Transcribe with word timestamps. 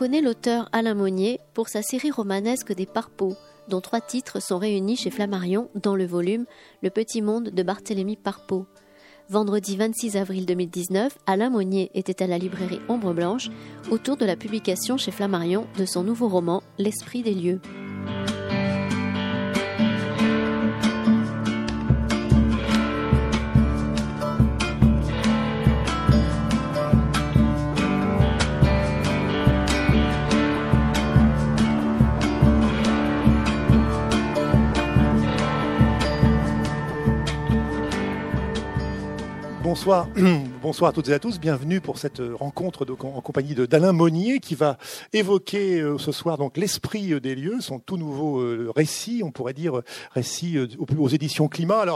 On 0.00 0.04
connaît 0.04 0.22
l'auteur 0.22 0.66
Alain 0.72 0.94
Monnier 0.94 1.40
pour 1.52 1.68
sa 1.68 1.82
série 1.82 2.10
romanesque 2.10 2.72
des 2.72 2.86
Parpeaux, 2.86 3.36
dont 3.68 3.82
trois 3.82 4.00
titres 4.00 4.40
sont 4.40 4.56
réunis 4.56 4.96
chez 4.96 5.10
Flammarion 5.10 5.68
dans 5.74 5.94
le 5.94 6.06
volume 6.06 6.46
Le 6.82 6.88
Petit 6.88 7.20
Monde 7.20 7.50
de 7.50 7.62
Barthélemy 7.62 8.16
Parpeau. 8.16 8.64
Vendredi 9.28 9.76
26 9.76 10.16
avril 10.16 10.46
2019, 10.46 11.18
Alain 11.26 11.50
Monnier 11.50 11.90
était 11.92 12.22
à 12.22 12.26
la 12.26 12.38
librairie 12.38 12.80
Ombre 12.88 13.12
Blanche 13.12 13.50
autour 13.90 14.16
de 14.16 14.24
la 14.24 14.36
publication 14.36 14.96
chez 14.96 15.10
Flammarion 15.10 15.66
de 15.76 15.84
son 15.84 16.02
nouveau 16.02 16.28
roman 16.28 16.62
L'Esprit 16.78 17.22
des 17.22 17.34
lieux. 17.34 17.60
Bonsoir. 39.80 40.08
Bonsoir 40.62 40.90
à 40.90 40.92
toutes 40.92 41.08
et 41.08 41.14
à 41.14 41.18
tous. 41.18 41.40
Bienvenue 41.40 41.80
pour 41.80 41.96
cette 41.96 42.20
rencontre 42.34 42.84
en 43.02 43.22
compagnie 43.22 43.54
d'Alain 43.54 43.94
Monnier 43.94 44.38
qui 44.38 44.54
va 44.54 44.76
évoquer 45.14 45.80
euh, 45.80 45.96
ce 45.96 46.12
soir 46.12 46.36
donc 46.36 46.58
l'esprit 46.58 47.18
des 47.18 47.34
lieux, 47.34 47.62
son 47.62 47.78
tout 47.78 47.96
nouveau 47.96 48.40
euh, 48.40 48.70
récit, 48.76 49.22
on 49.24 49.30
pourrait 49.30 49.54
dire 49.54 49.80
récit 50.12 50.58
euh, 50.58 50.68
aux 50.98 51.08
éditions 51.08 51.48
Climat. 51.48 51.86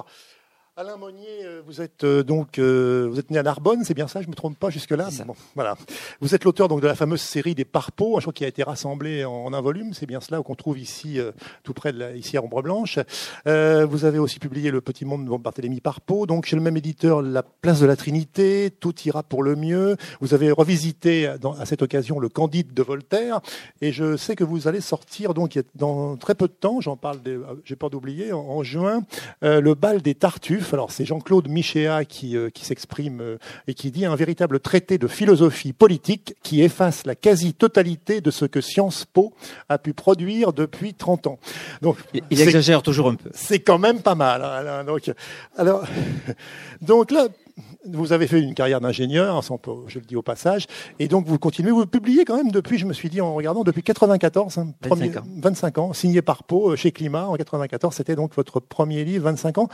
Alain 0.77 0.97
Monnier, 0.97 1.45
euh, 1.45 1.63
vous 1.65 1.81
êtes 1.81 2.03
euh, 2.03 2.25
donc 2.25 2.59
euh, 2.59 3.07
vous 3.09 3.21
êtes 3.21 3.31
né 3.31 3.39
à 3.39 3.45
Narbonne, 3.45 3.85
c'est 3.85 3.95
bien 3.95 4.09
ça 4.09 4.23
Je 4.23 4.27
me 4.27 4.35
trompe 4.35 4.59
pas 4.59 4.71
jusque 4.71 4.91
là. 4.91 5.09
Bon, 5.25 5.37
voilà. 5.55 5.77
Vous 6.21 6.35
êtes 6.35 6.43
l'auteur 6.43 6.67
donc 6.67 6.81
de 6.81 6.89
la 6.89 6.97
fameuse 6.97 7.21
série 7.21 7.55
des 7.55 7.65
Parpeaux, 7.65 8.17
un 8.17 8.21
choix 8.21 8.33
qui 8.33 8.45
a 8.45 8.49
été 8.49 8.65
rassemblé 8.65 9.25
en, 9.25 9.53
un 9.53 9.61
volume. 9.61 9.95
C'est 9.95 10.07
bien 10.07 10.21
cela 10.21 10.43
qu'on 10.43 10.57
trouve 10.57 10.77
ici, 10.77 11.21
tout 11.63 11.75
près 11.75 11.93
de 11.93 12.01
la, 12.01 12.17
ici 12.17 12.37
à 12.37 12.43
Ombre 12.43 12.61
Blanche. 12.61 12.99
vous 13.47 14.05
avez 14.05 14.19
aussi 14.19 14.41
publié 14.41 14.73
Le 14.73 14.81
Petit 14.81 15.05
Monde 15.05 15.25
de 15.27 15.37
Barthélemy 15.37 15.81
Parpeau. 15.81 16.27
Donc 16.27 16.47
chez 16.47 16.57
le 16.57 16.63
même 16.63 16.77
éditeur, 16.77 17.23
La 17.23 17.45
Place 17.45 17.79
de 17.79 17.87
la 17.87 17.95
Trinité, 17.95 18.73
Tout 18.81 18.95
ira 19.05 19.23
pour 19.23 19.45
le 19.45 19.55
mieux. 19.55 19.97
Vous 20.21 20.35
avez 20.35 20.51
revisité 20.51 21.29
à 21.29 21.67
cette 21.67 21.83
occasion 21.83 22.19
le 22.19 22.29
Candide 22.29 22.75
de 22.75 22.83
Voltaire, 22.83 23.41
et 23.81 23.93
je 23.93 24.17
sais 24.17 24.35
que 24.35 24.43
vous 24.43 24.67
allez 24.67 24.81
sortir 24.81 25.35
donc 25.35 25.57
dans 25.77 26.17
très 26.17 26.35
peu 26.35 26.49
de 26.49 26.53
temps. 26.53 26.81
J'en 26.81 26.97
parle, 26.97 27.21
j'ai 27.65 27.77
peur 27.77 27.91
d'oublier, 27.91 28.33
en, 28.33 28.65
juin, 28.65 29.05
le 29.41 29.75
bal 29.75 30.03
des 30.03 30.17
Tartuffes 30.17 30.64
alors 30.73 30.91
c'est 30.91 31.05
Jean-Claude 31.05 31.49
Michéa 31.49 32.05
qui, 32.05 32.37
euh, 32.37 32.51
qui 32.51 32.65
s'exprime 32.65 33.21
euh, 33.21 33.39
et 33.67 33.75
qui 33.75 33.91
dit 33.91 34.07
un 34.07 34.17
véritable 34.17 34.61
traité 34.61 34.99
de 34.99 35.07
philosophie 35.07 35.73
politique 35.73 36.35
qui 36.43 36.63
efface 36.63 37.05
la 37.07 37.15
quasi-totalité 37.15 38.21
de 38.21 38.31
ce 38.31 38.45
que 38.45 38.61
Sciences 38.61 39.05
Po 39.05 39.35
a 39.69 39.79
pu 39.79 39.93
produire 39.93 40.53
depuis 40.53 40.95
30 40.95 41.27
ans. 41.27 41.39
Donc, 41.83 41.99
il, 42.31 42.41
exagère 42.41 42.83
toujours 42.83 43.09
un 43.09 43.17
peu. 43.17 43.31
C'est 43.35 43.61
quand 43.61 43.79
même 43.79 44.01
pas 44.01 44.15
mal. 44.15 44.43
Hein, 44.43 44.85
donc, 44.85 45.11
alors, 45.57 45.85
donc 46.81 47.11
là, 47.11 47.29
vous 47.87 48.13
avez 48.13 48.27
fait 48.27 48.41
une 48.41 48.55
carrière 48.55 48.81
d'ingénieur, 48.81 49.41
je 49.87 49.99
le 49.99 50.05
dis 50.05 50.17
au 50.17 50.23
passage, 50.23 50.67
et 50.99 51.09
donc 51.09 51.27
vous 51.27 51.39
continuez, 51.39 51.71
vous 51.71 51.87
publiez 51.87 52.25
quand 52.25 52.37
même 52.37 52.51
depuis, 52.51 52.79
je 52.79 52.87
me 52.87 52.93
suis 52.93 53.09
dit 53.09 53.21
en 53.21 53.35
regardant, 53.35 53.63
depuis 53.63 53.83
94, 53.83 54.59
25, 54.83 55.17
ans. 55.17 55.23
25 55.37 55.79
ans, 55.79 55.93
signé 55.93 56.23
par 56.23 56.45
Pau 56.45 56.71
euh, 56.71 56.77
chez 56.77 56.93
Climat 56.93 57.27
en 57.27 57.37
94, 57.37 57.95
c'était 57.95 58.17
donc 58.17 58.35
votre 58.35 58.61
premier 58.61 59.05
livre, 59.05 59.25
25 59.25 59.59
ans. 59.59 59.69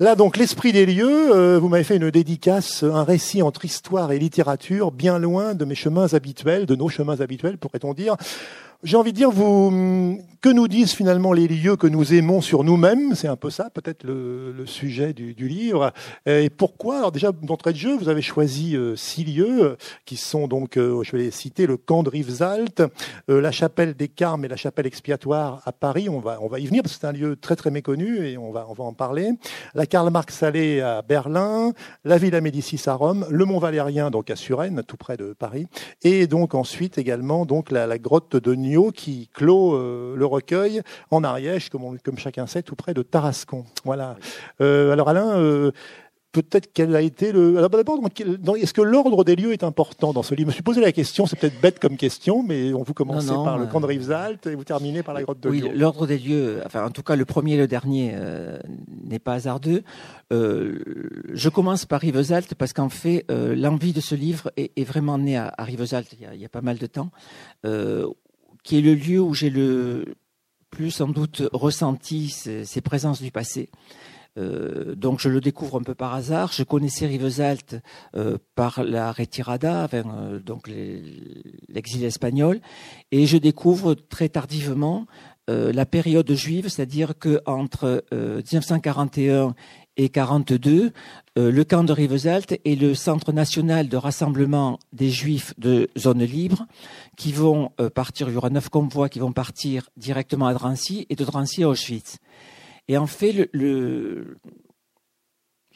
Là, 0.00 0.16
donc, 0.16 0.36
l'esprit 0.36 0.72
des 0.72 0.86
lieux, 0.86 1.34
euh, 1.34 1.58
vous 1.58 1.68
m'avez 1.68 1.84
fait 1.84 1.96
une 1.96 2.10
dédicace, 2.10 2.82
un 2.82 3.04
récit 3.04 3.42
entre 3.42 3.64
histoire 3.64 4.10
et 4.10 4.18
littérature, 4.18 4.90
bien 4.90 5.18
loin 5.18 5.54
de 5.54 5.64
mes 5.64 5.76
chemins 5.76 6.12
habituels, 6.14 6.66
de 6.66 6.74
nos 6.74 6.88
chemins 6.88 7.20
habituels, 7.20 7.58
pourrait-on 7.58 7.94
dire. 7.94 8.16
J'ai 8.82 8.96
envie 8.96 9.12
de 9.12 9.16
dire, 9.16 9.30
vous, 9.30 10.18
que 10.44 10.50
nous 10.50 10.68
disent 10.68 10.92
finalement 10.92 11.32
les 11.32 11.48
lieux 11.48 11.76
que 11.76 11.86
nous 11.86 12.12
aimons 12.12 12.42
sur 12.42 12.64
nous-mêmes? 12.64 13.14
C'est 13.14 13.28
un 13.28 13.36
peu 13.36 13.48
ça, 13.48 13.70
peut-être 13.70 14.04
le, 14.04 14.66
sujet 14.66 15.14
du, 15.14 15.32
livre. 15.48 15.90
Et 16.26 16.50
pourquoi? 16.50 16.98
Alors 16.98 17.12
déjà, 17.12 17.32
d'entrée 17.32 17.72
de 17.72 17.78
jeu, 17.78 17.96
vous 17.96 18.10
avez 18.10 18.20
choisi 18.20 18.76
euh, 18.76 18.94
six 18.94 19.24
lieux 19.24 19.78
qui 20.04 20.16
sont 20.16 20.46
donc, 20.46 20.76
euh, 20.76 21.02
je 21.02 21.12
vais 21.12 21.18
les 21.22 21.30
citer, 21.30 21.66
le 21.66 21.78
camp 21.78 22.02
de 22.02 22.10
Rivesaltes, 22.10 22.82
euh, 23.30 23.40
la 23.40 23.52
chapelle 23.52 23.94
des 23.94 24.08
Carmes 24.08 24.44
et 24.44 24.48
la 24.48 24.56
chapelle 24.56 24.84
expiatoire 24.84 25.62
à 25.64 25.72
Paris. 25.72 26.10
On 26.10 26.20
va, 26.20 26.36
on 26.42 26.48
va 26.48 26.60
y 26.60 26.66
venir 26.66 26.82
parce 26.82 26.96
que 26.96 27.00
c'est 27.00 27.06
un 27.06 27.12
lieu 27.12 27.36
très 27.36 27.56
très 27.56 27.70
méconnu 27.70 28.26
et 28.26 28.36
on 28.36 28.52
va, 28.52 28.66
on 28.68 28.74
va 28.74 28.84
en 28.84 28.92
parler. 28.92 29.30
La 29.74 29.86
Karl 29.86 30.10
Marx 30.10 30.42
Allée 30.42 30.82
à 30.82 31.00
Berlin, 31.00 31.72
la 32.04 32.18
Villa 32.18 32.42
Médicis 32.42 32.82
à 32.84 32.92
Rome, 32.92 33.26
le 33.30 33.46
Mont 33.46 33.60
Valérien 33.60 34.10
donc 34.10 34.28
à 34.28 34.36
Suresnes, 34.36 34.82
tout 34.86 34.98
près 34.98 35.16
de 35.16 35.32
Paris, 35.32 35.68
et 36.02 36.26
donc 36.26 36.54
ensuite 36.54 36.98
également 36.98 37.46
donc 37.46 37.70
la, 37.70 37.86
la 37.86 37.96
grotte 37.96 38.36
de 38.36 38.54
Qui 38.94 39.28
clôt 39.32 39.74
euh, 39.74 40.16
le 40.16 40.26
recueil 40.26 40.82
en 41.10 41.22
Ariège, 41.22 41.68
comme, 41.68 41.98
comme 41.98 42.18
chacun 42.18 42.46
sait, 42.46 42.62
tout 42.62 42.74
près 42.74 42.94
de 42.94 43.02
Tarascon. 43.02 43.64
Voilà. 43.84 44.16
Euh, 44.60 44.92
alors 44.92 45.08
Alain, 45.08 45.38
euh, 45.38 45.70
peut-être 46.32 46.70
quel 46.72 46.94
a 46.96 47.02
été 47.02 47.30
le. 47.30 47.58
Alors 47.58 47.70
d'abord, 47.70 48.00
est-ce 48.56 48.72
que 48.72 48.82
l'ordre 48.82 49.22
des 49.24 49.36
lieux 49.36 49.52
est 49.52 49.64
important 49.64 50.12
dans 50.12 50.22
ce 50.22 50.34
livre? 50.34 50.50
Je 50.50 50.52
me 50.52 50.54
suis 50.54 50.62
posé 50.62 50.80
la 50.80 50.92
question, 50.92 51.26
c'est 51.26 51.38
peut-être 51.38 51.60
bête 51.60 51.78
comme 51.78 51.96
question, 51.96 52.42
mais 52.42 52.72
on 52.72 52.82
vous 52.82 52.94
commencez 52.94 53.28
par 53.28 53.58
le 53.58 53.66
camp 53.66 53.80
de 53.80 53.86
Rivesaltes 53.86 54.46
et 54.46 54.54
vous 54.54 54.64
terminez 54.64 55.02
par 55.02 55.14
la 55.14 55.22
grotte 55.22 55.40
de 55.40 55.48
Oui, 55.48 55.62
l'ordre 55.74 56.06
des 56.06 56.18
lieux, 56.18 56.60
enfin 56.64 56.84
en 56.84 56.90
tout 56.90 57.02
cas 57.02 57.16
le 57.16 57.24
premier 57.24 57.54
et 57.54 57.58
le 57.58 57.66
dernier 57.66 58.14
n'est 59.04 59.18
pas 59.18 59.34
hasardeux. 59.34 59.82
je 60.30 61.48
commence 61.48 61.84
par 61.86 62.00
Rivesaltes 62.00 62.54
parce 62.54 62.72
qu'en 62.72 62.88
fait 62.88 63.24
l'envie 63.28 63.92
de 63.92 64.00
ce 64.00 64.14
livre 64.14 64.50
est, 64.56 64.84
vraiment 64.84 65.18
née 65.18 65.36
à, 65.36 65.52
à 65.56 65.64
Rivesaltes 65.64 66.14
il 66.18 66.40
y, 66.40 66.44
a, 66.44 66.48
pas 66.48 66.62
mal 66.62 66.78
de 66.78 66.86
temps 66.86 67.10
qui 68.64 68.78
est 68.78 68.80
le 68.80 68.94
lieu 68.94 69.20
où 69.20 69.34
j'ai 69.34 69.50
le 69.50 70.16
plus 70.70 70.90
sans 70.90 71.08
doute 71.08 71.42
ressenti 71.52 72.30
ces, 72.30 72.80
présences 72.80 73.22
du 73.22 73.30
passé. 73.30 73.70
Euh, 74.36 74.96
donc 74.96 75.20
je 75.20 75.28
le 75.28 75.40
découvre 75.40 75.78
un 75.78 75.84
peu 75.84 75.94
par 75.94 76.12
hasard. 76.12 76.50
Je 76.52 76.64
connaissais 76.64 77.06
Rivesaltes 77.06 77.76
euh, 78.16 78.38
par 78.56 78.82
la 78.82 79.12
retirada, 79.12 79.88
euh, 79.94 80.40
donc 80.40 80.68
l'exil 81.68 82.04
espagnol, 82.04 82.60
et 83.12 83.26
je 83.26 83.36
découvre 83.36 83.94
très 83.94 84.28
tardivement 84.28 85.06
la 85.46 85.84
période 85.84 86.32
juive, 86.32 86.70
c'est-à-dire 86.70 87.18
que 87.18 87.38
entre 87.44 88.02
1941 88.12 89.54
et 89.96 90.08
42, 90.08 90.92
le 91.36 91.62
camp 91.64 91.84
de 91.84 91.92
Rivesaltes 91.92 92.52
est 92.64 92.80
le 92.80 92.94
centre 92.94 93.32
national 93.32 93.88
de 93.88 93.96
rassemblement 93.96 94.78
des 94.92 95.10
juifs 95.10 95.54
de 95.58 95.88
zone 95.96 96.22
libre 96.24 96.66
qui 97.16 97.32
vont 97.32 97.72
euh, 97.80 97.90
partir, 97.90 98.28
il 98.28 98.34
y 98.34 98.36
aura 98.36 98.50
neuf 98.50 98.68
convois 98.68 99.08
qui 99.08 99.18
vont 99.18 99.32
partir 99.32 99.88
directement 99.96 100.46
à 100.46 100.54
Drancy 100.54 101.06
et 101.10 101.16
de 101.16 101.24
Drancy 101.24 101.62
à 101.62 101.68
Auschwitz. 101.68 102.18
Et 102.88 102.98
en 102.98 103.06
fait, 103.06 103.48
le, 103.52 104.36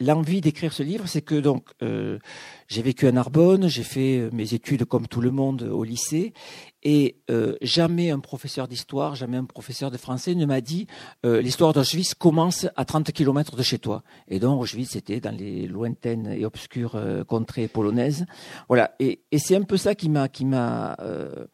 l'envie 0.01 0.41
d'écrire 0.41 0.73
ce 0.73 0.83
livre, 0.83 1.07
c'est 1.07 1.23
que 1.23 1.35
donc 1.35 1.69
euh, 1.83 2.19
j'ai 2.67 2.83
vécu 2.83 3.07
à 3.07 3.13
Narbonne, 3.13 3.69
j'ai 3.69 3.83
fait 3.83 4.19
euh, 4.19 4.31
mes 4.33 4.55
études 4.55 4.85
comme 4.85 5.07
tout 5.07 5.21
le 5.21 5.31
monde 5.31 5.63
au 5.63 5.85
lycée, 5.85 6.33
et 6.85 7.17
jamais 7.61 8.11
un 8.11 8.21
professeur 8.21 8.69
d'histoire, 8.69 9.17
jamais 9.17 9.37
un 9.37 9.45
professeur 9.45 9.91
de 9.91 9.97
français 9.97 10.37
ne 10.37 10.47
m'a 10.47 10.61
dit 10.61 10.87
l'histoire 11.25 11.73
d'Auschwitz 11.73 12.15
commence 12.15 12.69
à 12.77 12.85
30 12.85 13.11
km 13.11 13.57
de 13.57 13.63
chez 13.65 13.81
toi. 13.81 14.05
Et 14.29 14.39
donc 14.39 14.63
Auschwitz 14.63 14.93
c'était 14.93 15.19
dans 15.19 15.37
les 15.37 15.67
lointaines 15.67 16.29
et 16.29 16.47
obscures 16.47 16.97
contrées 17.27 17.67
polonaises. 17.67 18.27
Voilà, 18.69 18.95
et, 19.01 19.23
et 19.33 19.41
c'est 19.41 19.57
un 19.57 19.63
peu 19.63 19.77
ça 19.77 19.97
qui 19.97 20.09
m'a 20.09 20.29
qui 20.29 20.45
m'a 20.45 20.97
euh, 21.01 21.47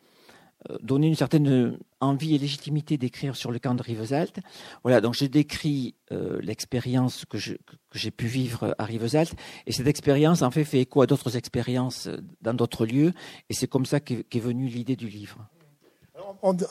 donner 0.82 1.08
une 1.08 1.14
certaine 1.14 1.78
envie 2.00 2.34
et 2.34 2.38
légitimité 2.38 2.96
d'écrire 2.96 3.36
sur 3.36 3.50
le 3.50 3.58
camp 3.58 3.74
de 3.74 3.82
Rivesaltes. 3.82 4.40
Voilà, 4.82 5.00
donc 5.00 5.14
j'ai 5.14 5.28
décrit 5.28 5.94
euh, 6.12 6.38
l'expérience 6.42 7.24
que, 7.24 7.38
j'ai 7.38 8.10
pu 8.10 8.26
vivre 8.26 8.74
à 8.78 8.84
Rivesaltes, 8.84 9.34
et 9.66 9.72
cette 9.72 9.86
expérience 9.86 10.42
en 10.42 10.50
fait 10.50 10.64
fait 10.64 10.80
écho 10.80 11.02
à 11.02 11.06
d'autres 11.06 11.36
expériences 11.36 12.08
dans 12.40 12.54
d'autres 12.54 12.86
lieux, 12.86 13.12
et 13.50 13.54
c'est 13.54 13.66
comme 13.66 13.86
ça 13.86 14.00
qu'est 14.00 14.40
venue 14.40 14.68
l'idée 14.68 14.96
du 14.96 15.08
livre 15.08 15.48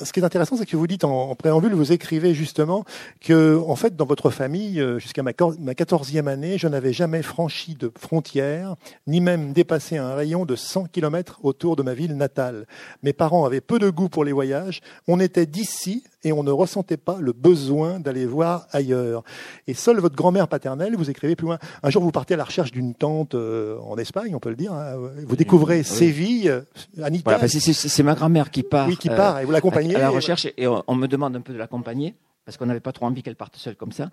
ce 0.02 0.12
qui 0.12 0.20
est 0.20 0.24
intéressant, 0.24 0.58
c'est 0.58 0.66
que 0.66 0.78
vous 0.78 0.88
dites 0.88 1.04
en, 1.04 1.36
préambule, 1.36 1.74
vous 1.74 1.92
écrivez 1.92 2.34
justement 2.34 2.86
que, 3.22 3.62
en 3.68 3.76
fait, 3.76 3.96
dans 3.96 4.06
votre 4.06 4.30
famille, 4.30 4.80
euh, 4.80 5.00
jusqu'à 5.00 5.24
ma, 5.24 5.34
quatorzième 5.34 6.28
année, 6.28 6.58
je 6.58 6.68
n'avais 6.68 6.94
jamais 6.94 7.22
franchi 7.22 7.76
de 7.76 7.92
frontière, 7.98 8.76
ni 9.08 9.22
même 9.22 9.54
dépassé 9.54 9.98
un 9.98 10.16
rayon 10.16 10.46
de 10.46 10.56
100 10.56 10.86
km 10.86 11.40
autour 11.44 11.76
de 11.76 11.84
ma 11.84 11.94
ville 11.94 12.16
natale. 12.16 12.66
Mes 13.02 13.14
parents 13.14 13.46
avaient 13.46 13.62
peu 13.62 13.80
de 13.80 13.90
goût 13.90 14.10
pour 14.10 14.26
les 14.26 14.32
voyages. 14.32 14.82
On 15.08 15.20
était 15.20 15.46
d'ici 15.46 16.04
et 16.24 16.32
on 16.32 16.44
ne 16.44 16.52
ressentait 16.52 16.98
pas 16.98 17.18
le 17.20 17.34
besoin 17.34 18.00
d'aller 18.00 18.26
voir 18.26 18.68
ailleurs. 18.72 19.24
Et 19.68 19.74
seule 19.74 20.00
votre 20.00 20.16
grand-mère 20.16 20.48
paternelle, 20.48 20.96
vous 20.96 21.10
écrivez 21.10 21.36
plus 21.36 21.46
loin. 21.46 21.60
Un 21.82 21.90
jour, 21.90 22.04
vous 22.04 22.12
partez 22.12 22.34
à 22.34 22.38
la 22.38 22.44
recherche 22.44 22.72
d'une 22.72 22.96
tante 22.96 23.36
euh, 23.36 23.78
en 23.80 23.98
Espagne, 23.98 24.36
on 24.36 24.40
peut 24.40 24.50
le 24.50 24.56
dire. 24.56 24.74
Hein. 24.74 24.96
Vous 25.26 25.36
découvrez 25.36 25.84
Séville, 25.84 26.50
euh, 26.50 26.62
Anita. 27.02 27.38
Voilà, 27.38 27.48
c'est 27.48 28.04
ma 28.04 28.16
grand-mère 28.16 28.52
qui 28.52 28.64
part. 28.64 28.88
Oui, 28.88 28.98
qui 28.98 29.10
part, 29.10 29.40
et 29.40 29.46
vous 29.46 29.52
l'accompagnez. 29.52 29.96
À, 29.96 30.00
la 30.00 30.10
recherche, 30.10 30.48
et 30.58 30.68
on, 30.68 30.96
me 30.96 31.08
demande 31.08 31.36
un 31.36 31.42
peu 31.42 31.54
de 31.54 31.58
l'accompagner 31.58 32.16
parce 32.46 32.58
qu'on 32.58 32.66
n'avait 32.66 32.82
pas 32.82 32.92
trop 32.92 33.06
envie 33.06 33.24
qu'elle 33.24 33.36
parte 33.36 33.56
seule 33.56 33.76
comme 33.76 33.92
ça. 33.92 34.10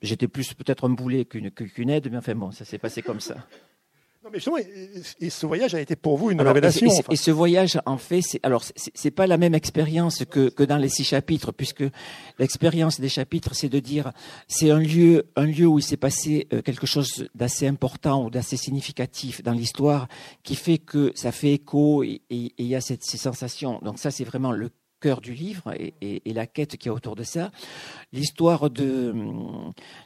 J'étais 0.00 0.28
plus 0.28 0.54
peut-être 0.54 0.86
un 0.86 0.90
boulet 0.90 1.24
qu'une 1.24 1.90
aide, 1.90 2.08
mais 2.10 2.16
enfin 2.16 2.34
bon, 2.34 2.50
ça 2.50 2.64
s'est 2.64 2.78
passé 2.78 3.02
comme 3.02 3.20
ça 3.20 3.36
et, 5.20 5.30
ce 5.30 5.46
voyage 5.46 5.74
a 5.74 5.80
été 5.80 5.96
pour 5.96 6.16
vous 6.16 6.30
une 6.30 6.40
révélation. 6.40 6.88
Et, 7.10 7.16
ce 7.16 7.30
voyage, 7.30 7.78
en 7.86 7.98
fait, 7.98 8.22
c'est 8.22 8.40
alors 8.42 8.64
c'est 8.76 9.10
pas 9.10 9.26
la 9.26 9.36
même 9.36 9.54
expérience 9.54 10.24
que, 10.24 10.48
que 10.48 10.62
dans 10.62 10.78
les 10.78 10.88
six 10.88 11.04
chapitres, 11.04 11.52
puisque 11.52 11.84
l'expérience 12.38 13.00
des 13.00 13.08
chapitres, 13.08 13.54
c'est 13.54 13.68
de 13.68 13.80
dire 13.80 14.12
c'est 14.48 14.70
un 14.70 14.78
lieu, 14.78 15.26
un 15.36 15.46
lieu 15.46 15.66
où 15.66 15.78
il 15.78 15.82
s'est 15.82 15.96
passé 15.96 16.48
euh, 16.52 16.62
quelque 16.62 16.86
chose 16.86 17.28
d'assez 17.34 17.66
important 17.66 18.24
ou 18.24 18.30
d'assez 18.30 18.56
significatif 18.56 19.42
dans 19.42 19.52
l'histoire, 19.52 20.08
qui 20.42 20.56
fait 20.56 20.78
que 20.78 21.12
ça 21.14 21.32
fait 21.32 21.52
écho 21.52 22.02
et 22.02 22.22
il 22.30 22.66
y 22.66 22.74
a 22.74 22.80
cette, 22.80 23.04
ces 23.04 23.18
sensations. 23.18 23.78
Donc 23.82 23.98
ça, 23.98 24.10
c'est 24.10 24.24
vraiment 24.24 24.52
le 24.52 24.70
cœur 25.04 25.20
du 25.20 25.34
livre 25.34 25.74
et, 26.00 26.32
la 26.32 26.46
quête 26.46 26.78
qui 26.78 26.88
est 26.88 26.90
autour 26.90 27.14
de 27.14 27.24
ça. 27.24 27.50
L'histoire 28.12 28.70
de 28.70 29.14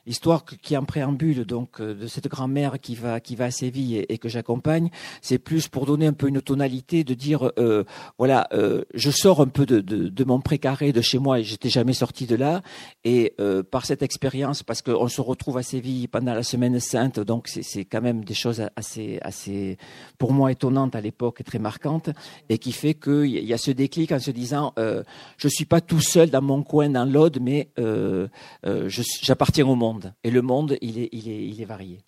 l'histoire 0.06 0.44
qui 0.44 0.74
est 0.74 0.76
en 0.76 0.84
préambule 0.84 1.44
donc 1.46 1.80
de 1.80 2.06
cette 2.08 2.26
grand-mère 2.26 2.80
qui 2.80 2.96
va 2.96 3.20
qui 3.20 3.36
va 3.36 3.44
à 3.44 3.50
Séville 3.52 4.04
et, 4.08 4.18
que 4.18 4.28
j'accompagne, 4.28 4.90
c'est 5.22 5.38
plus 5.38 5.68
pour 5.68 5.86
donner 5.86 6.06
un 6.06 6.12
peu 6.12 6.26
une 6.26 6.42
tonalité 6.42 7.04
de 7.04 7.14
dire 7.14 7.52
euh, 7.58 7.84
voilà 8.18 8.48
euh, 8.52 8.82
je 8.92 9.10
sors 9.10 9.40
un 9.40 9.46
peu 9.46 9.66
de, 9.66 9.80
de, 9.80 10.24
mon 10.24 10.40
précaré 10.40 10.92
de 10.92 11.00
chez 11.00 11.18
moi 11.18 11.38
et 11.38 11.44
j'étais 11.44 11.70
jamais 11.70 11.92
sorti 11.92 12.26
de 12.26 12.34
là 12.34 12.60
et 13.04 13.34
euh, 13.40 13.62
par 13.62 13.86
cette 13.86 14.02
expérience 14.02 14.64
parce 14.64 14.82
qu'on 14.82 15.08
se 15.08 15.20
retrouve 15.20 15.58
à 15.58 15.62
Séville 15.62 16.08
pendant 16.08 16.34
la 16.34 16.42
semaine 16.42 16.80
sainte 16.80 17.20
donc 17.20 17.46
c'est 17.48 17.84
quand 17.84 18.02
même 18.02 18.24
des 18.24 18.34
choses 18.34 18.62
assez 18.74 19.20
assez 19.22 19.78
pour 20.18 20.32
moi 20.32 20.50
étonnantes 20.50 20.96
à 20.96 21.00
l'époque 21.00 21.40
et 21.40 21.44
très 21.44 21.60
marquantes 21.60 22.10
et 22.48 22.58
qui 22.58 22.72
fait 22.72 22.94
qu'il 22.94 23.44
y 23.52 23.52
a 23.52 23.58
ce 23.58 23.70
déclic 23.70 24.10
en 24.10 24.18
se 24.18 24.32
disant 24.32 24.72
euh, 24.78 24.87
je 25.36 25.48
suis 25.48 25.64
pas 25.64 25.80
tout 25.80 26.00
seul 26.00 26.30
dans 26.30 26.42
mon 26.42 26.62
coin 26.62 26.88
dans 26.88 27.04
l'Aude, 27.04 27.38
mais 27.40 27.70
euh, 27.78 28.28
euh, 28.66 28.88
j'appartiens 29.22 29.66
au 29.66 29.74
monde. 29.74 30.12
Et 30.24 30.30
le 30.30 30.42
monde, 30.42 30.76
il 30.80 30.98
est, 30.98 31.08
il 31.12 31.28
est, 31.28 31.44
il 31.46 31.60
est 31.60 31.64
varié. 31.64 32.00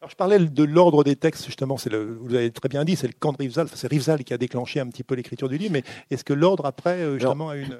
Alors, 0.00 0.10
je 0.10 0.16
parlais 0.16 0.38
de 0.38 0.64
l'ordre 0.64 1.02
des 1.02 1.16
textes, 1.16 1.46
justement, 1.46 1.76
le, 1.90 2.18
vous 2.20 2.34
avez 2.34 2.50
très 2.50 2.68
bien 2.68 2.84
dit, 2.84 2.94
c'est 2.94 3.06
le 3.06 3.14
camp 3.18 3.32
de 3.32 3.38
Rivesal, 3.38 3.68
c'est 3.72 3.88
Rivesal 3.88 4.22
qui 4.22 4.34
a 4.34 4.38
déclenché 4.38 4.78
un 4.78 4.86
petit 4.88 5.02
peu 5.02 5.14
l'écriture 5.14 5.48
du 5.48 5.56
livre, 5.56 5.72
mais 5.72 5.82
est-ce 6.10 6.24
que 6.24 6.34
l'ordre 6.34 6.66
après, 6.66 7.14
justement, 7.14 7.48
a 7.48 7.56
une... 7.56 7.78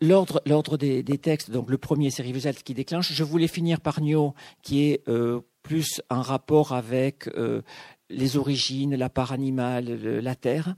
L'ordre, 0.00 0.42
l'ordre 0.46 0.76
des, 0.76 1.04
des, 1.04 1.16
textes, 1.16 1.52
donc 1.52 1.70
le 1.70 1.78
premier, 1.78 2.10
c'est 2.10 2.22
Rivesal 2.22 2.56
qui 2.56 2.74
déclenche. 2.74 3.12
Je 3.12 3.22
voulais 3.22 3.46
finir 3.46 3.80
par 3.80 4.00
Nio, 4.00 4.34
qui 4.62 4.90
est 4.90 5.04
plus 5.62 6.02
en 6.10 6.22
rapport 6.22 6.72
avec 6.72 7.30
les 8.10 8.36
origines, 8.36 8.96
la 8.96 9.08
part 9.08 9.30
animale, 9.30 9.84
la 10.20 10.34
terre. 10.34 10.74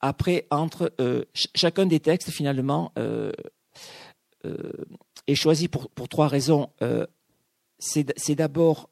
Après, 0.00 0.46
entre 0.50 0.92
euh, 1.00 1.24
chacun 1.34 1.86
des 1.86 2.00
textes, 2.00 2.30
finalement, 2.30 2.92
euh, 2.98 3.32
euh, 4.46 4.72
est 5.26 5.34
choisi 5.34 5.68
pour, 5.68 5.90
pour 5.90 6.08
trois 6.08 6.28
raisons. 6.28 6.70
C'est 7.78 8.34
d'abord 8.34 8.90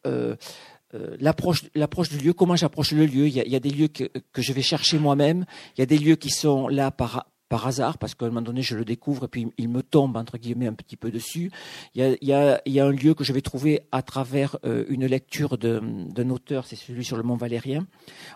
l'approche 0.93 2.09
du 2.11 2.19
lieu, 2.19 2.33
comment 2.33 2.57
j'approche 2.57 2.93
le 2.93 3.07
lieu? 3.07 3.27
Il 3.27 3.35
y, 3.35 3.41
a, 3.41 3.45
il 3.45 3.53
y, 3.53 3.57
a, 3.57 3.61
des 3.61 3.71
lieux 3.71 3.89
que, 3.89 4.05
que 4.33 4.43
je 4.43 4.53
vais 4.53 4.63
chercher 4.63 4.99
moi-même. 4.99 5.47
Il 5.77 5.81
y 5.81 5.83
a 5.83 5.87
des 5.87 5.99
lieux 5.99 6.17
qui 6.17 6.31
sont 6.31 6.69
là 6.69 6.91
par, 6.91 7.27
par 7.49 7.67
hasard, 7.67 7.99
parce 7.99 8.15
qu'à 8.15 8.27
un 8.27 8.29
moment 8.29 8.43
donné, 8.43 8.63
je 8.63 8.77
le 8.77 8.85
découvre 8.85 9.25
et 9.25 9.29
puis 9.29 9.47
il 9.57 9.69
me 9.69 9.83
tombe, 9.83 10.17
entre 10.17 10.39
guillemets, 10.39 10.67
un 10.67 10.75
petit 10.75 10.97
peu 10.97 11.11
dessus. 11.11 11.51
Il 11.95 12.03
y 12.03 12.05
a, 12.05 12.17
il 12.21 12.29
y 12.29 12.33
a, 12.33 12.61
il 12.67 12.73
y 12.73 12.81
a 12.81 12.87
un 12.87 12.91
lieu 12.91 13.15
que 13.15 13.25
je 13.25 13.33
vais 13.33 13.41
trouver 13.41 13.83
à 13.93 14.03
travers 14.03 14.57
euh, 14.65 14.85
une 14.89 15.07
lecture 15.07 15.57
d'un 15.59 16.31
auteur, 16.31 16.67
c'est 16.67 16.77
celui 16.77 17.05
sur 17.05 17.17
le 17.17 17.23
Mont 17.23 17.37
Valérien. 17.37 17.87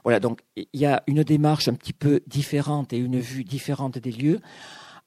Voilà, 0.04 0.20
donc 0.20 0.40
il 0.56 0.66
y 0.72 0.86
a 0.86 1.02
une 1.06 1.22
démarche 1.22 1.68
un 1.68 1.74
petit 1.74 1.92
peu 1.92 2.20
différente 2.26 2.92
et 2.92 2.98
une 2.98 3.20
vue 3.20 3.44
différente 3.44 3.98
des 3.98 4.12
lieux. 4.12 4.40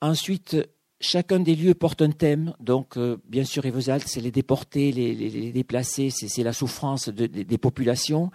Ensuite, 0.01 0.57
chacun 0.99 1.39
des 1.39 1.55
lieux 1.55 1.73
porte 1.73 2.01
un 2.01 2.11
thème. 2.11 2.53
Donc, 2.59 2.97
euh, 2.97 3.17
bien 3.27 3.43
sûr, 3.43 3.65
Evesaltes, 3.65 4.07
c'est 4.07 4.21
les 4.21 4.31
déportés, 4.31 4.91
les, 4.91 5.13
les, 5.13 5.29
les 5.29 5.51
déplacés, 5.51 6.09
c'est 6.09 6.43
la 6.43 6.53
souffrance 6.53 7.09
de, 7.09 7.25
des 7.25 7.57
populations. 7.57 8.31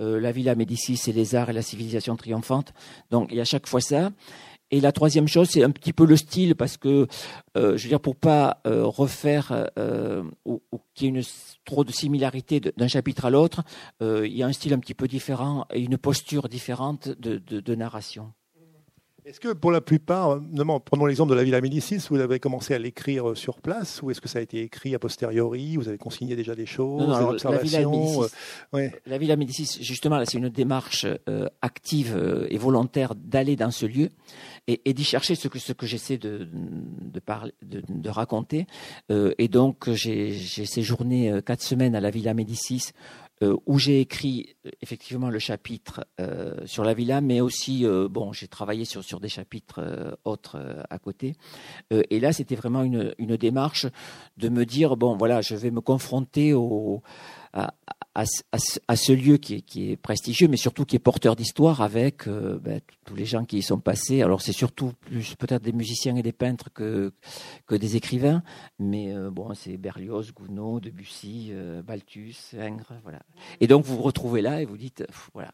Euh, 0.00 0.20
la 0.20 0.32
Villa 0.32 0.54
Médicis, 0.54 0.96
c'est 0.96 1.12
les 1.12 1.34
arts 1.34 1.50
et 1.50 1.52
la 1.52 1.62
civilisation 1.62 2.16
triomphante. 2.16 2.72
Donc, 3.10 3.28
il 3.30 3.36
y 3.36 3.40
a 3.40 3.44
chaque 3.44 3.66
fois 3.66 3.80
ça. 3.80 4.10
Et 4.72 4.80
la 4.80 4.90
troisième 4.90 5.28
chose, 5.28 5.50
c'est 5.50 5.62
un 5.62 5.70
petit 5.70 5.92
peu 5.92 6.06
le 6.06 6.16
style, 6.16 6.56
parce 6.56 6.78
que, 6.78 7.06
euh, 7.58 7.76
je 7.76 7.82
veux 7.82 7.88
dire, 7.90 8.00
pour 8.00 8.16
pas 8.16 8.62
euh, 8.66 8.84
refaire 8.86 9.68
euh, 9.78 10.24
ou, 10.46 10.62
ou 10.72 10.80
qu'il 10.94 11.14
y 11.14 11.18
ait 11.18 11.22
trop 11.66 11.84
de 11.84 11.92
similarité 11.92 12.58
d'un 12.58 12.88
chapitre 12.88 13.26
à 13.26 13.30
l'autre, 13.30 13.62
euh, 14.00 14.26
il 14.26 14.34
y 14.34 14.42
a 14.42 14.46
un 14.46 14.52
style 14.52 14.72
un 14.72 14.78
petit 14.78 14.94
peu 14.94 15.06
différent 15.06 15.66
et 15.72 15.80
une 15.80 15.98
posture 15.98 16.48
différente 16.48 17.10
de 17.10 17.74
narration. 17.74 18.32
Est-ce 19.24 19.38
que 19.38 19.52
pour 19.52 19.70
la 19.70 19.80
plupart, 19.80 20.40
non, 20.40 20.80
prenons 20.80 21.06
l'exemple 21.06 21.30
de 21.30 21.36
la 21.36 21.44
Villa 21.44 21.60
Médicis, 21.60 22.04
vous 22.10 22.18
avez 22.18 22.40
commencé 22.40 22.74
à 22.74 22.78
l'écrire 22.80 23.30
euh, 23.30 23.34
sur 23.36 23.60
place 23.60 24.02
ou 24.02 24.10
est-ce 24.10 24.20
que 24.20 24.28
ça 24.28 24.40
a 24.40 24.42
été 24.42 24.60
écrit 24.62 24.96
a 24.96 24.98
posteriori 24.98 25.76
Vous 25.76 25.86
avez 25.86 25.96
consigné 25.96 26.34
déjà 26.34 26.56
des 26.56 26.66
choses, 26.66 27.06
non, 27.06 27.20
non, 27.20 27.30
la, 27.30 27.58
Villa 27.58 27.88
Médicis, 27.88 28.18
euh, 28.18 28.26
ouais. 28.72 28.92
la 29.06 29.18
Villa 29.18 29.36
Médicis, 29.36 29.78
justement, 29.80 30.16
là, 30.16 30.26
c'est 30.26 30.38
une 30.38 30.48
démarche 30.48 31.06
euh, 31.28 31.46
active 31.60 32.14
euh, 32.16 32.48
et 32.50 32.58
volontaire 32.58 33.14
d'aller 33.14 33.54
dans 33.54 33.70
ce 33.70 33.86
lieu 33.86 34.08
et, 34.66 34.80
et 34.86 34.92
d'y 34.92 35.04
chercher 35.04 35.36
ce 35.36 35.46
que, 35.46 35.60
ce 35.60 35.72
que 35.72 35.86
j'essaie 35.86 36.18
de, 36.18 36.48
de, 36.52 37.20
parler, 37.20 37.52
de, 37.62 37.80
de 37.88 38.10
raconter. 38.10 38.66
Euh, 39.12 39.34
et 39.38 39.46
donc, 39.46 39.88
j'ai 39.92 40.32
séjourné 40.34 41.40
quatre 41.46 41.62
semaines 41.62 41.94
à 41.94 42.00
la 42.00 42.10
Villa 42.10 42.34
Médicis 42.34 42.90
euh, 43.42 43.56
où 43.66 43.78
j'ai 43.78 44.00
écrit 44.00 44.54
euh, 44.66 44.70
effectivement 44.82 45.28
le 45.28 45.38
chapitre 45.38 46.06
euh, 46.20 46.54
sur 46.64 46.84
la 46.84 46.94
villa, 46.94 47.20
mais 47.20 47.40
aussi 47.40 47.84
bon, 48.10 48.32
j'ai 48.32 48.46
travaillé 48.46 48.84
sur 48.84 49.02
sur 49.02 49.20
des 49.20 49.28
chapitres 49.28 50.16
autres 50.24 50.84
à 50.90 50.98
côté. 50.98 51.34
et 51.90 52.20
là, 52.20 52.32
c'était 52.32 52.54
vraiment 52.54 52.82
une, 52.82 53.14
une 53.18 53.36
démarche 53.36 53.86
de 54.36 54.48
me 54.48 54.64
dire 54.64 54.96
bon, 54.96 55.16
voilà, 55.16 55.40
je 55.40 55.54
vais 55.54 55.70
me 55.70 55.80
confronter 55.80 56.52
au 56.52 57.02
à, 57.52 57.74
à, 58.14 58.24
à, 58.52 58.96
ce 58.96 59.12
lieu 59.12 59.38
qui 59.38 59.54
est, 59.54 59.62
qui 59.62 59.90
est, 59.90 59.96
prestigieux, 59.96 60.48
mais 60.48 60.56
surtout 60.56 60.84
qui 60.84 60.96
est 60.96 60.98
porteur 60.98 61.36
d'histoire 61.36 61.80
avec 61.80 62.26
euh, 62.28 62.58
ben, 62.58 62.80
tous 63.04 63.14
les 63.14 63.24
gens 63.24 63.44
qui 63.44 63.58
y 63.58 63.62
sont 63.62 63.80
passés. 63.80 64.22
Alors 64.22 64.42
c'est 64.42 64.52
surtout 64.52 64.92
plus 65.00 65.34
peut-être 65.36 65.62
des 65.62 65.72
musiciens 65.72 66.16
et 66.16 66.22
des 66.22 66.32
peintres 66.32 66.70
que, 66.72 67.12
que 67.66 67.74
des 67.74 67.96
écrivains, 67.96 68.42
mais 68.78 69.14
euh, 69.14 69.30
bon, 69.30 69.54
c'est 69.54 69.76
Berlioz, 69.76 70.32
Gounod, 70.32 70.82
Debussy, 70.82 71.48
euh, 71.52 71.82
Balthus, 71.82 72.36
Ingres, 72.58 72.94
voilà. 73.02 73.22
Et 73.60 73.66
donc 73.66 73.84
vous 73.84 73.96
vous 73.96 74.02
retrouvez 74.02 74.42
là 74.42 74.60
et 74.60 74.64
vous 74.64 74.76
dites, 74.76 75.04
voilà, 75.32 75.52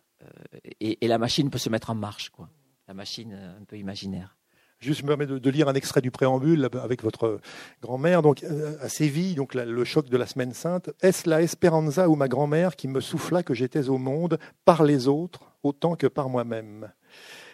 et, 0.80 1.04
et, 1.04 1.08
la 1.08 1.18
machine 1.18 1.50
peut 1.50 1.58
se 1.58 1.70
mettre 1.70 1.90
en 1.90 1.94
marche, 1.94 2.30
quoi. 2.30 2.48
La 2.88 2.94
machine 2.94 3.34
un 3.34 3.64
peu 3.64 3.76
imaginaire. 3.76 4.37
Juste, 4.80 5.00
je 5.00 5.04
me 5.04 5.08
permets 5.08 5.26
de, 5.26 5.50
lire 5.50 5.68
un 5.68 5.74
extrait 5.74 6.00
du 6.00 6.12
préambule 6.12 6.68
avec 6.80 7.02
votre 7.02 7.40
grand-mère. 7.82 8.22
Donc, 8.22 8.44
euh, 8.44 8.76
à 8.80 8.88
Séville, 8.88 9.34
donc 9.34 9.54
le 9.54 9.84
choc 9.84 10.08
de 10.08 10.16
la 10.16 10.26
Semaine 10.26 10.54
Sainte. 10.54 10.90
Est-ce 11.02 11.28
la 11.28 11.42
Esperanza 11.42 12.08
ou 12.08 12.14
ma 12.14 12.28
grand-mère 12.28 12.76
qui 12.76 12.86
me 12.86 13.00
souffla 13.00 13.42
que 13.42 13.54
j'étais 13.54 13.88
au 13.88 13.98
monde 13.98 14.38
par 14.64 14.84
les 14.84 15.08
autres 15.08 15.52
autant 15.64 15.96
que 15.96 16.06
par 16.06 16.28
moi-même? 16.28 16.92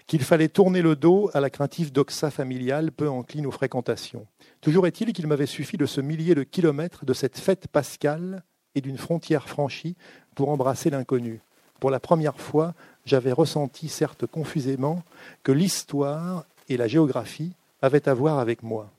Qu'il 0.07 0.23
fallait 0.23 0.51
tourner 0.51 0.83
le 0.83 0.97
dos 0.97 1.31
à 1.33 1.41
la 1.41 1.49
craintive 1.49 1.93
doxa 1.93 2.31
familiale 2.31 2.93
peu 2.93 3.09
encline 3.09 3.47
aux 3.47 3.51
fréquentations. 3.51 4.27
Toujours 4.61 4.87
est-il 4.87 5.15
qu'il 5.15 5.27
m'avait 5.27 5.47
suffi 5.47 5.79
de 5.79 5.87
ce 5.87 6.03
millier 6.03 6.35
de 6.35 6.43
kilomètres 6.43 7.07
de 7.07 7.15
cette 7.15 7.39
fête 7.39 7.69
pascale 7.69 8.45
et 8.75 8.83
d'une 8.83 8.99
frontière 8.99 9.49
franchie 9.49 9.97
pour 10.35 10.51
embrasser 10.51 10.91
l'inconnu. 10.91 11.41
Pour 11.81 11.91
la 11.91 12.01
première 12.01 12.39
fois, 12.39 12.75
j'avais 13.05 13.33
ressenti, 13.33 13.89
certes 13.89 14.27
confusément, 14.27 15.03
que 15.43 15.53
l'histoire 15.53 16.45
et 16.69 16.77
la 16.77 16.89
géographie 16.89 17.53
avaient 17.83 18.09
à 18.09 18.15
voir 18.15 18.39
avec 18.39 18.63
moi. 18.63 18.91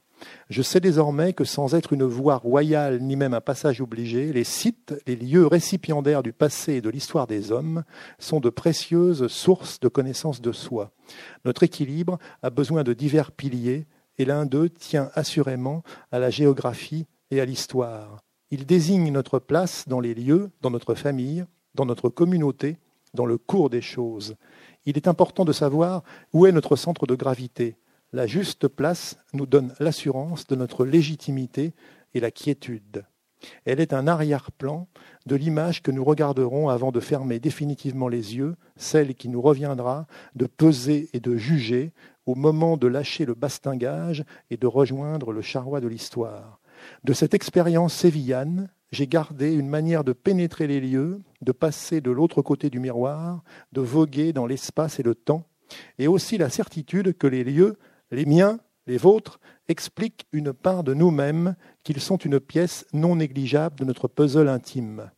Je 0.50 0.62
sais 0.62 0.80
désormais 0.80 1.34
que 1.34 1.44
sans 1.44 1.76
être 1.76 1.94
une 1.94 2.04
voie 2.04 2.38
royale 2.38 3.02
ni 3.02 3.16
même 3.16 3.34
un 3.34 3.42
passage 3.42 3.82
obligé, 3.82 4.32
les 4.32 4.44
sites, 4.44 4.94
les 5.08 5.16
lieux 5.16 5.46
récipiendaires 5.46 6.24
du 6.24 6.34
passé 6.34 6.76
et 6.76 6.82
de 6.82 6.90
l'histoire 6.90 7.28
des 7.28 7.52
hommes 7.52 7.84
sont 8.20 8.40
de 8.40 8.50
précieuses 8.50 9.28
sources 9.28 9.80
de 9.80 9.88
connaissance 9.88 10.42
de 10.42 10.52
soi. 10.52 10.92
Notre 11.44 11.64
équilibre 11.64 12.18
a 12.42 12.50
besoin 12.50 12.84
de 12.84 12.94
divers 12.94 13.32
piliers 13.32 13.88
et 14.18 14.26
l'un 14.26 14.46
d'eux 14.46 14.70
tient 14.70 15.10
assurément 15.16 15.84
à 16.12 16.20
la 16.20 16.30
géographie 16.30 17.06
et 17.32 17.42
à 17.42 17.46
l'histoire. 17.46 18.20
Il 18.52 18.66
désigne 18.66 19.12
notre 19.12 19.40
place 19.40 19.88
dans 19.88 20.00
les 20.00 20.14
lieux, 20.14 20.52
dans 20.62 20.72
notre 20.72 20.96
famille, 20.96 21.46
dans 21.74 21.86
notre 21.86 22.10
communauté, 22.10 22.78
dans 23.14 23.26
le 23.26 23.38
cours 23.38 23.70
des 23.70 23.82
choses 23.82 24.36
il 24.86 24.98
est 24.98 25.08
important 25.08 25.46
de 25.46 25.54
savoir 25.54 26.04
où 26.34 26.46
est 26.46 26.52
notre 26.52 26.76
centre 26.76 27.08
de 27.08 27.16
gravité. 27.16 27.78
La 28.14 28.28
juste 28.28 28.68
place 28.68 29.18
nous 29.34 29.46
donne 29.46 29.74
l'assurance 29.80 30.48
de 30.48 30.56
notre 30.56 30.86
légitimité 30.86 31.74
et 32.14 32.20
la 32.20 32.32
quiétude. 32.32 33.06
Elle 33.66 33.80
est 33.80 33.94
un 33.94 34.08
arrière-plan 34.08 34.88
de 35.26 35.36
l'image 35.36 35.84
que 35.84 35.92
nous 35.92 36.04
regarderons 36.04 36.70
avant 36.70 36.92
de 36.92 37.00
fermer 37.00 37.40
définitivement 37.40 38.08
les 38.08 38.36
yeux, 38.36 38.56
celle 38.76 39.16
qui 39.16 39.30
nous 39.30 39.42
reviendra 39.42 40.08
de 40.36 40.46
peser 40.46 41.10
et 41.14 41.20
de 41.20 41.36
juger 41.36 41.92
au 42.26 42.36
moment 42.36 42.78
de 42.78 42.88
lâcher 42.88 43.26
le 43.26 43.34
bastingage 43.34 44.24
et 44.50 44.58
de 44.58 44.68
rejoindre 44.68 45.32
le 45.32 45.42
charroi 45.42 45.82
de 45.82 45.88
l'histoire. 45.88 46.60
De 47.04 47.14
cette 47.14 47.34
expérience 47.34 47.94
sévillane, 47.94 48.70
j'ai 48.96 49.08
gardé 49.08 49.54
une 49.54 49.68
manière 49.68 50.06
de 50.06 50.14
pénétrer 50.14 50.68
les 50.68 50.80
lieux, 50.80 51.22
de 51.42 51.52
passer 51.52 52.00
de 52.00 52.12
l'autre 52.12 52.42
côté 52.42 52.70
du 52.70 52.80
miroir, 52.80 53.44
de 53.74 53.82
voguer 53.82 54.32
dans 54.32 54.46
l'espace 54.46 55.02
et 55.02 55.04
le 55.04 55.16
temps, 55.16 55.44
et 56.00 56.08
aussi 56.08 56.38
la 56.38 56.50
certitude 56.50 57.18
que 57.18 57.28
les 57.28 57.44
lieux, 57.44 57.78
les 58.10 58.26
miens, 58.26 58.58
les 58.88 58.98
vôtres, 58.98 59.42
expliquent 59.68 60.28
une 60.32 60.54
part 60.54 60.86
de 60.86 60.94
nous-mêmes, 60.94 61.56
qu'ils 61.84 62.00
sont 62.00 62.16
une 62.16 62.40
pièce 62.40 62.86
non 62.94 63.18
négligeable 63.18 63.76
de 63.78 63.84
notre 63.84 64.08
puzzle 64.08 64.48
intime. 64.48 65.12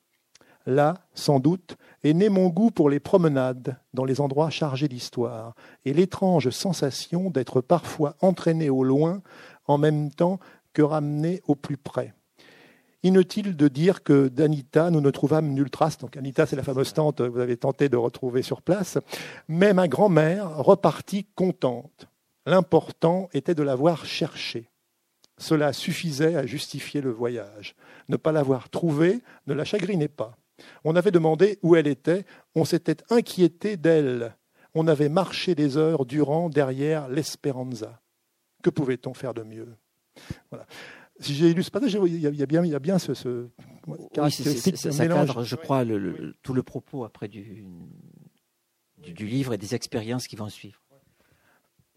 Là, 0.66 0.96
sans 1.14 1.40
doute, 1.40 1.78
est 2.04 2.14
né 2.14 2.30
mon 2.30 2.50
goût 2.50 2.72
pour 2.72 2.90
les 2.90 3.00
promenades 3.00 3.78
dans 3.94 4.06
les 4.06 4.20
endroits 4.22 4.50
chargés 4.50 4.88
d'histoire, 4.88 5.54
et 5.86 5.94
l'étrange 5.94 6.50
sensation 6.50 7.30
d'être 7.30 7.62
parfois 7.62 8.16
entraîné 8.22 8.72
au 8.72 8.84
loin 8.84 9.22
en 9.66 9.78
même 9.78 10.10
temps 10.10 10.40
que 10.74 10.82
ramené 10.82 11.42
au 11.48 11.54
plus 11.54 11.78
près. 11.78 12.16
Inutile 13.04 13.56
de 13.56 13.68
dire 13.68 14.04
que 14.04 14.28
d'Anita, 14.28 14.90
nous 14.90 15.02
ne 15.02 15.12
trouvâmes 15.12 15.54
nulle 15.54 15.70
trace. 15.70 15.98
Donc 15.98 16.18
Anita, 16.18 16.46
c'est 16.46 16.56
la 16.56 16.64
fameuse 16.64 16.94
tante 16.94 17.18
que 17.18 17.24
vous 17.24 17.40
avez 17.40 17.58
tenté 17.58 17.90
de 17.90 17.98
retrouver 17.98 18.42
sur 18.42 18.62
place. 18.62 18.98
Mais 19.48 19.74
ma 19.74 19.88
grand-mère 19.88 20.58
repartit 20.58 21.26
contente. 21.36 22.08
L'important 22.46 23.30
était 23.34 23.56
de 23.56 23.64
l'avoir 23.64 24.06
cherchée. 24.06 24.70
Cela 25.38 25.74
suffisait 25.74 26.36
à 26.36 26.46
justifier 26.46 27.02
le 27.02 27.12
voyage. 27.12 27.76
Ne 28.10 28.18
pas 28.18 28.32
l'avoir 28.32 28.70
trouvée 28.70 29.22
ne 29.46 29.54
la 29.54 29.66
chagrinait 29.66 30.08
pas. 30.08 30.36
On 30.84 30.96
avait 30.96 31.12
demandé 31.12 31.60
où 31.62 31.76
elle 31.76 31.88
était, 31.88 32.26
on 32.56 32.66
s'était 32.66 32.98
inquiété 33.10 33.78
d'elle. 33.78 34.36
On 34.74 34.88
avait 34.88 35.10
marché 35.10 35.54
des 35.54 35.78
heures 35.78 36.06
durant 36.06 36.50
derrière 36.50 37.08
l'Esperanza. 37.08 38.02
Que 38.64 38.72
pouvait-on 38.72 39.14
faire 39.14 39.34
de 39.34 39.44
mieux? 39.44 39.76
Voilà. 40.50 40.66
Si 41.20 41.34
j'ai 41.34 41.54
lu 41.54 41.64
ce 41.64 41.72
passage, 41.72 41.98
il 42.06 42.20
y 42.20 42.44
a 42.44 42.46
bien, 42.46 42.64
il 42.64 42.72
y 42.72 42.76
a 42.76 42.80
bien 42.80 43.00
ce, 43.00 43.14
ce 43.14 43.48
caractéristique 44.14 44.78
ça, 44.78 44.92
ça 44.92 45.08
cadre, 45.08 45.44
je 45.44 45.56
crois, 45.56 45.84
le, 45.84 46.36
tout 46.44 46.54
le 46.54 46.64
propos 46.64 47.06
après 47.06 47.28
du, 47.28 47.66
du, 48.98 49.26
livre 49.26 49.54
et 49.54 49.58
des 49.58 49.74
expériences 49.74 50.28
qui 50.28 50.36
vont 50.36 50.50
suivre. 50.50 50.80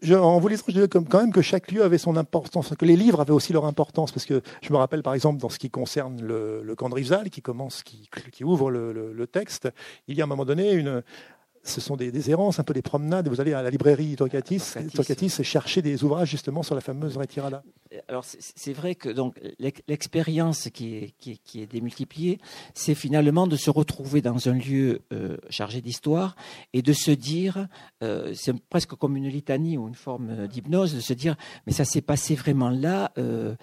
Je, 0.01 0.15
en 0.15 0.39
vous 0.39 0.47
lisant, 0.47 0.63
je 0.67 0.73
disais 0.73 0.87
quand 0.87 1.19
même 1.19 1.31
que 1.31 1.43
chaque 1.43 1.71
lieu 1.71 1.83
avait 1.83 1.99
son 1.99 2.17
importance, 2.17 2.73
que 2.75 2.85
les 2.85 2.95
livres 2.95 3.19
avaient 3.19 3.33
aussi 3.33 3.53
leur 3.53 3.65
importance, 3.65 4.11
parce 4.11 4.25
que 4.25 4.41
je 4.63 4.73
me 4.73 4.77
rappelle 4.77 5.03
par 5.03 5.13
exemple 5.13 5.39
dans 5.39 5.49
ce 5.49 5.59
qui 5.59 5.69
concerne 5.69 6.19
le, 6.23 6.63
le 6.63 6.75
camp 6.75 6.89
de 6.89 6.95
Rivesaltes, 6.95 7.29
qui 7.29 7.43
commence, 7.43 7.83
qui, 7.83 8.09
qui 8.31 8.43
ouvre 8.43 8.71
le, 8.71 8.91
le, 8.91 9.13
le, 9.13 9.27
texte, 9.27 9.69
il 10.07 10.17
y 10.17 10.21
a 10.21 10.23
à 10.23 10.25
un 10.25 10.27
moment 10.27 10.45
donné 10.45 10.71
une, 10.71 11.03
ce 11.63 11.79
sont 11.81 11.95
des, 11.95 12.29
errances, 12.29 12.59
un 12.59 12.63
peu 12.63 12.73
des 12.73 12.81
promenades. 12.81 13.27
Vous 13.27 13.39
allez 13.39 13.53
à 13.53 13.61
la 13.61 13.69
librairie 13.69 14.15
Torquatis 14.15 14.61
et 15.39 15.43
chercher 15.43 15.81
des 15.81 16.03
ouvrages 16.03 16.29
justement 16.29 16.63
sur 16.63 16.75
la 16.75 16.81
fameuse 16.81 17.17
retirada. 17.17 17.63
Alors 18.07 18.23
c'est 18.25 18.73
vrai 18.73 18.95
que 18.95 19.09
donc 19.09 19.39
l'expérience 19.87 20.69
qui 20.73 20.95
est, 20.95 21.13
qui, 21.19 21.61
est, 21.61 21.65
démultipliée, 21.65 22.39
c'est 22.73 22.95
finalement 22.95 23.47
de 23.47 23.57
se 23.57 23.69
retrouver 23.69 24.21
dans 24.21 24.47
un 24.47 24.53
lieu 24.53 25.01
euh, 25.11 25.37
chargé 25.49 25.81
d'histoire 25.81 26.35
et 26.73 26.81
de 26.81 26.93
se 26.93 27.11
dire, 27.11 27.67
euh, 28.01 28.33
c'est 28.33 28.57
presque 28.69 28.91
comme 28.95 29.17
une 29.17 29.27
litanie 29.27 29.77
ou 29.77 29.87
une 29.87 29.95
forme 29.95 30.47
d'hypnose, 30.47 30.95
de 30.95 31.01
se 31.01 31.13
dire, 31.13 31.35
mais 31.67 31.73
ça 31.73 31.85
s'est 31.85 32.01
passé 32.01 32.35
vraiment 32.35 32.69
là. 32.69 33.11
Euh, 33.17 33.55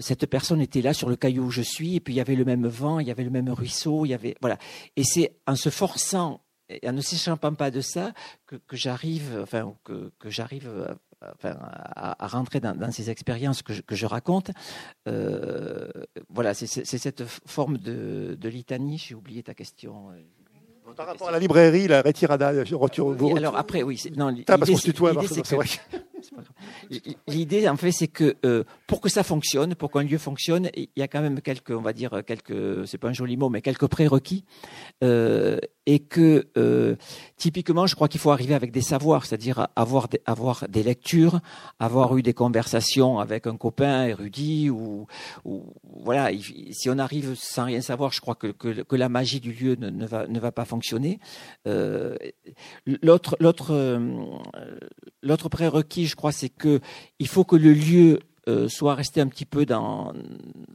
cette 0.00 0.26
personne 0.26 0.60
était 0.60 0.82
là 0.82 0.92
sur 0.92 1.08
le 1.08 1.16
caillou 1.16 1.44
où 1.44 1.50
je 1.50 1.62
suis, 1.62 1.96
et 1.96 2.00
puis 2.00 2.14
il 2.14 2.16
y 2.16 2.20
avait 2.20 2.34
le 2.34 2.44
même 2.44 2.66
vent, 2.66 2.98
il 2.98 3.06
y 3.06 3.10
avait 3.10 3.24
le 3.24 3.30
même 3.30 3.48
ruisseau, 3.48 4.04
il 4.04 4.08
y 4.10 4.14
avait 4.14 4.34
voilà. 4.40 4.58
Et 4.96 5.04
c'est 5.04 5.36
en 5.46 5.54
se 5.54 5.70
forçant 5.70 6.40
et 6.68 6.88
en 6.88 6.92
ne 6.92 7.00
s'échappant 7.00 7.54
pas 7.54 7.70
de 7.70 7.80
ça 7.80 8.12
que, 8.46 8.56
que 8.56 8.76
j'arrive, 8.76 9.38
enfin, 9.42 9.74
que, 9.84 10.12
que 10.18 10.30
j'arrive 10.30 10.68
euh, 10.68 10.94
enfin, 11.34 11.56
à, 11.60 12.24
à, 12.24 12.28
rentrer 12.28 12.60
dans, 12.60 12.74
dans, 12.74 12.90
ces 12.90 13.10
expériences 13.10 13.62
que 13.62 13.72
je, 13.72 13.82
que 13.82 13.94
je 13.94 14.06
raconte. 14.06 14.50
Euh, 15.06 15.88
voilà, 16.28 16.54
c'est 16.54 16.66
cette 16.66 17.24
forme 17.24 17.78
de, 17.78 18.36
de 18.38 18.48
litanie. 18.48 18.98
J'ai 18.98 19.14
oublié 19.14 19.42
ta 19.42 19.54
question. 19.54 20.10
Euh, 20.10 20.92
Par 20.94 21.06
rapport 21.06 21.28
à 21.28 21.32
la 21.32 21.38
librairie, 21.38 21.88
la 21.88 22.02
retirada, 22.02 22.64
je 22.64 22.74
retire. 22.74 23.06
alors 23.36 23.56
après, 23.56 23.82
oui, 23.82 24.02
non. 24.16 24.34
parce 24.46 24.70
qu'on 24.70 24.76
se 24.76 24.84
tutoie, 24.84 25.14
c'est 25.26 25.54
vrai. 25.54 25.66
L'idée, 27.28 27.68
en 27.68 27.76
fait, 27.76 27.92
c'est 27.92 28.08
que 28.08 28.36
euh, 28.44 28.64
pour 28.88 29.00
que 29.00 29.08
ça 29.08 29.22
fonctionne, 29.22 29.74
pour 29.76 29.90
qu'un 29.90 30.02
lieu 30.02 30.18
fonctionne, 30.18 30.68
il 30.74 30.88
y 30.96 31.02
a 31.02 31.08
quand 31.08 31.20
même 31.20 31.40
quelques, 31.40 31.70
on 31.70 31.80
va 31.80 31.92
dire, 31.92 32.22
quelques, 32.26 32.86
c'est 32.86 32.98
pas 32.98 33.08
un 33.08 33.12
joli 33.12 33.36
mot, 33.36 33.48
mais 33.48 33.62
quelques 33.62 33.86
prérequis. 33.86 34.44
Et 35.90 36.00
que 36.00 36.48
euh, 36.58 36.96
typiquement, 37.38 37.86
je 37.86 37.94
crois 37.94 38.08
qu'il 38.08 38.20
faut 38.20 38.30
arriver 38.30 38.54
avec 38.54 38.72
des 38.72 38.82
savoirs, 38.82 39.24
c'est-à-dire 39.24 39.68
avoir 39.74 40.08
des, 40.08 40.20
avoir 40.26 40.68
des 40.68 40.82
lectures, 40.82 41.40
avoir 41.80 42.14
eu 42.18 42.22
des 42.22 42.34
conversations 42.34 43.18
avec 43.20 43.46
un 43.46 43.56
copain 43.56 44.04
érudit, 44.04 44.68
ou, 44.68 45.06
voilà. 46.02 46.30
Si 46.72 46.90
on 46.90 46.98
arrive 46.98 47.34
sans 47.36 47.64
rien 47.64 47.80
savoir, 47.80 48.12
je 48.12 48.20
crois 48.20 48.34
que, 48.34 48.48
que, 48.48 48.96
la 48.96 49.08
magie 49.08 49.40
du 49.40 49.50
lieu 49.50 49.76
ne, 49.80 50.04
va, 50.04 50.26
ne 50.26 50.38
va 50.38 50.52
pas 50.52 50.66
fonctionner. 50.66 51.20
Euh, 51.66 52.16
l'autre, 52.84 53.38
l'autre, 53.40 53.72
euh, 53.72 54.20
l'autre 55.22 55.48
prérequis, 55.48 56.04
je 56.04 56.16
crois, 56.16 56.32
c'est 56.32 56.50
que 56.50 56.80
il 57.18 57.28
faut 57.28 57.44
que 57.44 57.56
le 57.56 57.72
lieu 57.72 58.20
soit 58.68 58.94
resté 58.94 59.20
un 59.20 59.26
petit 59.26 59.44
peu 59.44 59.66
dans, 59.66 60.14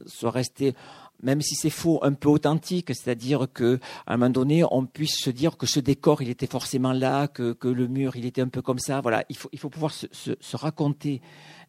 soit 0.06 0.30
resté 0.30 0.74
même 1.22 1.40
si 1.40 1.54
c'est 1.54 1.70
faux, 1.70 2.00
un 2.02 2.12
peu 2.12 2.28
authentique, 2.28 2.88
c'est-à-dire 2.88 3.46
que 3.52 3.78
à 4.06 4.14
un 4.14 4.16
moment 4.16 4.30
donné, 4.30 4.62
on 4.70 4.84
puisse 4.86 5.18
se 5.18 5.30
dire 5.30 5.56
que 5.56 5.66
ce 5.66 5.80
décor, 5.80 6.22
il 6.22 6.28
était 6.28 6.46
forcément 6.46 6.92
là, 6.92 7.28
que, 7.28 7.52
que 7.52 7.68
le 7.68 7.88
mur, 7.88 8.16
il 8.16 8.26
était 8.26 8.42
un 8.42 8.48
peu 8.48 8.62
comme 8.62 8.78
ça. 8.78 9.00
Voilà, 9.00 9.24
il 9.28 9.36
faut, 9.36 9.48
il 9.52 9.58
faut 9.58 9.70
pouvoir 9.70 9.92
se, 9.92 10.56
raconter 10.56 11.20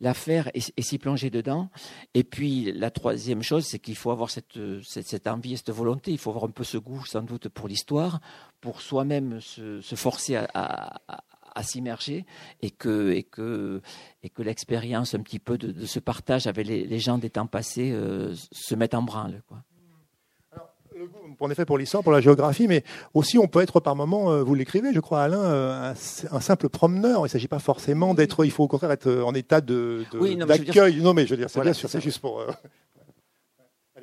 l'affaire 0.02 0.50
et, 0.54 0.82
s'y 0.82 0.98
plonger 0.98 1.30
dedans. 1.30 1.70
Et 2.14 2.24
puis 2.24 2.72
la 2.74 2.92
troisième 2.92 3.42
chose, 3.42 3.66
c'est 3.66 3.80
qu'il 3.80 3.96
faut 3.96 4.12
avoir 4.12 4.30
cette, 4.30 4.60
cette, 4.84 5.28
envie 5.28 5.54
et 5.54 5.58
cette 5.58 5.72
volonté. 5.72 6.12
Il 6.12 6.18
faut 6.18 6.32
avoir 6.32 6.46
un 6.46 6.52
peu 6.52 6.64
ce 6.64 6.78
goût, 6.78 7.06
sans 7.06 7.22
doute, 7.22 7.48
pour 7.50 7.68
l'histoire, 7.68 8.20
pour 8.62 8.82
soi-même 8.82 9.40
se, 9.42 9.80
forcer 9.96 10.36
à, 10.36 11.02
à 11.56 11.64
s'immerger 11.64 12.26
et 12.62 12.70
que, 12.70 13.12
et 13.12 13.24
que, 13.24 13.82
et 14.24 14.30
que 14.30 14.42
l'expérience 14.44 15.16
un 15.16 15.20
petit 15.20 15.40
peu 15.40 15.58
de, 15.58 15.72
de, 15.72 15.86
ce 15.86 16.00
partage 16.00 16.48
avec 16.48 16.68
les, 16.68 16.86
les 16.86 17.00
gens 17.00 17.18
des 17.18 17.30
temps 17.30 17.48
passés 17.48 17.92
euh, 17.92 18.34
se 18.52 18.76
mette 18.76 18.94
en 18.94 19.02
branle. 19.02 19.42
Quoi. 19.48 19.64
en 21.40 21.50
effet 21.50 21.66
pour 21.66 21.78
l'histoire, 21.78 22.04
pour 22.04 22.12
la 22.12 22.22
géographie, 22.22 22.68
mais 22.68 22.84
aussi 23.14 23.38
on 23.38 23.48
peut 23.48 23.62
être 23.62 23.80
par 23.80 23.96
moment, 23.96 24.32
euh, 24.32 24.44
vous 24.44 24.54
l'écrivez, 24.54 24.94
je 24.94 25.00
crois, 25.00 25.24
Alain, 25.24 25.42
euh, 25.42 25.94
un, 25.94 26.36
un, 26.36 26.40
simple 26.42 26.70
promeneur. 26.70 27.22
Il 27.22 27.24
ne 27.24 27.28
s'agit 27.30 27.48
pas 27.48 27.60
forcément 27.60 28.14
d'être, 28.14 28.46
il 28.46 28.52
faut 28.52 28.64
au 28.64 28.68
contraire 28.68 28.92
être 28.92 29.22
en 29.22 29.34
état 29.34 29.62
de, 29.62 30.04
de 30.12 30.20
oui, 30.20 30.36
d'accueil. 30.36 31.02
Non, 31.02 31.14
mais 31.14 31.26
je 31.26 31.32
veux 31.32 31.38
dire, 31.38 31.50
c'est 31.50 31.56
voilà, 31.56 31.72
bien 31.72 31.80
sûr, 31.80 31.90
c'est 31.90 32.02
juste 32.02 32.20
pour. 32.20 32.42
Euh... 32.42 32.52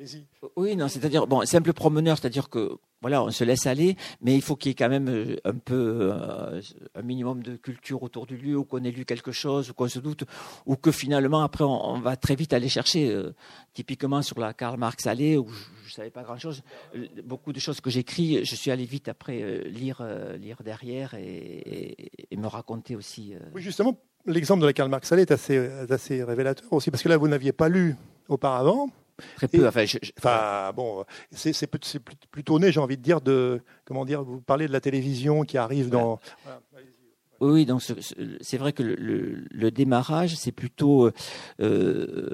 Allez-y. 0.03 0.25
Oui, 0.57 0.75
non, 0.75 0.89
c'est-à-dire, 0.89 1.27
bon, 1.27 1.45
simple 1.45 1.71
promeneur, 1.71 2.17
c'est-à-dire 2.17 2.49
que, 2.49 2.77
voilà, 3.01 3.23
on 3.23 3.31
se 3.31 3.45
laisse 3.45 3.65
aller, 3.67 3.95
mais 4.21 4.35
il 4.35 4.41
faut 4.41 4.57
qu'il 4.57 4.69
y 4.69 4.71
ait 4.71 4.75
quand 4.75 4.89
même 4.89 5.07
euh, 5.07 5.37
un 5.45 5.53
peu, 5.53 6.11
euh, 6.11 6.61
un 6.95 7.01
minimum 7.01 7.41
de 7.41 7.55
culture 7.55 8.03
autour 8.03 8.25
du 8.25 8.35
lieu, 8.35 8.57
ou 8.57 8.65
qu'on 8.65 8.83
ait 8.83 8.91
lu 8.91 9.05
quelque 9.05 9.31
chose, 9.31 9.69
ou 9.69 9.73
qu'on 9.73 9.87
se 9.87 9.99
doute, 9.99 10.25
ou 10.65 10.75
que 10.75 10.91
finalement, 10.91 11.41
après, 11.41 11.63
on, 11.63 11.91
on 11.91 12.01
va 12.01 12.17
très 12.17 12.35
vite 12.35 12.51
aller 12.51 12.67
chercher, 12.67 13.11
euh, 13.11 13.33
typiquement 13.73 14.21
sur 14.21 14.37
la 14.41 14.53
Karl 14.53 14.77
Marx 14.77 15.07
allée, 15.07 15.37
où 15.37 15.47
je, 15.47 15.87
ne 15.87 15.91
savais 15.91 16.09
pas 16.11 16.23
grand-chose, 16.23 16.63
beaucoup 17.23 17.53
de 17.53 17.59
choses 17.61 17.79
que 17.79 17.89
j'écris, 17.89 18.43
je 18.43 18.55
suis 18.55 18.71
allé 18.71 18.83
vite 18.83 19.07
après 19.07 19.41
euh, 19.41 19.63
lire, 19.69 20.05
lire 20.37 20.57
derrière 20.65 21.13
et, 21.13 21.23
et, 21.23 22.11
et, 22.29 22.35
me 22.35 22.47
raconter 22.47 22.97
aussi. 22.97 23.35
Oui, 23.55 23.61
justement, 23.61 23.97
l'exemple 24.25 24.59
de 24.61 24.65
la 24.65 24.73
Karl 24.73 24.89
Marx 24.89 25.09
allée 25.13 25.21
est 25.21 25.31
assez, 25.31 25.57
assez 25.89 26.21
révélateur 26.25 26.73
aussi, 26.73 26.91
parce 26.91 27.01
que 27.01 27.07
là, 27.07 27.15
vous 27.15 27.29
n'aviez 27.29 27.53
pas 27.53 27.69
lu 27.69 27.95
auparavant. 28.27 28.89
Très 29.35 29.47
peu. 29.47 29.63
Et, 29.63 29.67
enfin, 29.67 29.85
je, 29.85 29.97
enfin, 30.17 30.71
bon, 30.75 31.05
c'est 31.31 31.67
plutôt 32.31 32.59
né, 32.59 32.71
j'ai 32.71 32.79
envie 32.79 32.97
de 32.97 33.01
dire, 33.01 33.21
de 33.21 33.61
comment 33.85 34.05
dire. 34.05 34.23
Vous 34.23 34.41
parlez 34.41 34.67
de 34.67 34.73
la 34.73 34.81
télévision 34.81 35.43
qui 35.43 35.57
arrive 35.57 35.89
dans. 35.89 36.19
Voilà. 36.43 36.61
Oui, 37.39 37.65
donc 37.65 37.81
c'est 37.81 38.57
vrai 38.57 38.71
que 38.71 38.83
le, 38.83 38.95
le, 38.95 39.45
le 39.51 39.71
démarrage, 39.71 40.35
c'est 40.37 40.53
plutôt 40.53 41.11
euh, 41.59 42.29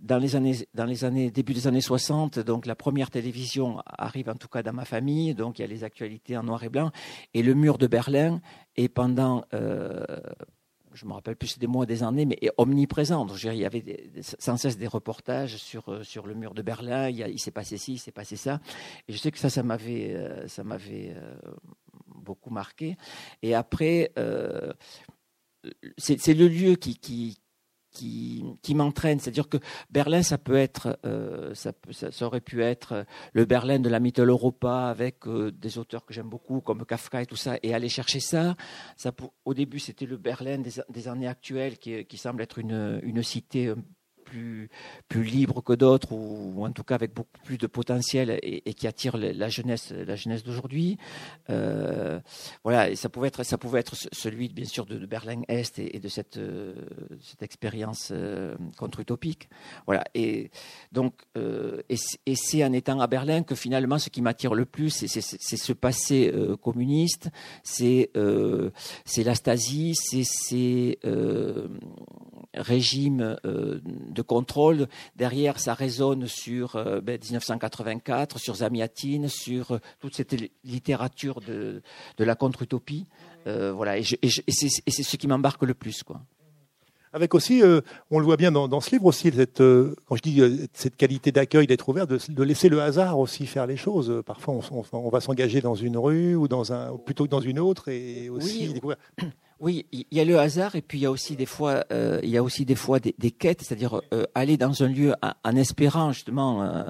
dans 0.00 0.18
les 0.18 0.36
années, 0.36 0.56
dans 0.74 0.84
les 0.84 1.04
années, 1.04 1.30
début 1.30 1.54
des 1.54 1.66
années 1.66 1.80
60. 1.80 2.38
Donc 2.40 2.66
la 2.66 2.74
première 2.74 3.10
télévision 3.10 3.82
arrive 3.86 4.28
en 4.28 4.34
tout 4.34 4.48
cas 4.48 4.62
dans 4.62 4.72
ma 4.72 4.84
famille. 4.84 5.34
Donc 5.34 5.58
il 5.58 5.62
y 5.62 5.64
a 5.64 5.68
les 5.68 5.84
actualités 5.84 6.36
en 6.36 6.42
noir 6.42 6.62
et 6.64 6.68
blanc 6.68 6.90
et 7.34 7.42
le 7.42 7.54
mur 7.54 7.78
de 7.78 7.86
Berlin. 7.86 8.40
Et 8.76 8.88
pendant 8.88 9.44
euh, 9.54 10.04
je 10.98 11.06
me 11.06 11.12
rappelle 11.12 11.36
plus 11.36 11.58
des 11.58 11.68
mois, 11.68 11.86
des 11.86 12.02
années, 12.02 12.26
mais 12.26 12.38
omniprésent. 12.56 13.24
Donc, 13.24 13.40
il 13.44 13.54
y 13.54 13.64
avait 13.64 13.84
sans 14.38 14.56
cesse 14.56 14.76
des 14.76 14.88
reportages 14.88 15.56
sur 15.56 15.88
euh, 15.88 16.02
sur 16.02 16.26
le 16.26 16.34
mur 16.34 16.54
de 16.54 16.62
Berlin. 16.62 17.08
Il, 17.08 17.38
s'est 17.38 17.52
passé 17.52 17.78
ci, 17.78 17.94
il 17.94 17.98
s'est 17.98 18.10
passé 18.10 18.34
ça. 18.34 18.60
Et 19.06 19.12
je 19.12 19.18
sais 19.18 19.30
que 19.30 19.38
ça, 19.38 19.48
ça 19.48 19.62
m'avait 19.62 20.14
euh, 20.14 20.48
ça 20.48 20.64
m'avait 20.64 21.14
euh, 21.16 21.36
beaucoup 22.06 22.50
marqué. 22.50 22.96
Et 23.42 23.54
après, 23.54 24.10
euh, 24.18 24.72
c'est 25.98 26.34
le 26.34 26.48
lieu 26.48 26.74
qui, 26.74 26.98
qui 26.98 27.38
qui, 27.98 28.44
qui 28.62 28.74
m'entraîne. 28.74 29.18
C'est-à-dire 29.18 29.48
que 29.48 29.58
Berlin, 29.90 30.22
ça 30.22 30.38
peut 30.38 30.56
être, 30.56 30.98
euh, 31.04 31.52
ça, 31.54 31.72
ça, 31.90 32.12
ça, 32.12 32.26
aurait 32.26 32.40
pu 32.40 32.62
être 32.62 33.04
le 33.32 33.44
Berlin 33.44 33.80
de 33.80 33.88
la 33.88 33.98
Mittel 33.98 34.28
Europa 34.28 34.88
avec 34.88 35.26
euh, 35.26 35.50
des 35.50 35.78
auteurs 35.78 36.04
que 36.06 36.14
j'aime 36.14 36.28
beaucoup 36.28 36.60
comme 36.60 36.86
Kafka 36.86 37.22
et 37.22 37.26
tout 37.26 37.36
ça, 37.36 37.56
et 37.62 37.74
aller 37.74 37.88
chercher 37.88 38.20
ça. 38.20 38.56
ça 38.96 39.12
au 39.44 39.54
début, 39.54 39.80
c'était 39.80 40.06
le 40.06 40.16
Berlin 40.16 40.58
des, 40.58 40.70
des, 40.88 41.08
années 41.08 41.26
actuelles 41.26 41.78
qui, 41.78 42.04
qui 42.04 42.16
semble 42.16 42.42
être 42.42 42.58
une, 42.58 43.00
une 43.02 43.22
cité 43.22 43.74
plus 44.28 44.68
plus 45.08 45.24
libre 45.24 45.62
que 45.62 45.72
d'autres 45.72 46.12
ou, 46.12 46.64
en 46.64 46.72
tout 46.72 46.84
cas 46.84 46.94
avec 46.94 47.14
beaucoup 47.14 47.40
plus 47.44 47.58
de 47.58 47.66
potentiel 47.66 48.38
et, 48.42 48.74
qui 48.74 48.86
attire 48.86 49.16
la 49.16 49.48
jeunesse 49.48 49.92
la 49.92 50.16
jeunesse 50.16 50.44
d'aujourd'hui. 50.44 50.98
Euh, 51.50 52.20
voilà, 52.62 52.90
et 52.90 52.96
ça 52.96 53.08
pouvait 53.08 53.28
être 53.28 53.42
ça 53.42 53.58
pouvait 53.58 53.80
être 53.80 53.94
celui 54.12 54.48
bien 54.48 54.64
sûr 54.64 54.86
de, 54.86 55.04
Berlin 55.06 55.42
Est 55.48 55.78
et, 55.78 55.98
de 55.98 56.08
cette 56.08 56.36
euh, 56.36 56.74
cette 57.22 57.42
expérience 57.42 58.10
euh, 58.12 58.54
contre-utopique. 58.76 59.48
Voilà, 59.86 60.04
et 60.14 60.50
donc 60.92 61.14
et, 61.88 61.96
c'est 62.34 62.64
en 62.64 62.72
étant 62.72 63.00
à 63.00 63.06
Berlin 63.06 63.42
que 63.42 63.54
finalement 63.54 63.98
ce 63.98 64.10
qui 64.10 64.22
m'attire 64.22 64.54
le 64.54 64.64
plus 64.64 64.90
c'est 64.90 65.56
ce 65.56 65.72
passé 65.72 66.32
communiste, 66.62 67.30
c'est 67.62 68.10
c'est 69.04 69.24
la 69.24 69.34
Stasi, 69.34 69.94
c'est 69.94 70.24
ces 70.24 70.98
régimes 72.54 73.36
de 73.44 74.17
contrôle. 74.22 74.88
Derrière, 75.16 75.58
ça 75.58 75.74
résonne 75.74 76.26
sur 76.26 76.76
1984, 76.76 78.34
ben, 78.34 78.38
sur 78.38 78.56
Zamiatine, 78.56 79.28
sur 79.28 79.78
toute 80.00 80.14
cette 80.14 80.36
littérature 80.64 81.40
de, 81.40 81.82
de 82.16 82.24
la 82.24 82.34
contre-utopie. 82.34 83.06
Euh, 83.46 83.72
voilà, 83.72 83.98
et, 83.98 84.02
c'est 84.02 85.02
ce 85.02 85.16
qui 85.16 85.26
m'embarque 85.26 85.62
le 85.62 85.74
plus, 85.74 86.02
quoi. 86.02 86.20
Avec 87.14 87.34
aussi, 87.34 87.62
euh, 87.62 87.80
on 88.10 88.18
le 88.18 88.26
voit 88.26 88.36
bien 88.36 88.52
dans, 88.52 88.80
ce 88.80 88.90
livre 88.90 89.06
aussi, 89.06 89.32
cette, 89.34 89.62
euh, 89.62 89.96
quand 90.06 90.16
je 90.16 90.22
dis 90.22 90.68
cette 90.74 90.94
qualité 90.94 91.32
d'accueil, 91.32 91.66
d'être 91.66 91.88
ouvert, 91.88 92.06
de, 92.06 92.42
laisser 92.42 92.68
le 92.68 92.82
hasard 92.82 93.18
aussi 93.18 93.46
faire 93.46 93.66
les 93.66 93.78
choses. 93.78 94.22
Parfois, 94.26 94.60
on, 94.70 94.84
on, 94.92 95.08
va 95.08 95.20
s'engager 95.20 95.62
dans 95.62 95.74
une 95.74 95.96
rue 95.96 96.34
ou 96.34 96.48
dans 96.48 96.70
un, 96.74 96.94
plutôt 96.98 97.24
que 97.24 97.30
dans 97.30 97.40
une 97.40 97.58
autre, 97.58 97.88
et 97.88 98.28
aussi 98.28 98.74
découvrir. 98.74 98.98
Oui, 99.60 99.86
il 99.90 100.06
y 100.12 100.20
a 100.20 100.24
le 100.24 100.38
hasard 100.38 100.76
et 100.76 100.82
puis 100.82 100.98
il 100.98 101.00
y 101.02 101.06
a 101.06 101.10
aussi 101.10 101.34
des 101.34 101.46
fois, 101.46 101.84
euh, 101.90 102.20
il 102.22 102.30
y 102.30 102.36
a 102.36 102.42
aussi 102.44 102.64
des 102.64 102.76
fois 102.76 103.00
des, 103.00 103.30
quêtes, 103.32 103.62
c'est-à-dire 103.62 104.00
euh, 104.14 104.24
aller 104.36 104.56
dans 104.56 104.84
un 104.84 104.86
lieu 104.86 105.14
en, 105.42 105.56
espérant 105.56 106.12
justement 106.12 106.84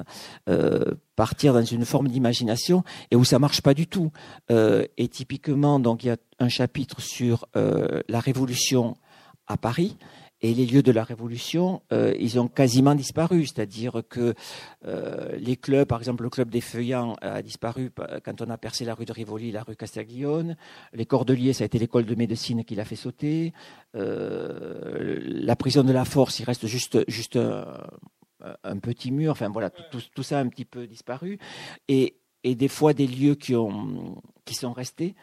euh, 0.51 0.85
partir 1.17 1.55
dans 1.55 1.65
une 1.65 1.87
forme 1.87 2.09
d'imagination 2.09 2.85
et 3.11 3.17
où 3.17 3.25
ça 3.25 3.39
marche 3.39 3.63
pas 3.63 3.73
du 3.73 3.87
tout. 3.87 4.13
et 4.51 5.09
typiquement, 5.09 5.81
donc 5.81 6.05
il 6.05 6.09
y 6.09 6.11
a 6.11 6.17
un 6.41 6.49
chapitre 6.49 7.01
sur 7.01 7.47
la 7.55 8.21
révolution 8.21 8.97
à 9.47 9.57
Paris 9.57 9.97
et 10.41 10.55
les 10.55 10.67
lieux 10.67 10.83
de 10.83 10.93
la 10.93 11.03
Révolution, 11.03 11.83
euh, 11.93 12.15
ils 12.19 12.39
ont 12.39 12.49
quasiment 12.49 12.95
disparu. 12.95 13.47
C'est-à-dire 13.47 14.03
que 14.09 14.35
euh, 14.87 15.37
les 15.37 15.57
clubs, 15.57 15.87
par 15.87 15.99
exemple 15.99 16.23
le 16.23 16.31
club 16.31 16.49
des 16.49 16.61
Feuillants 16.61 17.17
a 17.21 17.43
disparu 17.43 17.91
quand 18.25 18.41
on 18.41 18.51
a 18.51 18.59
percé 18.59 18.85
la 18.85 18.95
rue 18.95 19.05
de 19.05 19.13
Rivoli, 19.13 19.51
la 19.51 19.63
rue 19.63 19.75
Castiglione. 19.75 20.57
Les 20.93 21.07
Cordeliers, 21.07 21.53
ça 21.53 21.65
a 21.65 21.67
été 21.67 21.79
l'école 21.79 22.07
de 22.07 22.15
médecine 22.15 22.65
qui 22.65 22.77
l'a 22.77 22.85
fait 22.85 22.97
sauter. 22.97 23.53
Euh, 23.97 25.19
la 25.25 25.57
prison 25.57 25.83
de 25.83 25.93
la 25.93 26.05
Force, 26.05 26.39
il 26.39 26.45
reste 26.45 26.67
juste, 26.67 26.99
juste 27.09 27.37
un, 27.37 28.77
petit 28.79 29.11
mur. 29.11 29.33
Enfin 29.33 29.49
voilà, 29.49 29.71
tout, 29.71 30.01
tout, 30.15 30.23
ça 30.23 30.39
a 30.39 30.41
un 30.41 30.49
petit 30.49 30.65
peu 30.65 30.87
disparu. 30.87 31.39
Et, 31.89 32.17
et 32.45 32.55
des 32.55 32.69
fois 32.69 32.93
des 32.93 33.09
lieux 33.09 33.35
qui, 33.35 33.57
ont, 33.57 34.23
qui 34.45 34.55
sont 34.55 34.73
restés 34.73 35.17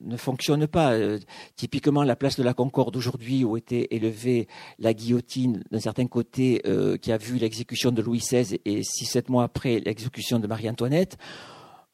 ne 0.00 0.16
fonctionne 0.16 0.66
pas. 0.66 0.92
Euh, 0.92 1.18
typiquement, 1.56 2.02
la 2.02 2.16
place 2.16 2.36
de 2.36 2.42
la 2.42 2.54
Concorde 2.54 2.96
aujourd'hui, 2.96 3.44
où 3.44 3.56
était 3.56 3.88
élevée 3.90 4.48
la 4.78 4.94
guillotine 4.94 5.62
d'un 5.70 5.80
certain 5.80 6.06
côté, 6.06 6.62
euh, 6.66 6.96
qui 6.96 7.12
a 7.12 7.18
vu 7.18 7.36
l'exécution 7.38 7.92
de 7.92 8.02
Louis 8.02 8.18
XVI 8.18 8.58
et 8.64 8.82
six, 8.82 9.06
sept 9.06 9.28
mois 9.28 9.44
après 9.44 9.80
l'exécution 9.80 10.38
de 10.38 10.46
Marie-Antoinette, 10.46 11.16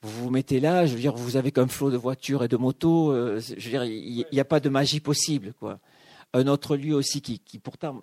vous 0.02 0.24
vous 0.24 0.30
mettez 0.30 0.60
là, 0.60 0.86
je 0.86 0.94
veux 0.94 1.00
dire, 1.00 1.14
vous 1.14 1.36
avez 1.36 1.50
qu'un 1.50 1.66
flot 1.66 1.90
de 1.90 1.96
voitures 1.96 2.44
et 2.44 2.48
de 2.48 2.56
motos, 2.56 3.10
euh, 3.10 3.40
je 3.40 3.54
veux 3.54 3.70
dire, 3.70 3.84
il 3.84 4.26
n'y 4.30 4.40
a 4.40 4.44
pas 4.44 4.60
de 4.60 4.68
magie 4.68 5.00
possible, 5.00 5.54
quoi. 5.58 5.78
Un 6.34 6.48
autre 6.48 6.76
lieu 6.76 6.94
aussi 6.94 7.22
qui, 7.22 7.38
qui 7.38 7.58
pourtant 7.58 8.02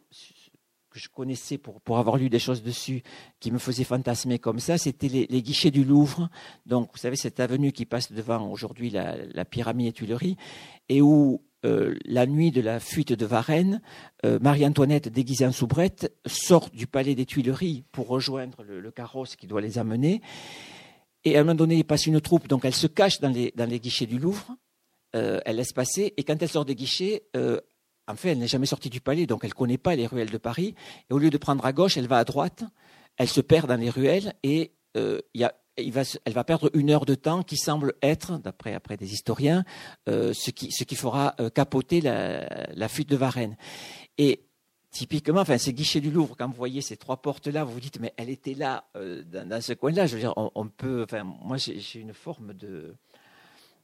que 0.91 0.99
je 0.99 1.09
connaissais 1.09 1.57
pour, 1.57 1.81
pour 1.81 1.97
avoir 1.97 2.17
lu 2.17 2.29
des 2.29 2.39
choses 2.39 2.61
dessus, 2.61 3.01
qui 3.39 3.51
me 3.51 3.57
faisait 3.57 3.83
fantasmer 3.83 4.37
comme 4.37 4.59
ça, 4.59 4.77
c'était 4.77 5.07
les, 5.07 5.41
guichets 5.41 5.71
du 5.71 5.83
Louvre. 5.83 6.29
Donc, 6.65 6.89
vous 6.91 6.99
savez, 6.99 7.15
cette 7.15 7.39
avenue 7.39 7.71
qui 7.71 7.85
passe 7.85 8.11
devant 8.11 8.51
aujourd'hui 8.51 8.89
la, 8.89 9.15
la 9.33 9.45
pyramide 9.45 9.87
et 9.87 9.93
Tuileries, 9.93 10.37
et 10.89 11.01
où 11.01 11.41
euh, 11.63 11.95
la 12.05 12.25
nuit 12.25 12.51
de 12.51 12.59
la 12.59 12.79
fuite 12.79 13.13
de 13.13 13.25
Varennes, 13.25 13.81
euh, 14.25 14.39
Marie-Antoinette, 14.39 15.09
déguisée 15.09 15.45
en 15.45 15.51
soubrette, 15.51 16.11
sort 16.25 16.69
du 16.71 16.87
palais 16.87 17.13
des 17.13 17.25
Tuileries 17.25 17.83
pour 17.91 18.07
rejoindre 18.07 18.63
le, 18.63 18.91
carrosse 18.91 19.35
qui 19.35 19.45
doit 19.45 19.61
les 19.61 19.77
amener. 19.77 20.21
Et 21.23 21.37
à 21.37 21.41
un 21.41 21.43
moment 21.43 21.55
donné, 21.55 21.75
il 21.75 21.83
passe 21.83 22.07
une 22.07 22.19
troupe, 22.19 22.47
donc 22.47 22.65
elle 22.65 22.73
se 22.73 22.87
cache 22.87 23.19
dans 23.19 23.29
les, 23.29 23.53
dans 23.55 23.69
les 23.69 23.79
guichets 23.79 24.07
du 24.07 24.17
Louvre. 24.17 24.55
Euh, 25.15 25.39
elle 25.45 25.57
laisse 25.57 25.71
passer, 25.71 26.13
et 26.17 26.23
quand 26.23 26.41
elle 26.41 26.49
sort 26.49 26.65
des 26.65 26.75
guichets, 26.75 27.23
en 28.07 28.15
fait, 28.15 28.29
elle 28.29 28.39
n'est 28.39 28.47
jamais 28.47 28.65
sortie 28.65 28.89
du 28.89 29.01
palais, 29.01 29.25
donc 29.25 29.41
elle 29.43 29.49
ne 29.49 29.55
connaît 29.55 29.77
pas 29.77 29.95
les 29.95 30.07
ruelles 30.07 30.29
de 30.29 30.37
Paris. 30.37 30.75
Et 31.09 31.13
au 31.13 31.17
lieu 31.17 31.29
de 31.29 31.37
prendre 31.37 31.65
à 31.65 31.73
gauche, 31.73 31.97
elle 31.97 32.07
va 32.07 32.17
à 32.17 32.23
droite. 32.23 32.63
Elle 33.17 33.29
se 33.29 33.41
perd 33.41 33.67
dans 33.67 33.75
les 33.75 33.89
ruelles 33.89 34.33
et 34.43 34.71
euh, 34.97 35.19
elle 35.35 36.33
va 36.33 36.43
perdre 36.43 36.69
une 36.73 36.89
heure 36.89 37.05
de 37.05 37.15
temps 37.15 37.43
qui 37.43 37.57
semble 37.57 37.93
être, 38.01 38.37
d'après 38.39 38.73
après 38.73 38.97
des 38.97 39.13
historiens, 39.13 39.63
euh, 40.09 40.33
ce, 40.33 40.51
qui, 40.51 40.71
ce 40.71 40.83
qui 40.83 40.95
fera 40.95 41.35
euh, 41.39 41.49
capoter 41.49 42.01
la, 42.01 42.87
fuite 42.87 43.09
de 43.09 43.15
Varennes. 43.15 43.55
Et 44.17 44.45
typiquement, 44.91 45.41
enfin, 45.41 45.57
ces 45.57 45.73
guichets 45.73 46.01
du 46.01 46.11
Louvre, 46.11 46.35
quand 46.37 46.47
vous 46.47 46.55
voyez 46.55 46.81
ces 46.81 46.97
trois 46.97 47.21
portes-là, 47.21 47.63
vous 47.63 47.73
vous 47.73 47.79
dites, 47.79 47.99
mais 47.99 48.13
elle 48.17 48.29
était 48.29 48.53
là, 48.53 48.85
dans, 48.95 49.61
ce 49.61 49.73
coin-là. 49.73 50.07
Je 50.07 50.15
veux 50.15 50.21
dire, 50.21 50.33
on, 50.35 50.67
peut, 50.67 51.03
enfin, 51.03 51.23
moi, 51.23 51.57
j'ai 51.57 51.99
une 51.99 52.13
forme 52.13 52.53
de, 52.53 52.95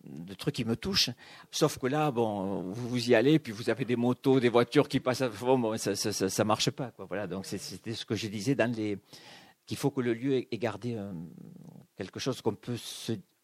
de 0.10 0.34
trucs 0.34 0.56
qui 0.56 0.66
me 0.66 0.76
touchent. 0.76 1.10
Sauf 1.52 1.78
que 1.78 1.88
là, 1.88 2.12
bon, 2.12 2.62
vous, 2.72 2.90
vous 2.90 3.10
y 3.10 3.16
allez, 3.16 3.40
puis 3.40 3.52
vous 3.52 3.70
avez 3.70 3.86
des 3.86 3.96
motos, 3.96 4.40
des 4.40 4.50
voitures 4.50 4.88
qui 4.88 5.00
passent. 5.00 5.24
Bon, 5.42 5.78
ça, 5.78 5.96
ça, 5.96 6.44
marche 6.44 6.72
pas, 6.72 6.92
quoi. 6.92 7.06
Voilà. 7.06 7.28
Donc 7.28 7.46
c'était 7.46 7.94
ce 7.94 8.06
que 8.06 8.16
je 8.16 8.28
disais 8.28 8.56
dans 8.56 8.72
les 8.72 8.98
qu'il 9.66 9.78
faut 9.78 9.92
que 9.92 10.02
le 10.02 10.14
lieu 10.14 10.46
ait 10.52 10.58
gardé 10.58 10.96
euh, 10.96 11.12
quelque 11.98 12.20
chose 12.20 12.42
qu'on 12.42 12.56
peut 12.56 12.78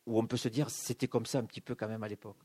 où 0.05 0.19
on 0.19 0.25
peut 0.25 0.37
se 0.37 0.47
dire 0.47 0.69
c'était 0.69 1.07
comme 1.07 1.25
ça 1.25 1.39
un 1.39 1.43
petit 1.43 1.61
peu 1.61 1.75
quand 1.75 1.87
même 1.87 2.03
à 2.03 2.07
l'époque. 2.07 2.37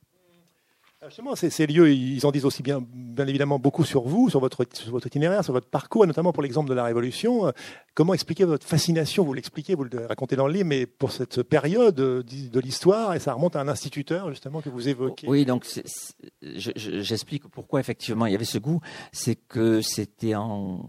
Justement, 1.06 1.36
ces, 1.36 1.66
lieux, 1.68 1.92
ils 1.92 2.26
en 2.26 2.32
disent 2.32 2.44
aussi 2.44 2.62
bien, 2.62 2.84
bien 2.84 3.26
évidemment 3.28 3.60
beaucoup 3.60 3.84
sur 3.84 4.02
vous, 4.02 4.28
sur 4.30 4.40
votre, 4.40 4.66
itinéraire, 5.06 5.44
sur 5.44 5.52
votre 5.52 5.68
parcours, 5.68 6.04
notamment 6.06 6.32
pour 6.32 6.42
l'exemple 6.42 6.68
de 6.68 6.74
la 6.74 6.82
Révolution. 6.82 7.52
Comment 7.94 8.14
expliquer 8.14 8.44
votre 8.44 8.66
fascination? 8.66 9.22
Vous 9.22 9.32
l'expliquez, 9.32 9.76
vous 9.76 9.84
le 9.84 10.06
racontez 10.06 10.34
dans 10.34 10.48
le 10.48 10.52
livre, 10.54 10.66
mais 10.66 10.86
pour 10.86 11.12
cette 11.12 11.44
période 11.44 11.94
de 11.94 12.60
l'histoire, 12.60 13.14
et 13.14 13.20
ça 13.20 13.32
remonte 13.32 13.54
à 13.54 13.60
un 13.60 13.68
instituteur 13.68 14.28
justement 14.30 14.60
que 14.60 14.70
vous 14.70 14.88
évoquez. 14.88 15.28
Oui, 15.28 15.44
donc 15.44 15.64
j'explique 16.42 17.46
pourquoi 17.46 17.78
effectivement 17.78 18.26
il 18.26 18.32
y 18.32 18.34
avait 18.34 18.44
ce 18.44 18.58
goût. 18.58 18.80
C'est 19.12 19.36
que 19.36 19.80
c'était 19.80 20.34
en 20.34 20.84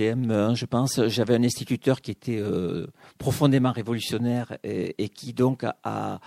CM1, 0.00 0.54
je 0.56 0.64
pense, 0.64 1.06
j'avais 1.08 1.34
un 1.34 1.44
instituteur 1.44 2.00
qui 2.00 2.10
était 2.10 2.38
euh, 2.38 2.86
profondément 3.18 3.70
révolutionnaire 3.70 4.56
et, 4.64 5.10
qui 5.10 5.34
donc 5.34 5.66
a, 5.84 6.20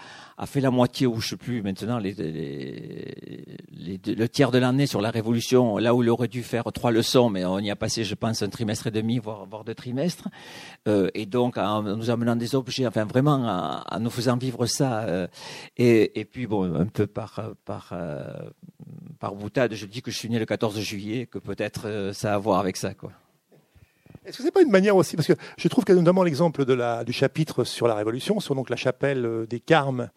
fait 0.45 0.62
la 0.62 0.69
moitié, 0.69 1.07
ou 1.07 1.19
je 1.19 1.29
sais 1.29 1.38
plus 1.38 1.63
maintenant, 1.63 1.99
le 1.99 2.12
tiers 4.27 4.51
de 4.51 4.59
l'année 4.59 4.86
sur 4.86 5.01
la 5.01 5.09
révolution, 5.09 5.77
là 5.77 5.95
où 5.95 6.03
il 6.03 6.09
aurait 6.09 6.27
dû 6.27 6.43
faire 6.43 6.65
trois 6.71 6.91
leçons, 6.91 7.31
mais 7.31 7.45
on 7.45 7.57
y 7.59 7.71
a 7.71 7.75
passé, 7.75 8.03
je 8.03 8.13
pense, 8.13 8.43
un 8.43 8.49
trimestre 8.49 8.88
et 8.88 8.91
demi, 8.91 9.17
voire, 9.17 9.47
deux 9.65 9.73
trimestres. 9.73 10.27
Euh, 10.88 11.09
et 11.15 11.25
donc, 11.25 11.57
en 11.57 11.81
nous 11.81 12.09
amenant 12.12 12.36
des 12.36 12.53
objets, 12.55 12.86
enfin 12.86 13.05
vraiment, 13.05 13.83
en, 13.89 13.99
nous 13.99 14.12
faisant 14.12 14.38
vivre 14.38 14.65
ça. 14.67 15.03
Euh, 15.03 15.27
et, 15.77 16.19
et, 16.19 16.25
puis, 16.25 16.45
bon, 16.45 16.75
un 16.75 16.86
peu 16.86 17.07
par, 17.07 17.41
par, 17.65 17.93
par 19.19 19.36
boutade, 19.36 19.73
je 19.73 19.86
dis 19.88 20.01
que 20.03 20.12
je 20.12 20.17
suis 20.17 20.29
né 20.29 20.38
le 20.38 20.45
14 20.45 20.79
juillet, 20.79 21.25
que 21.25 21.39
peut-être 21.39 22.12
ça 22.13 22.33
a 22.33 22.36
à 22.36 22.38
voir 22.38 22.59
avec 22.59 22.77
ça, 22.77 22.93
quoi. 22.93 23.12
Est-ce 24.25 24.38
que 24.38 24.43
c'est 24.43 24.51
pas 24.51 24.62
une 24.62 24.71
manière 24.71 24.95
aussi, 24.95 25.15
parce 25.15 25.27
que 25.27 25.33
je 25.57 25.67
trouve 25.67 25.83
que 25.83 25.93
notamment 25.93 26.23
l'exemple 26.23 26.65
de 26.65 26.73
la, 26.73 27.03
du 27.03 27.13
chapitre 27.13 27.63
sur 27.63 27.88
la 27.88 27.95
Révolution, 27.95 28.39
sur 28.39 28.55
donc 28.55 28.69
la 28.69 28.75
chapelle 28.75 29.25
euh, 29.25 29.45
des 29.45 29.59
Carmes, 29.59 30.09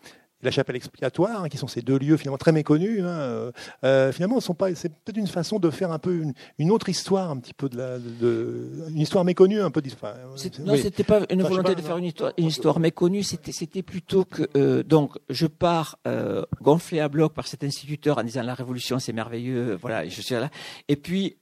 la 0.43 0.51
chapelle 0.51 0.77
expiatoire, 0.77 1.43
hein, 1.43 1.49
qui 1.49 1.57
sont 1.57 1.67
ces 1.67 1.81
deux 1.81 1.99
lieux 1.99 2.17
finalement 2.17 2.39
très 2.39 2.53
méconnus, 2.53 3.01
hein, 3.01 3.07
euh, 3.07 3.53
euh, 3.85 4.13
finalement, 4.13 4.39
sont 4.39 4.55
pas, 4.55 4.75
c'est 4.75 4.91
peut-être 4.91 5.17
une 5.17 5.27
façon 5.27 5.59
de 5.59 5.71
faire 5.71 5.91
un 5.91 5.99
peu 5.99 6.23
une, 6.59 6.71
autre 6.71 6.89
histoire, 6.89 7.31
un 7.31 7.39
petit 7.39 7.55
peu 7.55 7.69
de, 7.69 7.77
la, 7.79 7.99
de, 7.99 8.85
une 8.91 9.01
histoire 9.01 9.25
méconnue, 9.25 9.61
un 9.61 9.71
peu. 9.71 9.83
Enfin, 9.93 10.15
non, 10.61 10.77
c'était 10.77 11.05
pas 11.05 11.23
une 11.31 11.43
volonté 11.43 11.75
de 11.75 11.81
faire 11.81 11.97
une 11.97 12.05
histoire, 12.05 12.33
une 12.37 12.47
histoire 12.47 12.79
méconnue, 12.79 13.23
c'était, 13.23 13.53
c'était 13.53 13.83
plutôt 13.83 14.25
que 14.25 14.83
donc 14.83 15.17
je 15.31 15.47
pars 15.47 15.99
gonflé 16.63 17.01
à 17.01 17.09
bloc 17.09 17.35
par 17.35 17.49
cet 17.49 17.65
instituteur 17.65 18.19
en 18.19 18.23
disant 18.23 18.43
la 18.43 18.55
Révolution 18.55 18.99
c'est 18.99 19.13
merveilleux, 19.13 19.77
voilà, 19.81 20.07
je 20.07 20.21
suis 20.21 20.35
là, 20.35 20.51
et 20.89 20.97
puis 20.97 21.39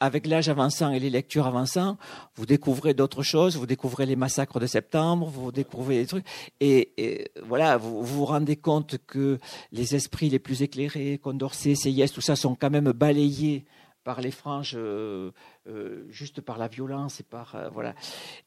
avec 0.00 0.26
l'âge 0.26 0.48
avançant 0.48 0.90
et 0.90 0.98
les 0.98 1.10
lectures 1.10 1.46
avançant, 1.46 1.98
vous 2.34 2.46
découvrez 2.46 2.94
d'autres 2.94 3.22
choses, 3.22 3.56
vous 3.56 3.66
découvrez 3.66 4.06
les 4.06 4.16
massacres 4.16 4.58
de 4.58 4.66
septembre, 4.66 5.28
vous 5.28 5.52
découvrez 5.52 5.98
des 5.98 6.06
trucs, 6.06 6.26
et, 6.60 7.30
voilà, 7.46 7.76
vous, 7.76 8.02
vous 8.02 8.24
rendez 8.24 8.56
compte 8.56 8.96
que 9.06 9.38
les 9.72 9.94
esprits 9.94 10.30
les 10.30 10.38
plus 10.38 10.62
éclairés, 10.62 11.18
Condorcet, 11.18 11.74
Seyès, 11.74 12.12
tout 12.12 12.20
ça 12.20 12.34
sont 12.34 12.54
quand 12.54 12.70
même 12.70 12.92
balayés 12.92 13.64
par 14.02 14.20
les 14.20 14.30
franges, 14.30 14.78
euh, 15.66 15.70
euh, 15.70 16.06
juste 16.10 16.40
par 16.40 16.58
la 16.58 16.68
violence 16.68 17.20
et 17.20 17.22
par 17.22 17.54
euh, 17.54 17.68
voilà. 17.70 17.94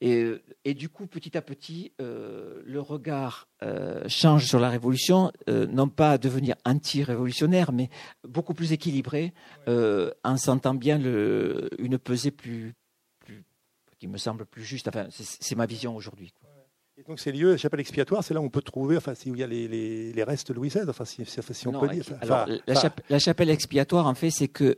Et, 0.01 0.31
et, 0.65 0.73
du 0.73 0.89
coup, 0.89 1.07
petit 1.07 1.37
à 1.37 1.41
petit, 1.41 1.93
le 1.99 2.79
regard 2.79 3.47
change 4.07 4.45
sur 4.45 4.59
la 4.59 4.69
révolution, 4.69 5.31
non 5.47 5.87
pas 5.87 6.11
à 6.11 6.17
devenir 6.17 6.55
anti-révolutionnaire, 6.65 7.71
mais 7.71 7.89
beaucoup 8.27 8.53
plus 8.53 8.73
équilibré, 8.73 9.33
en 9.67 10.37
sentant 10.37 10.73
bien 10.73 10.97
le, 10.97 11.69
une 11.79 11.97
pesée 11.97 12.31
plus, 12.31 12.73
plus, 13.19 13.43
qui 13.99 14.07
me 14.07 14.17
semble 14.17 14.45
plus 14.45 14.63
juste. 14.63 14.87
Enfin, 14.87 15.07
c'est 15.09 15.55
ma 15.55 15.65
vision 15.65 15.95
aujourd'hui. 15.95 16.33
Et 16.97 17.03
donc 17.03 17.19
ces 17.19 17.31
lieux, 17.31 17.51
la 17.51 17.57
chapelle 17.57 17.79
expiatoire, 17.79 18.23
c'est 18.23 18.33
là 18.33 18.41
où 18.41 18.45
on 18.45 18.49
peut 18.49 18.61
trouver, 18.61 18.97
enfin, 18.97 19.13
où 19.25 19.33
il 19.33 19.39
y 19.39 19.43
a 19.43 19.47
les, 19.47 19.67
les, 19.67 20.13
les 20.13 20.23
restes 20.23 20.49
de 20.49 20.53
Louis 20.53 20.69
XVI, 20.69 20.81
enfin, 20.87 21.05
si, 21.05 21.25
si 21.25 21.67
on 21.67 21.79
peut 21.79 21.87
dire. 21.87 22.05
alors, 22.21 22.47
la, 22.67 22.75
chapelle, 22.75 23.05
la, 23.09 23.19
chapelle 23.19 23.49
expiatoire, 23.49 24.05
en 24.05 24.13
fait, 24.13 24.29
c'est 24.29 24.49
que 24.49 24.77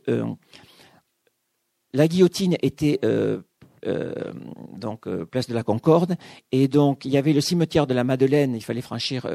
la 1.95 2.07
guillotine 2.07 2.57
était 2.61 2.99
euh, 3.03 3.41
euh, 3.87 4.33
donc 4.77 5.07
euh, 5.07 5.25
place 5.25 5.47
de 5.47 5.53
la 5.53 5.63
Concorde 5.63 6.15
et 6.51 6.67
donc 6.67 7.05
il 7.05 7.11
y 7.11 7.17
avait 7.17 7.33
le 7.33 7.41
cimetière 7.41 7.87
de 7.87 7.93
la 7.93 8.03
Madeleine. 8.03 8.53
Il 8.53 8.63
fallait 8.63 8.81
franchir 8.81 9.27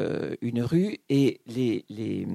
une 0.43 0.63
rue 0.63 0.99
et 1.09 1.41
les, 1.47 2.27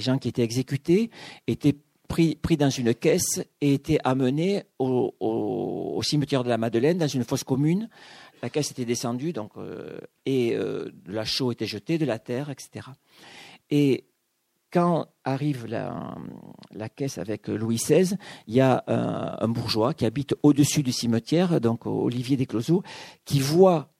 gens 0.00 0.18
qui 0.18 0.28
étaient 0.28 0.42
exécutés 0.42 1.10
étaient 1.46 1.76
pris, 2.08 2.38
dans 2.58 2.70
une 2.70 2.94
caisse 2.94 3.42
et 3.60 3.74
étaient 3.74 3.98
amenés 4.04 4.62
au, 4.78 6.00
cimetière 6.02 6.44
de 6.44 6.48
la 6.48 6.58
Madeleine 6.58 6.98
dans 6.98 7.08
une 7.08 7.24
fosse 7.24 7.44
commune. 7.44 7.88
La 8.42 8.50
caisse 8.50 8.70
était 8.70 8.84
descendue 8.84 9.32
et 10.26 10.54
de 10.54 10.92
la 11.06 11.24
chaux 11.24 11.52
était 11.52 11.66
jetée 11.66 11.98
de 11.98 12.04
la 12.04 12.18
terre, 12.18 12.50
etc. 12.50 12.86
Et 13.70 14.04
quand 14.72 15.06
arrive 15.24 15.66
la, 15.66 16.88
caisse 16.88 17.18
avec 17.18 17.48
Louis 17.48 17.76
XVI, 17.76 18.16
il 18.46 18.54
y 18.54 18.60
a 18.60 18.82
un, 18.86 19.48
bourgeois 19.48 19.94
qui 19.94 20.06
habite 20.06 20.34
au-dessus 20.42 20.82
du 20.82 20.92
cimetière, 20.92 21.60
donc 21.60 21.86
Olivier 21.86 22.36
Descloseaux, 22.36 22.82
qui 23.24 23.40
voit 23.40 23.92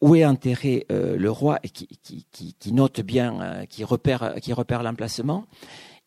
où 0.00 0.14
est 0.14 0.24
enterré 0.24 0.86
euh, 0.92 1.16
le 1.16 1.30
roi 1.30 1.58
et 1.62 1.70
qui, 1.70 2.72
note 2.72 3.00
bien, 3.00 3.40
euh, 3.40 3.64
qui 3.64 3.82
repère, 3.84 4.82
l'emplacement. 4.82 5.46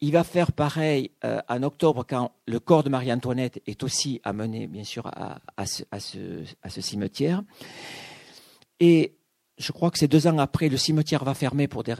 Il 0.01 0.13
va 0.13 0.23
faire 0.23 0.51
pareil 0.51 1.11
euh, 1.25 1.41
en 1.49 1.63
octobre 1.63 2.05
quand 2.07 2.31
le 2.45 2.59
corps 2.59 2.83
de 2.83 2.89
Marie-Antoinette 2.89 3.61
est 3.65 3.83
aussi 3.83 4.21
amené, 4.23 4.67
bien 4.67 4.83
sûr, 4.83 5.07
à, 5.07 5.39
à, 5.57 5.65
ce, 5.65 5.83
à 5.91 5.99
ce, 5.99 6.81
cimetière. 6.81 7.43
Et 8.79 9.18
je 9.59 9.71
crois 9.73 9.91
que 9.91 9.99
c'est 9.99 10.07
deux 10.07 10.25
ans 10.25 10.37
après, 10.39 10.69
le 10.69 10.77
cimetière 10.77 11.23
va 11.23 11.33
fermer 11.33 11.67
pour 11.67 11.83
des 11.83 11.93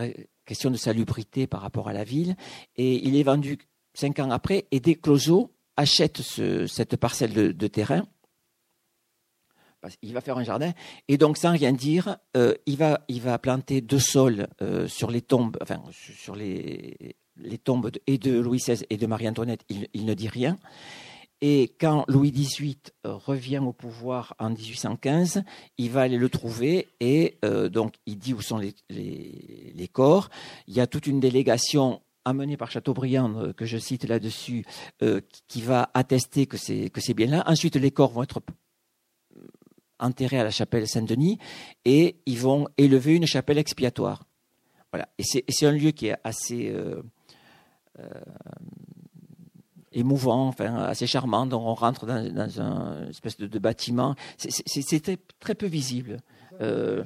questions 0.45 0.72
de 0.72 0.78
salubrité 0.78 1.45
par 1.45 1.62
rapport 1.62 1.89
à 1.89 1.93
la 1.93 2.06
ville. 2.06 2.36
Et 2.78 3.06
il 3.06 3.15
est 3.17 3.24
vendu 3.24 3.60
cinq 3.93 4.19
ans 4.19 4.32
après. 4.32 4.65
Et 4.72 4.80
Descloseaux 4.80 5.52
achète 5.76 6.22
cette 6.22 6.95
parcelle 6.95 7.34
de, 7.34 7.67
terrain. 7.67 8.08
Il 10.02 10.13
va 10.13 10.22
faire 10.22 10.38
un 10.38 10.43
jardin. 10.43 10.72
Et 11.08 11.17
donc, 11.17 11.38
sans 11.38 11.52
rien 11.52 11.74
dire, 11.74 12.17
euh, 12.36 12.54
il, 12.65 12.78
va, 12.78 13.02
il 13.08 13.22
va 13.22 13.38
planter 13.38 13.82
deux 13.82 14.00
sols 14.00 14.48
euh, 14.62 14.88
sur 14.88 15.12
les 15.12 15.22
tombes, 15.22 15.58
enfin, 15.62 15.82
sur 15.91 16.36
les, 16.36 17.15
les 17.38 17.58
tombes 17.58 17.89
de, 17.89 18.02
et 18.08 18.17
de 18.17 18.39
Louis 18.39 18.60
XVI 18.60 18.86
et 18.89 18.98
de 18.98 19.06
Marie-Antoinette. 19.06 19.65
Il 19.69 20.06
ne 20.06 20.13
dit 20.13 20.28
rien. 20.30 20.58
Et 21.41 21.73
quand 21.80 22.04
Louis 22.10 22.32
XVIII 22.32 22.78
euh, 23.06 23.13
revient 23.13 23.60
au 23.60 23.71
pouvoir 23.71 24.36
en 24.39 24.49
1815, 24.49 25.43
il 25.78 25.89
va 25.89 26.02
aller 26.02 26.17
le 26.17 26.30
trouver 26.30 26.89
et 26.99 27.38
euh, 27.45 27.69
donc 27.69 27.95
il 28.06 28.17
dit 28.17 28.34
où 28.34 28.41
sont 28.41 28.58
les, 28.58 29.88
corps. 29.93 30.30
Il 30.67 30.73
y 30.73 30.82
a 30.82 30.88
toute 30.88 31.08
une 31.08 31.21
délégation 31.21 32.02
amenée 32.25 32.58
par 32.58 32.69
Chateaubriand, 32.71 33.34
euh, 33.38 33.54
que 33.54 33.65
je 33.65 33.78
cite 33.78 34.04
là-dessus, 34.04 34.65
qui 35.47 35.62
va 35.62 35.89
attester 35.93 36.45
que 36.45 36.58
c'est 36.58 37.13
bien 37.13 37.28
là. 37.28 37.43
Ensuite, 37.47 37.78
les 37.78 37.91
corps 37.91 38.12
vont 38.12 38.23
être 38.23 38.41
enterrés 39.97 40.39
à 40.39 40.43
la 40.43 40.52
chapelle 40.52 40.88
Saint-Denis 40.88 41.39
et 41.86 42.17
ils 42.25 42.39
vont 42.39 42.67
élever 42.78 43.15
une 43.15 43.25
chapelle 43.25 43.58
expiatoire. 43.58 44.23
Voilà. 44.91 45.08
Et 45.17 45.23
c'est 45.23 45.65
un 45.65 45.71
lieu 45.71 45.91
qui 45.91 46.08
est 46.08 46.17
assez 46.23 46.73
émouvant, 49.93 50.47
enfin 50.47 50.75
assez 50.75 51.08
charmant. 51.08 51.45
Donc 51.45 51.62
on 51.63 51.73
rentre 51.73 52.06
dans, 52.06 52.34
dans 52.34 52.62
un 52.62 53.10
espèce 53.10 53.38
de, 53.38 53.60
bâtiment. 53.60 54.15
C'était 54.38 55.17
très 55.39 55.56
peu 55.56 55.67
visible. 55.67 56.17
Euh, 56.62 57.04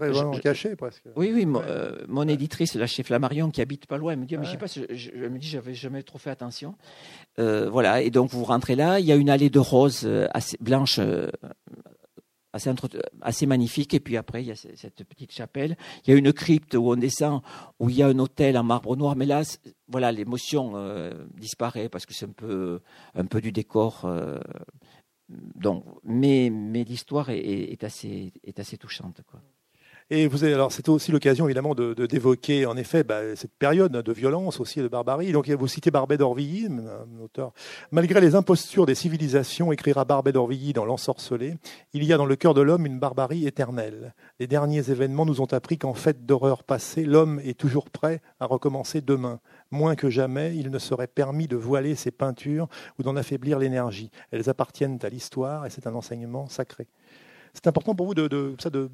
très 0.00 0.40
caché 0.40 0.74
presque. 0.74 1.04
Oui, 1.14 1.30
oui. 1.32 1.46
Euh, 1.46 1.98
mon, 2.08 2.26
éditrice, 2.26 2.74
la 2.74 2.86
chef 2.86 3.06
Flammarion, 3.06 3.50
qui 3.50 3.60
habite 3.60 3.86
pas 3.86 3.96
loin, 3.96 4.12
elle 4.12 4.18
me 4.18 4.26
dit, 4.26 4.36
mais 4.36 4.44
je 4.44 4.50
sais 4.50 4.56
pas, 4.56 4.66
je, 4.66 4.82
je, 4.90 5.26
me 5.26 5.38
dis, 5.38 5.46
j'avais 5.46 5.74
jamais 5.74 6.02
trop 6.02 6.18
fait 6.18 6.30
attention. 6.30 6.74
Euh, 7.38 7.70
voilà. 7.70 8.02
Et 8.02 8.10
donc 8.10 8.30
vous 8.30 8.44
rentrez 8.44 8.74
là. 8.74 8.98
Il 8.98 9.06
y 9.06 9.12
a 9.12 9.16
une 9.16 9.30
allée 9.30 9.50
de 9.50 9.60
roses 9.60 10.08
assez 10.32 10.56
blanche 10.60 10.98
assez, 12.52 12.70
assez 13.20 13.46
magnifique. 13.46 13.94
Et 13.94 14.00
puis 14.00 14.16
après, 14.16 14.42
il 14.42 14.48
y 14.48 14.52
a 14.52 14.56
cette 14.56 15.04
petite 15.04 15.32
chapelle. 15.32 15.76
Il 16.04 16.10
y 16.10 16.14
a 16.14 16.16
une 16.16 16.32
crypte 16.32 16.74
où 16.74 16.90
on 16.90 16.96
descend, 16.96 17.42
où 17.78 17.90
il 17.90 17.96
y 17.96 18.02
a 18.02 18.08
un 18.08 18.18
hôtel 18.18 18.56
en 18.58 18.64
marbre 18.64 18.96
noir. 18.96 19.16
Mais 19.16 19.26
là, 19.26 19.42
voilà, 19.88 20.12
l'émotion 20.12 20.72
euh, 20.76 21.12
disparaît 21.34 21.88
parce 21.88 22.06
que 22.06 22.14
c'est 22.14 22.26
un 22.26 22.32
peu, 22.32 22.80
un 23.14 23.26
peu 23.26 23.40
du 23.40 23.52
décor. 23.52 24.02
Euh, 24.04 24.38
donc, 25.28 25.84
mais, 26.04 26.50
mais 26.50 26.84
l'histoire 26.84 27.30
est, 27.30 27.38
est, 27.38 27.84
assez, 27.84 28.32
est 28.44 28.58
assez 28.58 28.76
touchante. 28.76 29.22
Quoi. 29.30 29.40
Et 30.14 30.26
vous 30.26 30.44
avez, 30.44 30.52
alors 30.52 30.70
c'était 30.70 30.90
aussi 30.90 31.10
l'occasion 31.10 31.46
évidemment 31.46 31.74
de, 31.74 31.94
d'évoquer 32.04 32.66
en 32.66 32.76
effet 32.76 33.02
bah, 33.02 33.34
cette 33.34 33.54
période 33.54 33.92
de 33.92 34.12
violence 34.12 34.60
aussi 34.60 34.78
et 34.78 34.82
de 34.82 34.88
barbarie. 34.88 35.32
Donc 35.32 35.48
vous 35.48 35.66
citez 35.66 35.90
Barbet 35.90 36.18
d'Orvilly, 36.18 36.66
un 36.66 37.24
auteur. 37.24 37.54
Malgré 37.92 38.20
les 38.20 38.34
impostures 38.34 38.84
des 38.84 38.94
civilisations, 38.94 39.72
écrira 39.72 40.04
Barbet 40.04 40.32
d'Orvilly 40.32 40.74
dans 40.74 40.84
L'ensorcelé, 40.84 41.54
il 41.94 42.04
y 42.04 42.12
a 42.12 42.18
dans 42.18 42.26
le 42.26 42.36
cœur 42.36 42.52
de 42.52 42.60
l'homme 42.60 42.84
une 42.84 42.98
barbarie 42.98 43.46
éternelle. 43.46 44.12
Les 44.38 44.46
derniers 44.46 44.90
événements 44.90 45.24
nous 45.24 45.40
ont 45.40 45.50
appris 45.50 45.78
qu'en 45.78 45.94
fait 45.94 46.26
d'horreur 46.26 46.62
passée, 46.62 47.04
l'homme 47.04 47.40
est 47.42 47.58
toujours 47.58 47.88
prêt 47.88 48.20
à 48.38 48.44
recommencer 48.44 49.00
demain. 49.00 49.40
Moins 49.70 49.94
que 49.94 50.10
jamais, 50.10 50.54
il 50.54 50.70
ne 50.70 50.78
serait 50.78 51.06
permis 51.06 51.48
de 51.48 51.56
voiler 51.56 51.94
ses 51.94 52.10
peintures 52.10 52.68
ou 52.98 53.02
d'en 53.02 53.16
affaiblir 53.16 53.58
l'énergie. 53.58 54.10
Elles 54.30 54.50
appartiennent 54.50 54.98
à 55.02 55.08
l'histoire 55.08 55.64
et 55.64 55.70
c'est 55.70 55.86
un 55.86 55.94
enseignement 55.94 56.48
sacré. 56.48 56.86
C'est 57.54 57.66
important 57.66 57.94
pour 57.94 58.06
vous 58.06 58.14
de, 58.14 58.28
de, 58.28 58.54
ça 58.58 58.70
de, 58.70 58.88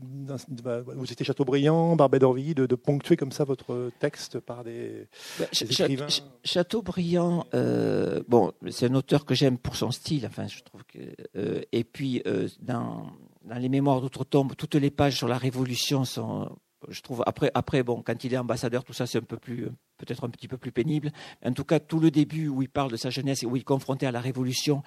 vous 0.96 1.12
étiez 1.12 1.24
Chateaubriand, 1.24 1.94
Barbet 1.94 2.18
d'Orvilly, 2.18 2.54
de, 2.54 2.66
ponctuer 2.74 3.16
comme 3.16 3.30
ça 3.30 3.44
votre 3.44 3.90
texte 4.00 4.40
par 4.40 4.64
des, 4.64 5.06
bah, 5.38 5.46
écrivains. 5.52 6.06
Chateaubriand, 6.42 7.46
euh, 7.54 8.22
bon, 8.26 8.52
c'est 8.70 8.86
un 8.90 8.94
auteur 8.94 9.24
que 9.24 9.34
j'aime 9.34 9.58
pour 9.58 9.76
son 9.76 9.92
style. 9.92 10.26
Enfin, 10.26 10.48
je 10.48 10.60
trouve 10.62 10.82
que 10.84 10.98
euh, 11.36 11.62
et 11.70 11.84
puis 11.84 12.20
euh, 12.26 12.48
dans, 12.60 13.06
dans 13.44 13.58
les 13.58 13.68
Mémoires 13.68 14.00
d'outre-tombe, 14.00 14.54
toutes 14.56 14.74
les 14.74 14.90
pages 14.90 15.16
sur 15.16 15.28
la 15.28 15.38
Révolution 15.38 16.04
sont 16.04 16.50
je 16.88 17.00
trouve 17.00 17.24
après 17.26 17.82
bon 17.82 18.02
quand 18.02 18.24
il 18.24 18.32
est 18.32 18.38
ambassadeur 18.38 18.84
tout 18.84 18.92
ça 18.92 19.06
c'est 19.06 19.18
un 19.18 19.22
peu 19.22 19.36
plus 19.36 19.68
peut-être 19.96 20.24
un 20.24 20.30
petit 20.30 20.48
peu 20.48 20.56
plus 20.56 20.72
pénible 20.72 21.10
en 21.44 21.52
tout 21.52 21.64
cas 21.64 21.80
tout 21.80 21.98
le 21.98 22.10
début 22.10 22.48
où 22.48 22.62
il 22.62 22.68
parle 22.68 22.90
de 22.90 22.96
sa 22.96 23.10
jeunesse 23.10 23.42
et 23.42 23.46
où 23.46 23.56
il 23.56 23.60
est 23.60 23.64
confronté 23.64 24.06
à 24.06 24.12
la 24.12 24.20
révolution 24.20 24.82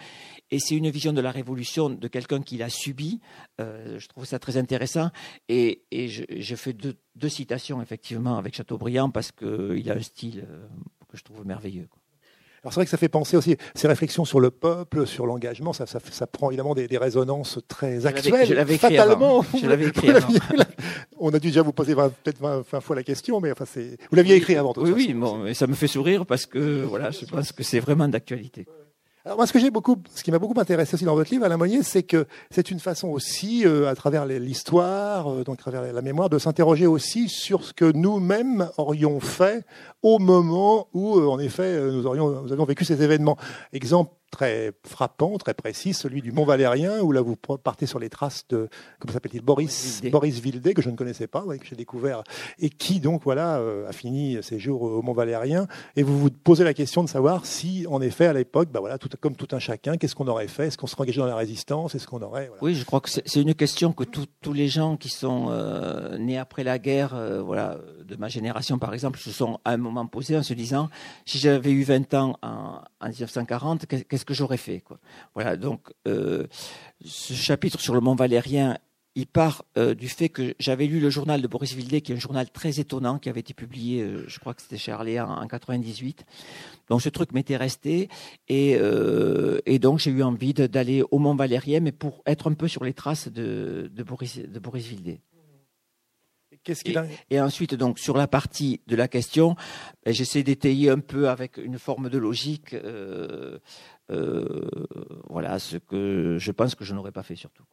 et 0.51 0.59
c'est 0.59 0.75
une 0.75 0.89
vision 0.89 1.13
de 1.13 1.21
la 1.21 1.31
révolution 1.31 1.89
de 1.89 2.07
quelqu'un 2.07 2.41
qui 2.41 2.57
l'a 2.57 2.69
subi 2.69 3.19
euh, 3.59 3.99
je 3.99 4.07
trouve 4.07 4.25
ça 4.25 4.39
très 4.39 4.57
intéressant 4.57 5.11
et, 5.49 5.83
et 5.91 6.07
je, 6.07 6.23
je, 6.29 6.55
fais 6.55 6.73
deux, 6.73 7.29
citations 7.29 7.81
effectivement 7.81 8.37
avec 8.37 8.55
Chateaubriand 8.55 9.09
parce 9.09 9.31
qu'il 9.31 9.91
a 9.91 9.95
un 9.95 10.01
style 10.01 10.45
euh, 10.49 10.67
que 11.09 11.17
je 11.17 11.23
trouve 11.23 11.45
merveilleux. 11.45 11.87
Alors 12.63 12.73
c'est 12.73 12.79
vrai 12.79 12.85
que 12.85 12.91
ça 12.91 12.97
fait 12.97 13.09
penser 13.09 13.37
aussi 13.37 13.57
ces 13.73 13.87
réflections 13.87 14.23
sur 14.23 14.39
le 14.39 14.51
peuple, 14.51 15.07
sur 15.07 15.25
l'engagement, 15.25 15.73
ça, 15.73 15.87
ça, 15.87 15.99
ça, 16.11 16.27
prend 16.27 16.51
évidemment 16.51 16.75
des, 16.75 16.87
des 16.87 16.99
résonances 16.99 17.57
très 17.67 18.05
actuelles. 18.05 18.45
Je 18.45 18.53
l'avais 18.53 18.75
écrit 18.75 18.95
fatalement. 18.95 19.43
Je 19.59 19.65
l'avais 19.65 19.87
écrit 19.87 20.11
avant. 20.11 20.27
On 21.19 21.33
a 21.33 21.39
dû 21.39 21.47
déjà 21.47 21.63
vous 21.63 21.73
poser 21.73 21.95
peut-être 21.95 22.39
20, 22.39 22.63
20, 22.71 22.81
fois 22.81 22.95
la 22.95 23.03
question, 23.03 23.41
mais 23.41 23.51
enfin 23.51 23.65
c'est. 23.65 23.97
Vous 24.09 24.15
l'aviez 24.15 24.35
écrit 24.35 24.55
avant. 24.57 24.73
Oui, 24.77 24.91
oui, 24.91 25.13
bon, 25.15 25.45
et 25.45 25.55
ça 25.55 25.65
me 25.65 25.73
fait 25.73 25.87
sourire 25.87 26.27
parce 26.27 26.45
que 26.45 26.83
voilà, 26.83 27.09
je 27.09 27.25
pense 27.25 27.51
que 27.51 27.63
c'est 27.63 27.79
vraiment 27.79 28.07
d'actualité. 28.07 28.67
Alors 29.23 29.37
moi, 29.37 29.45
ce 29.45 29.53
que 29.53 29.59
j'ai 29.59 29.69
beaucoup, 29.69 29.97
ce 30.15 30.23
qui 30.23 30.31
m'a 30.31 30.39
beaucoup 30.39 30.59
intéressé 30.59 30.95
aussi 30.95 31.05
dans 31.05 31.13
votre 31.13 31.31
livre, 31.31 31.45
Alain 31.45 31.57
Monnier, 31.57 31.83
c'est 31.83 32.01
que 32.01 32.25
c'est 32.49 32.71
une 32.71 32.79
façon 32.79 33.09
aussi, 33.09 33.67
euh, 33.67 33.87
à 33.87 33.93
travers 33.93 34.25
l'histoire, 34.25 35.31
euh, 35.31 35.43
donc 35.43 35.59
à 35.59 35.61
travers 35.61 35.93
la 35.93 36.01
mémoire, 36.01 36.27
de 36.27 36.39
s'interroger 36.39 36.87
aussi 36.87 37.29
sur 37.29 37.63
ce 37.63 37.71
que 37.71 37.91
nous-mêmes 37.91 38.69
aurions 38.77 39.19
fait 39.19 39.63
au 40.01 40.17
moment 40.17 40.87
où, 40.93 41.19
euh, 41.19 41.27
en 41.27 41.37
effet, 41.37 41.79
nous 41.79 42.01
nous 42.01 42.51
avions 42.51 42.65
vécu 42.65 42.83
ces 42.83 43.03
événements. 43.03 43.37
Exemple 43.73 44.11
très 44.31 44.71
frappant, 44.87 45.37
très 45.37 45.53
précis, 45.53 45.93
celui 45.93 46.21
du 46.21 46.31
Mont 46.31 46.45
Valérien, 46.45 47.01
où 47.01 47.11
là 47.11 47.21
vous 47.21 47.35
partez 47.35 47.85
sur 47.85 47.99
les 47.99 48.09
traces 48.09 48.45
de, 48.49 48.69
comment 48.99 49.13
s'appelle-t-il, 49.13 49.43
Boris, 49.43 50.01
Boris 50.09 50.39
Vildé, 50.39 50.73
que 50.73 50.81
je 50.81 50.89
ne 50.89 50.95
connaissais 50.95 51.27
pas, 51.27 51.43
que 51.43 51.65
j'ai 51.65 51.75
découvert, 51.75 52.23
et 52.57 52.69
qui 52.69 52.99
donc 52.99 53.23
voilà 53.23 53.57
euh, 53.57 53.87
a 53.87 53.91
fini 53.91 54.37
ses 54.41 54.57
jours 54.57 54.81
au 54.83 55.01
Mont 55.01 55.13
Valérien. 55.13 55.67
Et 55.95 56.03
vous 56.03 56.17
vous 56.17 56.29
posez 56.31 56.63
la 56.63 56.73
question 56.73 57.03
de 57.03 57.09
savoir 57.09 57.45
si, 57.45 57.85
en 57.89 58.01
effet, 58.01 58.25
à 58.25 58.33
l'époque, 58.33 58.69
bah 58.71 58.79
voilà, 58.79 58.97
tout, 58.97 59.09
comme 59.19 59.35
tout 59.35 59.47
un 59.51 59.59
chacun, 59.59 59.97
qu'est-ce 59.97 60.15
qu'on 60.15 60.27
aurait 60.27 60.47
fait? 60.47 60.67
Est-ce 60.67 60.77
qu'on 60.77 60.87
serait 60.87 61.03
engagé 61.03 61.19
dans 61.19 61.27
la 61.27 61.35
résistance? 61.35 61.93
Est-ce 61.95 62.07
qu'on 62.07 62.21
aurait 62.21 62.49
Oui, 62.61 62.75
je 62.75 62.85
crois 62.85 63.01
que 63.01 63.09
c'est 63.09 63.41
une 63.41 63.53
question 63.53 63.91
que 63.91 64.03
tous 64.03 64.53
les 64.53 64.67
gens 64.67 64.97
qui 64.97 65.09
sont 65.09 65.47
euh, 65.49 66.17
nés 66.17 66.37
après 66.37 66.63
la 66.63 66.79
guerre, 66.79 67.13
euh, 67.13 67.41
voilà, 67.41 67.77
de 68.05 68.15
ma 68.15 68.29
génération 68.29 68.77
par 68.79 68.93
exemple, 68.93 69.19
se 69.19 69.31
sont 69.31 69.59
à 69.65 69.71
un 69.71 69.77
moment 69.77 70.05
posés 70.05 70.37
en 70.37 70.43
se 70.43 70.53
disant 70.53 70.89
si 71.25 71.37
j'avais 71.37 71.71
eu 71.71 71.83
20 71.83 72.13
ans 72.13 72.37
en, 72.41 72.81
en 73.01 73.07
1940, 73.07 73.85
qu'est-ce 73.85 74.20
que 74.25 74.33
j'aurais 74.33 74.57
fait 74.57 74.81
quoi. 74.81 74.99
Voilà, 75.33 75.57
donc 75.57 75.91
euh, 76.07 76.47
ce 77.03 77.33
chapitre 77.33 77.79
sur 77.79 77.93
le 77.93 77.99
Mont 77.99 78.15
Valérien, 78.15 78.77
il 79.15 79.27
part 79.27 79.65
euh, 79.77 79.93
du 79.93 80.07
fait 80.07 80.29
que 80.29 80.55
j'avais 80.59 80.85
lu 80.87 80.99
le 80.99 81.09
journal 81.09 81.41
de 81.41 81.47
Boris 81.47 81.73
Vildé, 81.73 82.01
qui 82.01 82.13
est 82.13 82.15
un 82.15 82.19
journal 82.19 82.49
très 82.49 82.79
étonnant, 82.79 83.19
qui 83.19 83.27
avait 83.29 83.41
été 83.41 83.53
publié, 83.53 84.01
euh, 84.01 84.23
je 84.27 84.39
crois 84.39 84.53
que 84.53 84.61
c'était 84.61 84.77
chez 84.77 84.91
Arléa 84.91 85.27
en, 85.27 85.47
98. 85.47 86.25
Donc 86.89 87.01
ce 87.01 87.09
truc 87.09 87.33
m'était 87.33 87.57
resté, 87.57 88.09
et, 88.47 88.77
et 89.65 89.79
donc 89.79 89.99
j'ai 89.99 90.11
eu 90.11 90.23
envie 90.23 90.53
d'aller 90.53 91.03
au 91.11 91.19
Mont 91.19 91.35
Valérien, 91.35 91.79
mais 91.81 91.91
pour 91.91 92.21
être 92.25 92.49
un 92.49 92.53
peu 92.53 92.67
sur 92.67 92.83
les 92.83 92.93
traces 92.93 93.27
de, 93.27 93.89
de 93.93 94.03
Boris, 94.03 94.37
de 94.37 94.59
Boris 94.59 94.85
Vildé. 94.85 95.21
Et, 97.29 97.41
ensuite, 97.41 97.73
donc, 97.73 97.97
sur 97.97 98.15
la 98.15 98.27
partie 98.27 98.81
de 98.85 98.95
la 98.95 99.07
question, 99.07 99.55
ben, 100.05 100.13
j'essaie 100.13 100.43
d'étayer 100.43 100.89
un 100.89 100.99
peu 100.99 101.29
avec 101.29 101.57
une 101.57 101.79
forme 101.79 102.09
de 102.09 102.17
logique, 102.17 102.73
euh, 102.73 103.57
voilà, 105.29 105.59
ce 105.59 105.77
que 105.77 106.37
je 106.39 106.51
pense 106.51 106.75
que 106.75 106.83
je 106.83 106.93
n'aurais 106.93 107.11
pas 107.11 107.23
fait 107.23 107.35
surtout. 107.35 107.63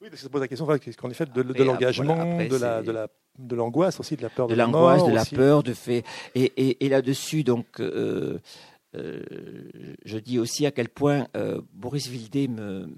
Oui, 0.00 0.10
parce 0.10 0.20
que 0.20 0.26
ça 0.26 0.28
pose 0.28 0.40
la 0.40 0.48
question, 0.48 0.66
qu'en 0.66 1.10
effet, 1.10 1.26
de, 1.26 1.42
de 1.42 1.64
l'engagement, 1.64 2.38
de, 2.46 2.56
la, 2.56 2.82
de, 2.82 2.92
la, 2.92 3.08
de 3.38 3.56
l'angoisse 3.56 3.98
aussi, 3.98 4.16
de 4.16 4.22
la 4.22 4.28
peur 4.28 4.46
de, 4.46 4.52
de 4.52 4.58
l'angoisse, 4.58 5.04
de 5.04 5.12
la 5.12 5.24
peur, 5.24 5.62
de 5.62 5.72
fait. 5.72 6.04
Et, 6.34 6.52
et, 6.56 6.84
et 6.84 6.88
là-dessus, 6.88 7.44
donc, 7.44 7.80
euh, 7.80 8.38
euh, 8.94 9.22
je 10.04 10.18
dis 10.18 10.38
aussi 10.38 10.66
à 10.66 10.70
quel 10.70 10.88
point 10.88 11.26
euh, 11.36 11.60
Boris 11.72 12.08
Vildé 12.08 12.46
me, 12.46 12.88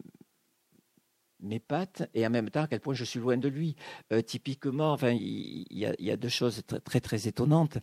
mes 1.40 1.60
pattes 1.60 2.08
et 2.14 2.26
en 2.26 2.30
même 2.30 2.50
temps 2.50 2.62
à 2.62 2.66
quel 2.66 2.80
point 2.80 2.94
je 2.94 3.04
suis 3.04 3.20
loin 3.20 3.36
de 3.36 3.48
lui. 3.48 3.76
Euh, 4.12 4.20
typiquement, 4.20 4.92
enfin, 4.92 5.10
il 5.10 5.66
y, 5.70 6.10
a, 6.10 6.16
deux 6.16 6.28
choses 6.28 6.62
très 6.84 7.00
très, 7.00 7.26
étonnantes. 7.26 7.78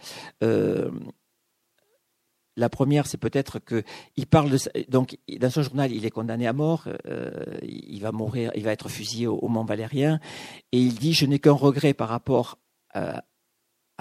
Euh, 2.57 2.61
la 2.65 2.69
première, 2.69 3.07
c'est 3.07 3.17
peut-être 3.17 3.59
que 3.59 3.83
il 4.15 4.27
parle 4.27 4.49
de 4.49 4.57
donc 4.89 5.17
dans 5.39 5.49
son 5.49 5.61
journal, 5.61 5.91
il 5.91 6.05
est 6.05 6.11
condamné 6.11 6.47
à 6.47 6.53
mort, 6.53 6.87
euh, 7.07 7.31
il 7.63 7.99
va 8.01 8.11
mourir, 8.11 8.51
il 8.55 8.63
va 8.63 8.71
être 8.71 8.89
fusillé 8.89 9.27
au, 9.27 9.47
Mont 9.47 9.65
Valérien, 9.65 10.19
et 10.71 10.79
il 10.79 10.95
dit 10.95 11.13
je 11.13 11.25
n'ai 11.25 11.39
qu'un 11.39 11.51
regret 11.51 11.93
par 11.93 12.09
rapport 12.09 12.57
à, 12.93 13.23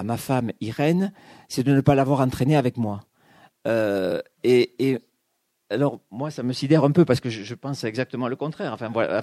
ma 0.03 0.17
femme 0.17 0.53
Irène, 0.61 1.13
c'est 1.49 1.63
de 1.63 1.73
ne 1.73 1.81
pas 1.81 1.95
l'avoir 1.95 2.21
entraînée 2.21 2.57
avec 2.57 2.77
moi. 2.77 3.01
et, 3.67 4.75
et 4.79 4.99
alors 5.75 6.01
moi, 6.11 6.31
ça 6.31 6.43
me 6.43 6.53
sidère 6.53 6.85
un 6.85 6.91
peu 6.91 7.05
parce 7.05 7.21
que 7.21 7.29
je, 7.29 7.55
pense 7.55 7.85
exactement 7.85 8.29
le 8.29 8.37
contraire. 8.37 8.73
Enfin, 8.73 8.89
voilà, 8.89 9.21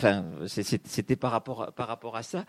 c'était 0.47 1.15
par 1.15 1.31
rapport 1.31 2.15
à 2.15 2.23
ça. 2.23 2.45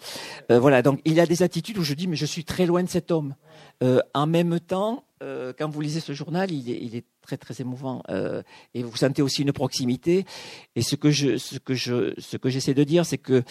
Euh, 0.51 0.59
voilà, 0.59 0.83
donc 0.83 1.01
il 1.05 1.15
y 1.15 1.21
a 1.21 1.27
des 1.27 1.43
attitudes 1.43 1.79
où 1.79 1.83
je 1.83 1.95
dis 1.95 2.07
mais 2.07 2.17
je 2.17 2.27
suis 2.27 2.45
très 2.45 2.67
loin 2.67 2.83
de 2.83 2.89
cet 2.89 3.11
homme. 3.11 3.35
Euh, 3.83 4.01
en 4.15 4.27
même 4.27 4.61
temps, 4.61 5.05
euh, 5.23 5.53
quand 5.57 5.69
vous 5.69 5.81
lisez 5.81 6.01
ce 6.01 6.13
journal, 6.13 6.51
il 6.51 6.97
est, 6.97 7.05
très 7.23 7.37
très 7.37 7.61
émouvant 7.61 8.03
et 8.75 8.83
vous 8.83 8.97
sentez 8.97 9.23
aussi 9.23 9.43
une 9.43 9.53
proximité. 9.53 10.25
Et 10.75 10.83
ce 10.83 10.97
que 10.97 11.13
je 11.13 11.37
j'essaie 12.45 12.75
de 12.75 12.85
dire, 12.85 13.07
c'est 13.07 13.19
que 13.19 13.45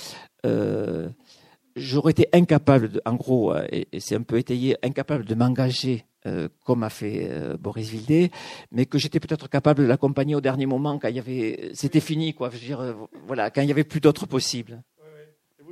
j'aurais 1.78 2.12
été 2.12 2.28
incapable, 2.34 3.02
en 3.06 3.16
gros, 3.16 3.56
et, 3.72 3.88
et 3.94 4.02
c'est 4.02 4.16
un 4.16 4.24
peu 4.24 4.38
étayé, 4.38 4.76
incapable 4.84 5.24
de 5.24 5.36
m'engager 5.36 6.06
euh, 6.28 6.50
comme 6.66 6.84
a 6.84 6.92
fait 6.92 7.28
euh, 7.32 7.58
Boris 7.58 7.90
Vildé, 7.90 8.30
mais 8.72 8.86
que 8.86 9.00
j'étais 9.00 9.20
peut-être 9.20 9.50
capable 9.50 9.82
de 9.82 9.88
l'accompagner 9.88 10.36
au 10.36 10.42
dernier 10.42 10.68
moment 10.68 11.00
quand 11.00 11.08
il 11.08 11.16
y 11.16 11.20
avait, 11.20 11.72
c'était 11.74 12.00
fini, 12.00 12.36
quoi. 12.36 12.52
Je 12.52 12.58
veux 12.58 12.66
dire, 12.66 12.80
euh, 12.80 12.94
voilà, 13.26 13.50
quand 13.50 13.64
il 13.64 13.68
y 13.68 13.72
avait 13.72 13.84
plus 13.84 14.02
d'autres 14.02 14.28
possibles. 14.28 14.84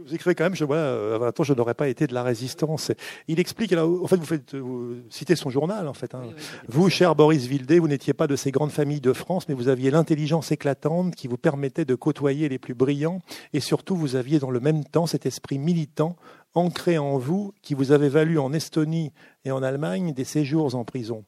Vous 0.05 0.15
écrivez 0.15 0.33
quand 0.33 0.45
même, 0.45 0.55
je 0.55 0.63
vois, 0.63 0.79
à 0.79 1.31
je 1.43 1.53
n'aurais 1.53 1.75
pas 1.75 1.88
été 1.88 2.07
de 2.07 2.15
la 2.15 2.23
résistance. 2.23 2.91
Il 3.27 3.39
explique, 3.39 3.73
en 3.73 4.07
fait, 4.07 4.15
vous 4.15 4.25
faites, 4.25 4.55
vous 4.55 4.95
citez 5.09 5.35
son 5.35 5.51
journal, 5.51 5.88
en 5.88 5.93
fait. 5.93 6.15
Hein. 6.15 6.23
vous, 6.67 6.89
cher 6.89 7.13
Boris 7.15 7.45
Vildé, 7.45 7.77
vous 7.77 7.89
n'étiez 7.89 8.13
pas 8.13 8.25
de 8.25 8.35
ces 8.35 8.49
grandes 8.49 8.71
familles 8.71 9.01
de 9.01 9.13
France, 9.13 9.47
mais 9.49 9.53
vous 9.53 9.67
aviez 9.67 9.91
l'intelligence 9.91 10.51
éclatante 10.51 11.15
qui 11.15 11.27
vous 11.27 11.38
permettait 11.38 11.85
de 11.85 11.93
côtoyer 11.95 12.49
les 12.49 12.57
plus 12.57 12.73
brillants, 12.73 13.19
et 13.53 13.59
surtout, 13.59 13.95
vous 13.95 14.15
aviez 14.15 14.39
dans 14.39 14.51
le 14.51 14.62
même 14.62 14.83
temps 14.83 15.05
cet 15.05 15.27
esprit 15.27 15.59
militant 15.59 16.15
ancré 16.53 16.97
en 16.97 17.17
vous 17.17 17.53
qui 17.62 17.73
vous 17.73 17.91
avait 17.91 18.09
valu 18.09 18.39
en 18.39 18.53
Estonie 18.53 19.12
et 19.45 19.51
en 19.51 19.63
Allemagne 19.63 20.13
des 20.13 20.23
séjours 20.23 20.75
en 20.75 20.83
prison. 20.83 21.25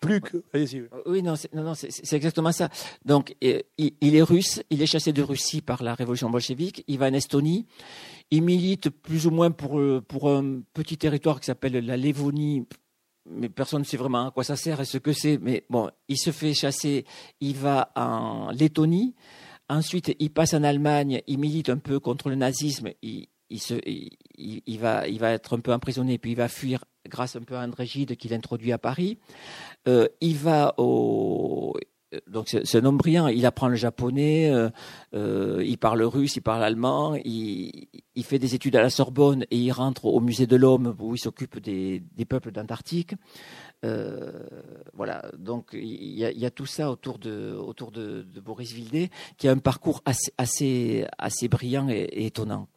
Plus 0.00 0.20
que. 0.20 0.44
Allez-y. 0.52 0.84
Oui, 1.06 1.22
non, 1.22 1.34
c'est, 1.34 1.52
non, 1.52 1.74
c'est, 1.74 2.12
exactement 2.12 2.52
ça. 2.52 2.68
Donc, 3.04 3.34
il, 3.40 3.64
est 4.00 4.22
russe, 4.22 4.62
il 4.70 4.80
est 4.80 4.86
chassé 4.86 5.12
de 5.12 5.22
Russie 5.22 5.60
par 5.60 5.82
la 5.82 5.94
révolution 5.94 6.30
bolchevique, 6.30 6.84
il 6.86 6.98
va 6.98 7.06
en 7.06 7.14
Estonie, 7.14 7.66
il 8.30 8.42
milite 8.42 8.90
plus 8.90 9.26
ou 9.26 9.32
moins 9.32 9.50
pour, 9.50 9.80
pour 10.06 10.30
un 10.30 10.60
petit 10.72 10.96
territoire 10.98 11.40
qui 11.40 11.46
s'appelle 11.46 11.84
la 11.84 11.96
Lévonie, 11.96 12.64
mais 13.28 13.48
personne 13.48 13.80
ne 13.80 13.84
sait 13.84 13.96
vraiment 13.96 14.28
à 14.28 14.30
quoi 14.30 14.44
ça 14.44 14.54
sert 14.54 14.80
et 14.80 14.84
ce 14.84 14.98
que 14.98 15.12
c'est. 15.12 15.38
Mais 15.38 15.64
bon, 15.68 15.90
il 16.06 16.16
se 16.16 16.30
fait 16.30 16.54
chasser, 16.54 17.04
il 17.40 17.56
va 17.56 17.90
en 17.96 18.50
Lettonie, 18.52 19.16
ensuite 19.68 20.14
il 20.20 20.30
passe 20.30 20.54
en 20.54 20.62
Allemagne, 20.62 21.22
il 21.26 21.38
milite 21.38 21.70
un 21.70 21.78
peu 21.78 21.98
contre 21.98 22.28
le 22.28 22.36
nazisme, 22.36 22.90
il, 23.02 23.26
il, 23.50 24.78
va, 24.78 25.08
être 25.08 25.56
un 25.56 25.60
peu 25.60 25.72
emprisonné, 25.72 26.18
puis 26.18 26.32
il 26.32 26.36
va 26.36 26.48
fuir 26.48 26.84
grâce 27.08 27.36
un 27.36 27.42
peu 27.42 27.56
à 27.56 27.60
André 27.60 27.86
Gide 27.86 28.16
qu'il 28.16 28.34
introduit 28.34 28.72
à 28.72 28.78
Paris. 28.78 29.18
Euh, 29.86 30.08
il 30.20 30.36
va 30.36 30.74
au. 30.78 31.74
Donc 32.26 32.48
c'est 32.48 32.76
un 32.76 32.84
homme 32.86 32.96
brillant, 32.96 33.26
il 33.26 33.44
apprend 33.44 33.68
le 33.68 33.74
japonais, 33.74 34.50
euh, 34.50 34.70
euh, 35.14 35.62
il 35.62 35.76
parle 35.76 36.02
russe, 36.02 36.36
il 36.36 36.40
parle 36.40 36.64
allemand, 36.64 37.14
il, 37.22 37.86
fait 38.22 38.38
des 38.38 38.54
études 38.54 38.76
à 38.76 38.82
la 38.82 38.88
Sorbonne 38.88 39.44
et 39.50 39.58
il 39.58 39.70
rentre 39.72 40.06
au 40.06 40.20
musée 40.20 40.46
de 40.46 40.56
l'homme 40.56 40.96
où 40.98 41.14
il 41.14 41.18
s'occupe 41.18 41.58
des, 41.58 42.02
peuples 42.26 42.50
d'Antarctique. 42.50 43.14
Euh, 43.84 44.42
voilà, 44.94 45.30
donc 45.38 45.68
il 45.74 46.18
y, 46.18 46.46
a, 46.46 46.50
tout 46.50 46.66
ça 46.66 46.90
autour 46.90 47.18
de, 47.18 47.54
autour 47.54 47.90
de, 47.90 48.24
Boris 48.42 48.72
Vildé 48.72 49.10
qui 49.36 49.46
a 49.46 49.52
un 49.52 49.58
parcours 49.58 50.00
assez, 50.06 50.32
assez, 50.38 51.06
assez 51.18 51.48
brillant 51.48 51.88
et 51.90 52.08
étonnant. 52.24 52.68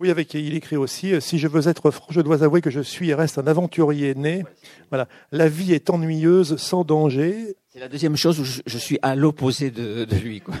Oui, 0.00 0.10
avec 0.10 0.32
il 0.32 0.54
écrit 0.54 0.76
aussi 0.76 1.12
euh, 1.12 1.20
si 1.20 1.38
je 1.38 1.46
veux 1.46 1.68
être 1.68 1.90
franc, 1.90 2.06
je 2.08 2.22
dois 2.22 2.42
avouer 2.42 2.62
que 2.62 2.70
je 2.70 2.80
suis 2.80 3.10
et 3.10 3.14
reste 3.14 3.36
un 3.36 3.46
aventurier 3.46 4.14
né. 4.14 4.44
Voilà, 4.88 5.06
la 5.30 5.46
vie 5.46 5.74
est 5.74 5.90
ennuyeuse, 5.90 6.56
sans 6.56 6.84
danger. 6.84 7.54
C'est 7.68 7.80
la 7.80 7.88
deuxième 7.88 8.16
chose 8.16 8.40
où 8.40 8.44
je, 8.44 8.78
suis 8.78 8.98
à 9.02 9.14
l'opposé 9.14 9.70
de, 9.70 10.06
lui, 10.16 10.40
quoi. 10.40 10.54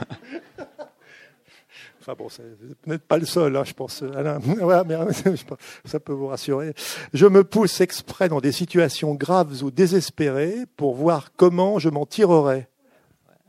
Enfin 2.00 2.14
bon, 2.18 2.28
vous 2.28 2.92
n'êtes 2.92 3.02
pas 3.02 3.16
le 3.16 3.24
seul, 3.24 3.56
hein, 3.56 3.64
je 3.64 3.72
pense. 3.72 4.02
Alain. 4.02 4.40
Ouais, 4.60 4.82
mais, 4.86 4.96
ça 5.86 6.00
peut 6.00 6.12
vous 6.12 6.26
rassurer. 6.26 6.74
Je 7.14 7.26
me 7.26 7.42
pousse 7.42 7.80
exprès 7.80 8.28
dans 8.28 8.40
des 8.40 8.52
situations 8.52 9.14
graves 9.14 9.62
ou 9.62 9.70
désespérées 9.70 10.64
pour 10.76 10.94
voir 10.94 11.32
comment 11.36 11.78
je 11.78 11.88
m'en 11.88 12.04
tirerai 12.04 12.68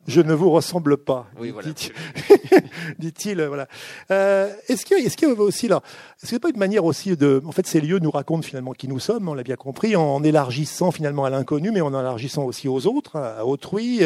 je 0.07 0.21
ne 0.21 0.33
vous 0.33 0.49
ressemble 0.49 0.97
pas, 0.97 1.27
dit-il. 2.99 3.43
voilà. 3.43 3.67
Euh, 4.09 4.51
est-ce 4.67 4.85
qu'il 4.85 4.97
y, 4.97 5.05
est 5.05 5.21
y, 5.21 5.25
a 5.25 5.29
aussi 5.29 5.67
là, 5.67 5.81
est-ce 6.21 6.29
qu'il 6.29 6.35
n'y 6.35 6.41
a 6.41 6.45
pas 6.47 6.49
une 6.49 6.59
manière 6.59 6.85
aussi 6.85 7.15
de, 7.15 7.41
en 7.45 7.51
fait, 7.51 7.67
ces 7.67 7.81
lieux 7.81 7.99
nous 7.99 8.11
racontent 8.11 8.41
finalement 8.41 8.73
qui 8.73 8.87
nous 8.87 8.99
sommes, 8.99 9.29
on 9.29 9.33
l'a 9.33 9.43
bien 9.43 9.55
compris, 9.55 9.95
en 9.95 10.23
élargissant 10.23 10.91
finalement 10.91 11.25
à 11.25 11.29
l'inconnu, 11.29 11.71
mais 11.71 11.81
en 11.81 11.89
élargissant 11.89 12.43
aussi 12.43 12.67
aux 12.67 12.87
autres, 12.87 13.17
à 13.17 13.45
autrui, 13.45 14.01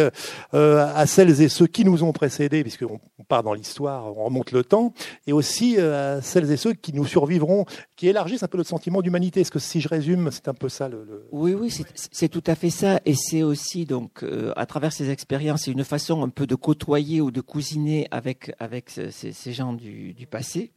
euh, 0.53 0.93
à 0.95 1.05
celles 1.05 1.41
et 1.41 1.49
ceux 1.49 1.67
qui 1.67 1.85
nous 1.85 2.03
ont 2.03 2.11
précédés, 2.11 2.61
puisqu'on 2.63 2.99
part 3.27 3.43
dans 3.43 3.53
l'histoire, 3.53 4.05
on 4.17 4.25
remonte 4.25 4.51
le 4.51 4.63
temps, 4.63 4.93
et 5.27 5.33
aussi 5.33 5.75
euh, 5.77 6.17
à 6.17 6.21
celles 6.21 6.51
et 6.51 6.57
ceux 6.57 6.73
qui 6.73 6.93
nous 6.93 7.05
survivront, 7.05 7.65
qui 7.95 8.07
élargissent 8.07 8.43
un 8.43 8.47
peu 8.47 8.57
notre 8.57 8.69
sentiment 8.69 9.01
d'humanité. 9.01 9.41
Est-ce 9.41 9.51
que 9.51 9.59
si 9.59 9.81
je 9.81 9.87
résume, 9.87 10.29
c'est 10.31 10.47
un 10.47 10.53
peu 10.53 10.69
ça 10.69 10.89
le. 10.89 11.25
Oui, 11.31 11.53
oui, 11.53 11.73
c'est 12.11 12.29
tout 12.29 12.43
à 12.47 12.55
fait 12.55 12.69
ça, 12.69 12.99
et 13.05 13.15
c'est 13.15 13.43
aussi 13.43 13.85
donc 13.85 14.23
euh, 14.23 14.51
à 14.55 14.65
travers 14.65 14.91
ces 14.91 15.09
expériences, 15.09 15.67
une 15.67 15.84
façon 15.85 16.23
un 16.23 16.29
peu 16.29 16.47
de 16.47 16.55
côtoyer 16.55 17.21
ou 17.21 17.31
de 17.31 17.41
cousiner 17.41 18.07
avec, 18.11 18.51
avec 18.59 18.89
ces, 18.89 19.53
gens 19.53 19.73
du, 19.73 20.27
passé, 20.29 20.73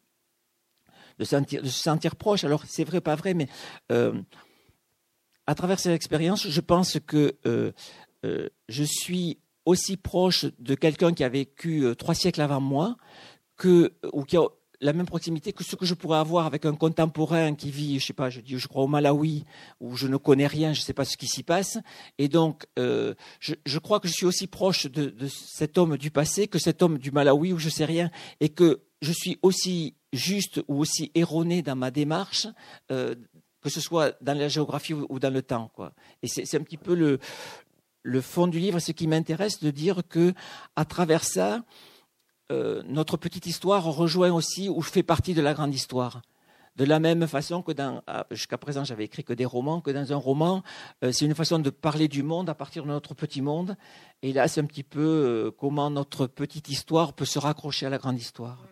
de, 1.19 1.25
se 1.25 1.43
sentir 1.69 2.17
proche. 2.17 2.45
Alors, 2.45 2.65
c'est 2.67 2.85
vrai, 2.85 3.01
pas 3.01 3.17
vrai, 3.17 3.35
mais 3.35 3.49
euh, 3.91 4.21
à 5.47 5.55
travers 5.55 5.81
ces 5.81 5.91
expériences, 5.91 6.49
je 6.49 6.61
pense 6.61 6.99
que 7.07 7.37
euh, 7.47 7.73
euh, 8.25 8.49
je 8.69 8.85
suis 8.85 9.39
aussi 9.65 9.97
proche 9.97 10.47
de 10.59 10.75
quelqu'un 10.75 11.13
qui 11.13 11.25
a 11.25 11.29
vécu 11.29 11.85
trois 11.99 12.15
siècles 12.15 12.41
avant 12.41 12.61
moi 12.61 12.97
que, 13.57 13.95
ou 14.13 14.25
qui 14.25 14.37
a 14.37 14.47
la 14.81 14.93
même 14.93 15.07
proximité 15.07 15.53
que 15.53 15.65
ce 15.65 15.77
que 15.77 15.85
je 15.85 15.95
pourrais 15.95 16.19
avoir 16.19 16.47
avec 16.47 16.65
un 16.65 16.75
contemporain 16.75 17.55
qui 17.55 17.71
vit, 17.71 17.99
je 17.99 18.07
sais 18.07 18.13
pas, 18.13 18.31
je 18.31 18.41
dis, 18.41 18.59
je 18.59 18.69
crois 18.69 18.85
au 18.85 18.87
Malawi, 18.87 19.45
où 19.81 19.97
je 19.97 20.07
ne 20.07 20.17
connais 20.17 20.47
rien, 20.47 20.73
je 20.73 20.81
ne 20.81 20.85
sais 20.85 20.93
pas 20.93 21.05
ce 21.05 21.17
qui 21.17 21.27
s'y 21.27 21.43
passe. 21.43 21.79
Et 22.19 22.29
donc, 22.29 22.67
euh, 22.79 23.15
je, 23.41 23.79
crois 23.79 23.99
que 23.99 24.09
je 24.09 24.13
suis 24.13 24.27
aussi 24.27 24.47
proche 24.47 24.87
de, 24.87 25.07
de, 25.07 25.27
cet 25.29 25.79
homme 25.79 25.97
du 25.97 26.11
passé 26.11 26.47
que 26.47 26.59
cet 26.59 26.83
homme 26.83 26.99
du 26.99 27.11
Malawi 27.11 27.53
où 27.53 27.59
je 27.59 27.69
sais 27.69 27.85
rien, 27.85 28.11
et 28.41 28.49
que 28.51 28.83
je 29.03 29.13
suis 29.13 29.39
aussi 29.43 29.95
juste 30.13 30.61
ou 30.69 30.81
aussi 30.81 31.11
erroné 31.15 31.63
dans 31.63 31.77
ma 31.77 31.91
démarche, 31.91 32.47
euh, 32.93 33.15
que 33.61 33.71
ce 33.71 33.81
soit 33.81 34.17
dans 34.23 34.39
la 34.39 34.49
géographie 34.49 34.95
ou, 34.95 35.19
dans 35.19 35.33
le 35.33 35.43
temps. 35.43 35.71
Quoi. 35.75 35.93
Et 36.23 36.29
c'est 36.29 36.57
un 36.57 36.63
petit 36.63 36.77
peu 36.77 36.95
le, 36.95 37.19
le 38.03 38.21
fond 38.21 38.47
du 38.47 38.59
livre, 38.59 38.79
ce 38.79 38.93
qui 38.93 39.07
m'intéresse 39.07 39.61
de 39.61 39.71
dire 39.71 40.03
que 40.09 40.33
à 40.77 40.85
travers 40.85 41.25
ça, 41.25 41.65
euh, 42.51 42.83
notre 42.87 43.17
petite 43.17 43.47
histoire 43.47 43.85
rejoint 43.85 44.33
aussi 44.33 44.69
ou 44.69 44.81
fait 44.81 45.03
partie 45.03 45.35
de 45.35 45.43
la 45.43 45.55
grande 45.55 45.75
histoire. 45.75 46.23
De 46.77 46.85
la 46.85 47.01
même 47.01 47.27
façon 47.27 47.61
que 47.61 47.73
dans, 47.73 48.03
ah, 48.07 48.25
jusqu'à 48.31 48.57
présent, 48.57 48.85
j'avais 48.85 49.05
écrit 49.05 49.25
que 49.25 49.33
des 49.33 49.45
romans, 49.45 49.81
que 49.81 49.91
dans 49.91 50.13
un 50.13 50.17
roman, 50.17 50.63
euh, 51.05 51.13
c'est 51.13 51.25
une 51.25 51.35
façon 51.35 51.59
de 51.59 51.71
parler 51.71 52.09
du 52.09 52.23
monde 52.23 52.49
à 52.49 52.55
partir 52.55 52.85
de 52.85 52.89
notre 52.89 53.15
petit 53.15 53.43
monde. 53.43 53.77
Et 54.23 54.33
là, 54.33 54.49
c'est 54.49 54.61
un 54.61 54.65
petit 54.65 54.85
peu 54.85 55.01
euh, 55.01 55.51
comment 55.51 55.91
notre 55.91 56.27
petite 56.27 56.69
histoire 56.69 57.13
peut 57.13 57.25
se 57.25 57.39
raccrocher 57.39 57.87
à 57.87 57.91
la 57.91 57.99
grande 57.99 58.19
histoire. 58.19 58.65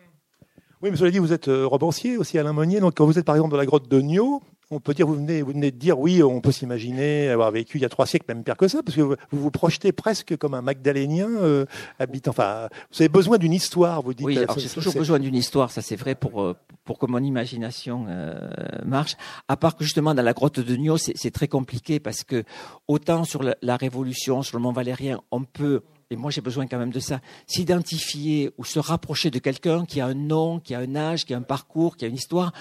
Oui, 0.82 0.90
mais 0.90 0.96
cela 0.96 1.10
dit, 1.10 1.18
vous 1.18 1.32
êtes 1.32 1.48
romancier 1.48 2.16
aussi, 2.16 2.38
Alain 2.38 2.52
Monnier. 2.52 2.80
Donc, 2.80 2.96
quand 2.96 3.06
vous 3.06 3.18
êtes 3.18 3.24
par 3.24 3.34
exemple 3.34 3.50
dans 3.50 3.56
la 3.56 3.66
grotte 3.66 3.88
de 3.88 4.00
Nio, 4.00 4.42
on 4.70 4.80
peut 4.80 4.94
dire, 4.94 5.06
vous 5.06 5.14
venez, 5.14 5.42
vous 5.42 5.52
venez 5.52 5.70
de 5.70 5.76
dire, 5.76 5.98
oui, 5.98 6.22
on 6.22 6.40
peut 6.40 6.50
s'imaginer 6.50 7.28
avoir 7.28 7.52
vécu 7.52 7.78
il 7.78 7.82
y 7.82 7.84
a 7.84 7.88
trois 7.88 8.06
siècles, 8.06 8.24
même 8.28 8.42
pire 8.42 8.56
que 8.56 8.66
ça, 8.66 8.82
parce 8.82 8.96
que 8.96 9.02
vous 9.02 9.16
vous, 9.30 9.50
projetez 9.50 9.92
presque 9.92 10.36
comme 10.36 10.54
un 10.54 10.62
Magdalénien 10.62 11.28
euh, 11.28 11.66
habitant. 12.00 12.30
Enfin, 12.30 12.68
vous 12.90 13.02
avez 13.02 13.08
besoin 13.08 13.38
d'une 13.38 13.52
histoire, 13.52 14.02
vous 14.02 14.12
dites. 14.12 14.26
Oui, 14.26 14.38
alors 14.38 14.58
j'ai 14.58 14.68
toujours 14.68 14.94
besoin 14.94 15.20
d'une 15.20 15.36
histoire, 15.36 15.70
ça 15.70 15.82
c'est 15.82 15.96
vrai 15.96 16.16
pour 16.16 16.42
euh, 16.42 16.56
pour 16.84 16.98
que 16.98 17.06
mon 17.06 17.22
imagination 17.22 18.06
euh, 18.08 18.48
marche. 18.84 19.16
À 19.46 19.56
part 19.56 19.76
que 19.76 19.84
justement 19.84 20.14
dans 20.14 20.22
la 20.22 20.32
grotte 20.32 20.58
de 20.58 20.76
Nio, 20.76 20.96
c'est 20.98 21.30
très 21.30 21.48
compliqué 21.48 22.00
parce 22.00 22.24
que 22.24 22.42
autant 22.88 23.24
sur 23.24 23.44
la, 23.44 23.56
la 23.62 23.76
Révolution, 23.76 24.42
sur 24.42 24.56
le 24.56 24.62
Mont 24.62 24.72
Valérien, 24.72 25.20
on 25.30 25.44
peut 25.44 25.82
et 26.10 26.16
moi 26.16 26.30
j'ai 26.30 26.40
besoin 26.40 26.66
quand 26.66 26.78
même 26.78 26.92
de 26.92 27.00
ça, 27.00 27.20
s'identifier 27.46 28.50
ou 28.58 28.64
se 28.64 28.78
rapprocher 28.78 29.30
de 29.30 29.38
quelqu'un 29.38 29.84
qui 29.84 30.00
a 30.00 30.06
un 30.06 30.14
nom, 30.14 30.60
qui 30.60 30.74
a 30.74 30.80
un 30.80 30.96
âge, 30.96 31.24
qui 31.24 31.34
a 31.34 31.36
un 31.36 31.42
parcours, 31.42 31.96
qui 31.96 32.04
a 32.04 32.08
une 32.08 32.14
histoire. 32.14 32.52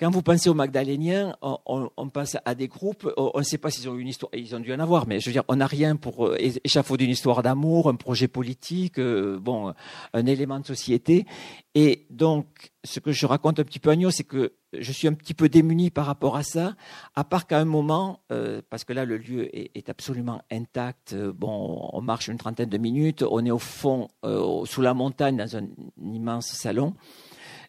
Quand 0.00 0.08
vous 0.08 0.22
pensez 0.22 0.48
aux 0.48 0.54
Magdaléniens, 0.54 1.36
on, 1.42 1.90
on, 1.94 2.08
pense 2.08 2.38
à 2.46 2.54
des 2.54 2.68
groupes, 2.68 3.06
on 3.18 3.38
ne 3.38 3.42
sait 3.42 3.58
pas 3.58 3.70
s'ils 3.70 3.86
ont 3.86 3.94
eu 3.96 4.00
une 4.00 4.08
histoire, 4.08 4.30
ils 4.34 4.56
ont 4.56 4.60
dû 4.60 4.72
en 4.72 4.80
avoir, 4.80 5.06
mais 5.06 5.20
je 5.20 5.26
veux 5.26 5.32
dire, 5.32 5.44
on 5.48 5.56
n'a 5.56 5.66
rien 5.66 5.96
pour 5.96 6.26
euh, 6.26 6.38
échafauder 6.64 7.04
une 7.04 7.10
histoire 7.10 7.42
d'amour, 7.42 7.86
un 7.86 7.96
projet 7.96 8.26
politique, 8.26 8.98
euh, 8.98 9.38
bon, 9.38 9.74
un 10.14 10.24
élément 10.24 10.58
de 10.58 10.64
société. 10.64 11.26
Et 11.74 12.06
donc, 12.08 12.72
ce 12.82 12.98
que 12.98 13.12
je 13.12 13.26
raconte 13.26 13.60
un 13.60 13.64
petit 13.64 13.78
peu 13.78 13.90
à 13.90 13.92
Agneau, 13.92 14.10
c'est 14.10 14.24
que 14.24 14.54
je 14.72 14.90
suis 14.90 15.06
un 15.06 15.12
petit 15.12 15.34
peu 15.34 15.50
démuni 15.50 15.90
par 15.90 16.06
rapport 16.06 16.34
à 16.34 16.44
ça, 16.44 16.76
à 17.14 17.22
part 17.22 17.46
qu'à 17.46 17.58
un 17.58 17.66
moment, 17.66 18.20
euh, 18.32 18.62
parce 18.70 18.84
que 18.84 18.94
là, 18.94 19.04
le 19.04 19.18
lieu 19.18 19.54
est, 19.54 19.70
est, 19.74 19.90
absolument 19.90 20.40
intact, 20.50 21.14
bon, 21.14 21.90
on 21.92 22.00
marche 22.00 22.28
une 22.28 22.38
trentaine 22.38 22.70
de 22.70 22.78
minutes, 22.78 23.22
on 23.30 23.44
est 23.44 23.50
au 23.50 23.58
fond, 23.58 24.08
sous 24.64 24.80
la 24.80 24.94
montagne, 24.94 25.36
dans 25.36 25.58
un 25.58 25.68
immense 26.02 26.46
salon, 26.46 26.94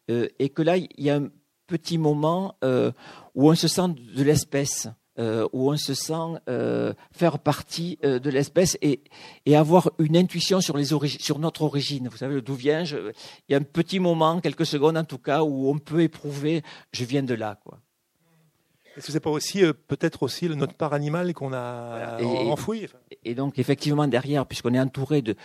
et 0.07 0.49
que 0.49 0.61
là, 0.61 0.77
il 0.77 0.87
y 0.97 1.09
a 1.09 1.17
un 1.17 1.29
petit 1.71 1.97
moment 1.97 2.55
euh, 2.63 2.91
où 3.33 3.49
on 3.49 3.55
se 3.55 3.67
sent 3.67 3.95
de 4.15 4.23
l'espèce. 4.23 4.87
Euh, 5.19 5.45
où 5.51 5.69
on 5.69 5.77
se 5.77 5.93
sent 5.93 6.39
euh, 6.47 6.93
faire 7.11 7.37
partie 7.37 7.99
de 8.01 8.29
l'espèce 8.29 8.77
et, 8.81 9.03
et, 9.45 9.57
avoir 9.57 9.91
une 9.99 10.15
intuition 10.15 10.61
sur, 10.61 10.77
les 10.77 10.85
sur 10.85 11.37
notre 11.37 11.63
origine. 11.63 12.07
Vous 12.09 12.15
savez, 12.15 12.41
d'où 12.41 12.53
vient 12.55 12.85
je... 12.85 13.11
Il 13.47 13.51
y 13.51 13.53
a 13.53 13.57
un 13.57 13.61
petit 13.61 13.99
moment, 13.99 14.39
quelques 14.39 14.65
secondes 14.65 14.97
en 14.97 15.03
tout 15.03 15.17
cas, 15.17 15.43
où 15.43 15.69
on 15.69 15.79
peut 15.79 16.01
éprouver 16.01 16.63
je 16.93 17.03
viens 17.03 17.23
de 17.23 17.33
là. 17.33 17.59
Quoi. 17.61 17.79
Est-ce 18.95 19.07
que 19.07 19.11
c'est 19.11 19.19
pas 19.19 19.29
aussi 19.29 19.63
peut-être 19.89 20.23
aussi 20.23 20.47
notre 20.47 20.75
part 20.75 20.93
animale 20.93 21.33
qu'on 21.33 21.51
a 21.51 22.17
enfoui 22.21 22.87
Et 23.25 23.35
donc 23.35 23.59
effectivement 23.59 24.07
derrière, 24.07 24.45
puisqu'on 24.45 24.73
est 24.73 24.79
entouré 24.79 25.21
de, 25.21 25.35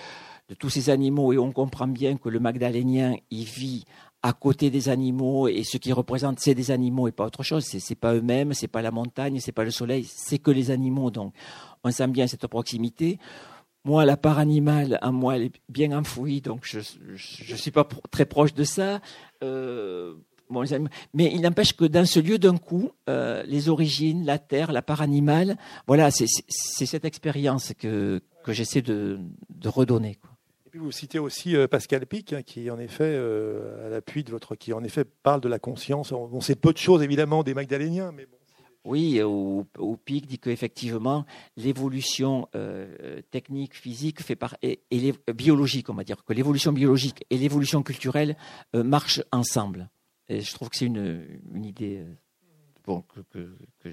de 0.49 0.55
tous 0.55 0.71
ces 0.71 0.91
animaux 0.91 1.33
et 1.33 1.39
on 1.39 1.53
comprend 1.53 1.89
bien 1.89 2.17
que 2.17 2.29
le 2.29 2.39
Magdalénien 2.39 3.17
il 3.31 3.45
vit 3.45 3.85
à 4.27 4.33
côté 4.33 4.71
des 4.71 4.89
animaux 4.89 5.47
et 5.47 5.63
ce 5.63 5.77
qui 5.77 5.93
représente 5.93 6.41
c'est 6.41 6.55
des 6.55 6.73
animaux 6.73 7.07
et 7.07 7.13
pas 7.13 7.27
autre 7.27 7.45
chose. 7.45 7.65
C'est, 7.65 7.79
c'est 7.79 7.95
pas 7.95 8.13
eux-mêmes, 8.13 8.55
c'est 8.55 8.67
pas 8.67 8.83
la 8.83 8.91
montagne, 8.91 9.39
c'est 9.39 9.53
pas 9.53 9.63
le 9.63 9.71
soleil, 9.71 10.05
c'est 10.05 10.39
que 10.39 10.51
les 10.51 10.73
animaux. 10.73 11.13
Donc, 11.13 11.33
on 11.85 11.91
sent 11.93 12.09
bien 12.09 12.27
cette 12.27 12.47
proximité. 12.49 13.21
Moi, 13.85 14.05
la 14.05 14.17
part 14.17 14.41
animale, 14.41 14.99
en 15.01 15.13
moi, 15.13 15.37
elle 15.37 15.45
est 15.45 15.53
bien 15.69 15.97
enfouie, 15.97 16.41
donc 16.41 16.63
je 16.65 16.81
je, 17.15 17.55
suis 17.55 17.71
pas 17.71 17.87
très 18.11 18.25
proche 18.25 18.53
de 18.53 18.65
ça. 18.65 19.01
Euh, 19.45 20.15
mais 21.15 21.31
il 21.33 21.41
n'empêche 21.41 21.73
que 21.73 21.85
dans 21.85 22.05
ce 22.05 22.19
lieu 22.19 22.39
d'un 22.39 22.57
coup, 22.57 22.91
euh, 23.09 23.45
les 23.47 23.69
origines, 23.69 24.25
la 24.25 24.39
terre, 24.39 24.73
la 24.73 24.83
part 24.83 25.03
animale, 25.03 25.57
voilà, 25.87 26.11
c'est, 26.11 26.27
cette 26.49 27.05
expérience 27.05 27.73
que 27.79 28.21
que 28.43 28.53
j'essaie 28.53 28.83
de, 28.83 29.21
redonner. 29.65 30.19
Vous 30.79 30.93
citez 30.93 31.19
aussi 31.19 31.57
euh, 31.57 31.69
Pascal 31.69 32.07
Pic, 32.07 32.33
hein, 32.33 32.43
qui 32.43 32.71
en 32.71 32.79
effet, 32.79 33.05
euh, 33.05 33.87
à 33.87 33.91
l'appui 33.91 34.25
de 34.25 34.31
votre, 34.31 34.55
qui 34.57 34.73
en 34.73 34.83
effet 34.85 35.05
parle 35.05 35.41
de 35.41 35.49
la 35.49 35.59
conscience. 35.59 36.13
On, 36.13 36.41
sait 36.41 36.57
peu 36.57 36.73
de 36.73 36.79
choses 36.79 37.03
évidemment 37.03 37.43
des 37.43 37.55
Magdaléniens, 37.55 38.13
mais 38.13 38.27
bon. 38.27 38.37
Oui, 38.85 39.21
ou, 39.21 39.67
Pic 40.05 40.27
dit 40.27 40.39
qu'effectivement, 40.39 41.27
l'évolution 41.57 42.49
euh, 42.55 43.21
technique, 43.33 43.75
physique 43.75 44.23
fait 44.23 44.37
par, 44.37 44.57
et, 44.63 44.81
biologique, 45.35 45.91
on 45.91 45.95
va 45.95 46.05
dire, 46.05 46.25
que 46.25 46.33
l'évolution 46.33 46.73
biologique 46.73 47.25
et 47.31 47.37
l'évolution 47.37 47.83
culturelle 47.83 48.37
marchent 48.75 49.23
ensemble. 49.33 49.91
Et 50.29 50.41
je 50.41 50.55
trouve 50.55 50.69
que 50.69 50.77
c'est 50.77 50.87
une, 50.87 51.41
une, 51.53 51.65
idée 51.65 52.05
bon, 52.85 53.03
que, 53.03 53.23
que, 53.31 53.57
que, 53.81 53.91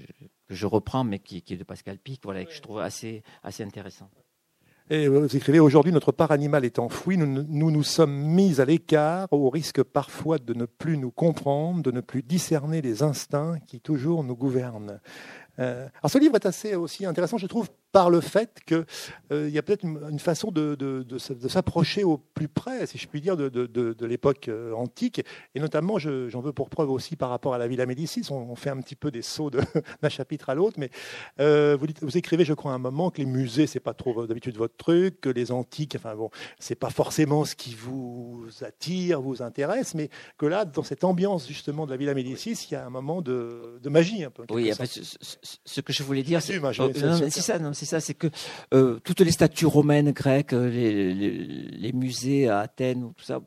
je 0.48 0.66
reprends, 0.66 1.02
mais 1.02 1.18
qui, 1.18 1.42
qui, 1.42 1.54
est 1.54 1.56
de 1.56 1.64
Pascal 1.64 1.98
Pic, 1.98 2.20
voilà, 2.22 2.42
et 2.42 2.46
que 2.46 2.52
je 2.52 2.62
trouve 2.62 2.78
assez, 2.78 3.24
assez 3.42 3.64
intéressante. 3.64 4.23
Et 4.90 5.08
vous 5.08 5.34
écrivez 5.34 5.60
aujourd'hui, 5.60 5.92
notre 5.92 6.12
part 6.12 6.30
animale 6.30 6.66
est 6.66 6.78
enfouie, 6.78 7.16
nous, 7.16 7.26
nous 7.26 7.70
nous 7.70 7.82
sommes 7.82 8.14
mis 8.14 8.60
à 8.60 8.66
l'écart 8.66 9.28
au 9.32 9.48
risque 9.48 9.82
parfois 9.82 10.38
de 10.38 10.52
ne 10.52 10.66
plus 10.66 10.98
nous 10.98 11.10
comprendre, 11.10 11.82
de 11.82 11.90
ne 11.90 12.02
plus 12.02 12.22
discerner 12.22 12.82
les 12.82 13.02
instincts 13.02 13.58
qui 13.66 13.80
toujours 13.80 14.24
nous 14.24 14.36
gouvernent. 14.36 15.00
Euh, 15.58 15.88
alors 16.02 16.10
ce 16.10 16.18
livre 16.18 16.34
est 16.34 16.44
assez 16.44 16.74
aussi 16.74 17.06
intéressant, 17.06 17.38
je 17.38 17.46
trouve, 17.46 17.70
par 17.94 18.10
le 18.10 18.20
fait 18.20 18.58
qu'il 18.66 18.84
euh, 19.30 19.48
y 19.48 19.56
a 19.56 19.62
peut-être 19.62 19.84
une, 19.84 20.18
façon 20.18 20.50
de, 20.50 20.74
de, 20.74 21.04
de, 21.04 21.48
s'approcher 21.48 22.02
au 22.02 22.18
plus 22.18 22.48
près, 22.48 22.88
si 22.88 22.98
je 22.98 23.06
puis 23.06 23.20
dire, 23.20 23.36
de, 23.36 24.04
l'époque 24.04 24.48
euh, 24.48 24.72
antique. 24.72 25.24
Et 25.54 25.60
notamment, 25.60 26.00
j'en 26.00 26.40
veux 26.40 26.52
pour 26.52 26.70
preuve 26.70 26.90
aussi 26.90 27.14
par 27.14 27.30
rapport 27.30 27.54
à 27.54 27.58
la 27.58 27.68
Villa 27.68 27.86
Médicis. 27.86 28.26
On, 28.32 28.56
fait 28.56 28.70
un 28.70 28.80
petit 28.80 28.96
peu 28.96 29.12
des 29.12 29.22
sauts 29.22 29.48
d'un 30.02 30.08
chapitre 30.08 30.50
à 30.50 30.56
l'autre. 30.56 30.76
Mais 30.80 30.90
euh, 31.38 31.76
vous, 31.78 31.86
dites, 31.86 32.02
vous, 32.02 32.18
écrivez, 32.18 32.44
je 32.44 32.52
crois, 32.52 32.72
à 32.72 32.74
un 32.74 32.78
moment 32.78 33.10
que 33.12 33.18
les 33.18 33.26
musées, 33.26 33.68
c'est 33.68 33.78
pas 33.78 33.94
trop 33.94 34.26
d'habitude 34.26 34.56
votre 34.56 34.76
truc, 34.76 35.20
que 35.20 35.28
les 35.28 35.52
antiques, 35.52 35.94
enfin 35.94 36.16
bon, 36.16 36.30
c'est 36.58 36.74
pas 36.74 36.90
forcément 36.90 37.44
ce 37.44 37.54
qui 37.54 37.76
vous 37.76 38.44
attire, 38.62 39.20
vous 39.20 39.40
intéresse, 39.40 39.94
mais 39.94 40.10
que 40.36 40.46
là, 40.46 40.64
dans 40.64 40.82
cette 40.82 41.04
ambiance 41.04 41.46
justement 41.46 41.86
de 41.86 41.92
la 41.92 41.96
Villa 41.96 42.14
Médicis, 42.14 42.66
il 42.68 42.72
y 42.72 42.76
a 42.76 42.84
un 42.84 42.90
moment 42.90 43.22
de, 43.22 43.78
magie 43.84 44.24
un 44.24 44.30
peu. 44.30 44.42
Oui, 44.50 44.72
ce, 45.64 45.80
que 45.80 45.92
je 45.92 46.02
voulais 46.02 46.24
dire, 46.24 46.42
c'est 46.42 46.58
ça, 47.30 47.60
non, 47.60 47.72
c'est 47.84 47.90
ça, 47.90 48.00
c'est 48.00 48.14
que 48.14 48.28
euh, 48.72 48.98
toutes 49.04 49.20
les 49.20 49.30
statues 49.30 49.66
romaines, 49.66 50.12
grecques, 50.12 50.54
euh, 50.54 50.70
les, 50.70 51.92
musées 51.92 52.48
à 52.48 52.60
Athènes, 52.60 53.12
tout 53.16 53.24
ça, 53.24 53.40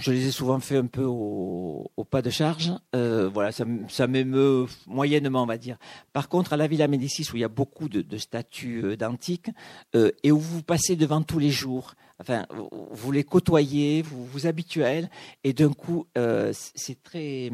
je 0.00 0.12
les 0.12 0.28
ai 0.28 0.30
souvent 0.30 0.60
fait 0.60 0.76
un 0.76 0.86
peu 0.86 1.04
au, 1.04 1.90
pas 2.10 2.20
de 2.20 2.28
charge. 2.28 2.72
Euh, 2.94 3.30
voilà, 3.32 3.50
ça, 3.52 4.06
m'émeut 4.06 4.66
moyennement, 4.86 5.42
on 5.42 5.46
va 5.46 5.56
dire. 5.56 5.78
Par 6.12 6.28
contre, 6.28 6.52
à 6.52 6.56
la 6.56 6.66
Villa 6.66 6.86
Médicis, 6.86 7.26
où 7.32 7.36
il 7.36 7.40
y 7.40 7.44
a 7.44 7.48
beaucoup 7.48 7.88
de, 7.88 8.18
statues 8.18 8.96
d'antiques, 8.98 9.50
et 9.94 10.30
où 10.30 10.38
vous 10.38 10.62
passez 10.62 10.94
devant 10.94 11.22
tous 11.22 11.38
les 11.38 11.50
jours, 11.50 11.94
enfin, 12.20 12.46
vous 12.90 13.10
les 13.10 13.24
côtoyez, 13.24 14.02
vous 14.02 14.26
vous 14.26 14.46
habituez 14.46 15.06
et 15.42 15.52
d'un 15.54 15.72
coup, 15.72 16.06
c'est 16.52 17.02
très 17.02 17.50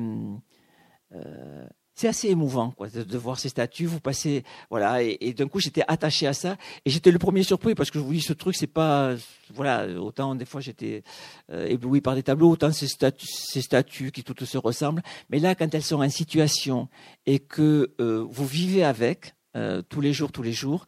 c'est 1.98 2.06
assez 2.06 2.28
émouvant 2.28 2.70
quoi, 2.70 2.88
de, 2.88 3.18
voir 3.18 3.40
ces 3.40 3.48
statues. 3.48 3.86
Vous 3.86 3.98
passez, 3.98 4.44
voilà, 4.70 5.02
et, 5.02 5.34
d'un 5.34 5.48
coup 5.48 5.58
j'étais 5.58 5.82
attaché 5.88 6.28
à 6.28 6.32
ça 6.32 6.56
et 6.84 6.90
j'étais 6.90 7.10
le 7.10 7.18
premier 7.18 7.42
surpris 7.42 7.74
parce 7.74 7.90
que 7.90 7.98
je 7.98 8.04
vous 8.04 8.12
dis 8.12 8.20
ce 8.20 8.32
truc 8.32 8.54
c'est 8.54 8.68
pas, 8.68 9.16
voilà, 9.52 9.88
autant 10.00 10.36
des 10.36 10.44
fois 10.44 10.60
j'étais 10.60 11.02
euh, 11.50 11.66
ébloui 11.66 12.00
par 12.00 12.14
des 12.14 12.22
tableaux, 12.22 12.50
autant 12.50 12.70
ces 12.70 12.86
statues, 12.86 13.26
ces 13.26 13.62
statues 13.62 14.12
qui 14.12 14.22
toutes 14.22 14.44
se 14.44 14.58
ressemblent, 14.58 15.02
mais 15.28 15.40
là 15.40 15.56
quand 15.56 15.74
elles 15.74 15.82
sont 15.82 16.00
en 16.00 16.08
situation 16.08 16.88
et 17.26 17.40
que 17.40 17.92
euh, 18.00 18.24
vous 18.30 18.46
vivez 18.46 18.84
avec 18.84 19.34
euh, 19.56 19.82
tous 19.82 20.00
les 20.00 20.12
jours, 20.12 20.30
tous 20.30 20.42
les 20.42 20.52
jours, 20.52 20.86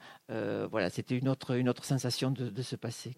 voilà, 0.70 0.90
c'était 0.90 1.18
une 1.18 1.28
autre 1.28 1.56
une 1.56 1.68
autre 1.68 1.84
sensation 1.84 2.30
de, 2.30 2.50
de 2.50 2.62
se 2.62 2.76
passer. 2.76 3.16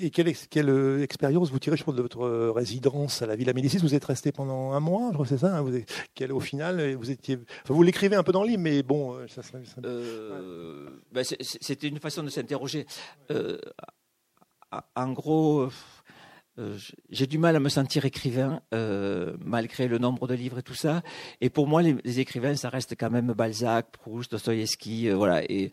Et 0.00 0.10
quelle, 0.10 0.34
quelle, 0.50 0.70
euh, 0.70 1.02
expérience 1.02 1.50
vous 1.50 1.58
tirez, 1.58 1.76
je 1.76 1.84
pense, 1.84 1.94
de 1.94 2.02
votre 2.02 2.22
euh, 2.22 2.50
résidence 2.52 3.20
à 3.22 3.26
la 3.26 3.36
Villa 3.36 3.52
Médicis? 3.52 3.78
Vous 3.78 3.94
êtes 3.94 4.04
resté 4.04 4.32
pendant 4.32 4.72
un 4.72 4.80
mois, 4.80 5.08
je 5.10 5.14
crois, 5.14 5.26
c'est 5.26 5.38
ça 5.38 5.56
hein, 5.56 5.62
vous 5.62 5.72
quel, 6.14 6.32
Au 6.32 6.40
final, 6.40 6.94
vous 6.94 7.10
étiez, 7.10 7.38
enfin, 7.62 7.74
vous 7.74 7.82
l'écrivez 7.82 8.16
un 8.16 8.22
peu 8.22 8.32
dans 8.32 8.42
le 8.42 8.48
livre, 8.48 8.62
mais 8.62 8.82
bon, 8.82 9.14
euh, 9.14 9.26
ça, 9.28 9.42
ben, 11.12 11.24
c'était 11.40 11.88
une 11.88 11.98
façon 11.98 12.22
de 12.22 12.30
s'interroger. 12.30 12.86
en 14.96 15.12
gros, 15.12 15.68
euh, 16.58 16.76
j'ai 17.08 17.26
du 17.26 17.38
mal 17.38 17.56
à 17.56 17.60
me 17.60 17.70
sentir 17.70 18.04
écrivain, 18.04 18.60
euh, 18.74 19.34
malgré 19.42 19.88
le 19.88 19.96
nombre 19.96 20.28
de 20.28 20.34
livres 20.34 20.58
et 20.58 20.62
tout 20.62 20.74
ça. 20.74 21.02
Et 21.40 21.48
pour 21.48 21.66
moi, 21.66 21.80
les, 21.80 22.20
écrivains, 22.20 22.54
ça 22.56 22.68
reste 22.68 22.94
quand 22.98 23.10
même 23.10 23.32
Balzac, 23.32 23.90
Proust, 23.90 24.32
Dostoïevski, 24.32 25.08
euh, 25.08 25.14
voilà. 25.14 25.42
Et, 25.50 25.72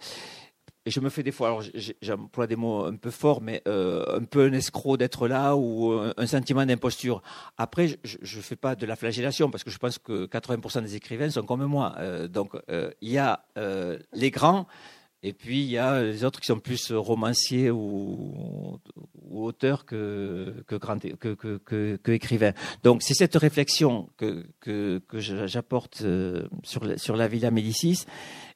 et, 0.89 0.91
je 0.91 0.99
me 0.99 1.09
fais 1.09 1.23
des 1.23 1.31
fois, 1.31 1.47
alors 1.47 1.63
j'emploie 2.01 2.47
des 2.47 2.55
mots 2.55 2.85
un 2.85 2.95
peu 2.95 3.11
forts, 3.11 3.41
mais 3.41 3.61
un 3.65 4.23
peu 4.23 4.45
un 4.45 4.53
escroc 4.53 4.97
d'être 4.97 5.27
là 5.27 5.55
ou 5.55 5.93
un, 5.93 6.27
sentiment 6.27 6.65
d'imposture. 6.65 7.21
Après, 7.57 7.99
je 8.03 8.37
ne 8.37 8.41
fais 8.41 8.55
pas 8.55 8.75
de 8.75 8.85
la 8.85 8.95
flagellation 8.95 9.49
parce 9.49 9.63
que 9.63 9.69
je 9.69 9.77
pense 9.77 9.97
que 9.97 10.25
80% 10.25 10.81
des 10.81 10.95
écrivains 10.95 11.29
sont 11.29 11.43
comme 11.43 11.65
moi. 11.65 11.95
donc, 12.27 12.53
il 13.01 13.09
y 13.09 13.17
a 13.17 13.45
les 14.13 14.31
grands 14.31 14.67
et 15.21 15.33
puis 15.33 15.59
il 15.61 15.69
y 15.69 15.77
a 15.77 16.01
les 16.01 16.23
autres 16.23 16.39
qui 16.39 16.47
sont 16.47 16.59
plus 16.59 16.91
romanciers 16.93 17.71
ou, 17.71 18.79
auteurs 19.31 19.85
que 19.85 20.63
que, 20.65 20.75
que, 20.75 21.97
que, 21.97 22.11
écrivains. 22.11 22.53
Donc 22.83 23.03
c'est 23.03 23.13
cette 23.13 23.35
réflexion 23.35 24.09
que, 24.17 24.45
que, 24.59 25.01
que 25.07 25.19
j'apporte 25.19 26.01
euh, 26.01 26.47
sur, 26.63 26.85
la, 26.85 26.97
sur 26.97 27.15
la 27.15 27.27
Villa 27.27 27.51
Médicis. 27.51 28.05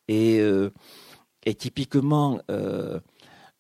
Et, 0.07 0.39
euh, 0.39 0.71
et 1.45 1.55
typiquement, 1.55 2.39
euh, 2.49 2.99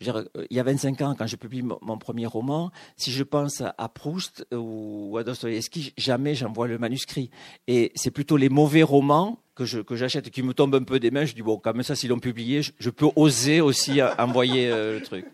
euh, 0.07 0.25
il 0.49 0.57
y 0.57 0.59
a 0.59 0.63
25 0.63 1.01
ans, 1.01 1.15
quand 1.17 1.27
je 1.27 1.35
publie 1.35 1.61
mon, 1.61 1.97
premier 1.97 2.25
roman, 2.25 2.71
si 2.97 3.11
je 3.11 3.23
pense 3.23 3.61
à, 3.61 3.89
Proust 3.89 4.45
ou 4.51 5.15
à 5.17 5.23
Dostoevsky, 5.23 5.93
jamais 5.97 6.35
j'envoie 6.35 6.67
le 6.67 6.77
manuscrit. 6.77 7.29
Et 7.67 7.91
c'est 7.95 8.11
plutôt 8.11 8.37
les 8.37 8.49
mauvais 8.49 8.83
romans 8.83 9.39
que 9.55 9.65
je 9.65 9.79
que 9.79 9.95
j'achète 9.95 10.31
qui 10.31 10.41
me 10.41 10.53
tombent 10.53 10.75
un 10.75 10.83
peu 10.83 10.99
des 10.99 11.11
mains. 11.11 11.25
Je 11.25 11.33
dis 11.33 11.41
bon, 11.41 11.57
comme 11.57 11.83
ça, 11.83 11.95
s'ils 11.95 12.09
l'ont 12.09 12.19
publié, 12.19 12.61
je, 12.61 12.89
peux 12.89 13.09
oser 13.15 13.61
aussi 13.61 14.01
envoyer 14.17 14.69
euh, 14.69 14.99
le 14.99 15.03
truc. 15.03 15.25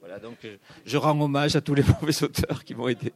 Voilà, 0.00 0.18
donc 0.18 0.38
je 0.84 0.96
rends 0.96 1.18
hommage 1.20 1.56
à 1.56 1.60
tous 1.60 1.74
les 1.74 1.84
mauvais 2.00 2.22
auteurs 2.22 2.64
qui 2.64 2.74
m'ont 2.74 2.88
aidé. 2.88 3.12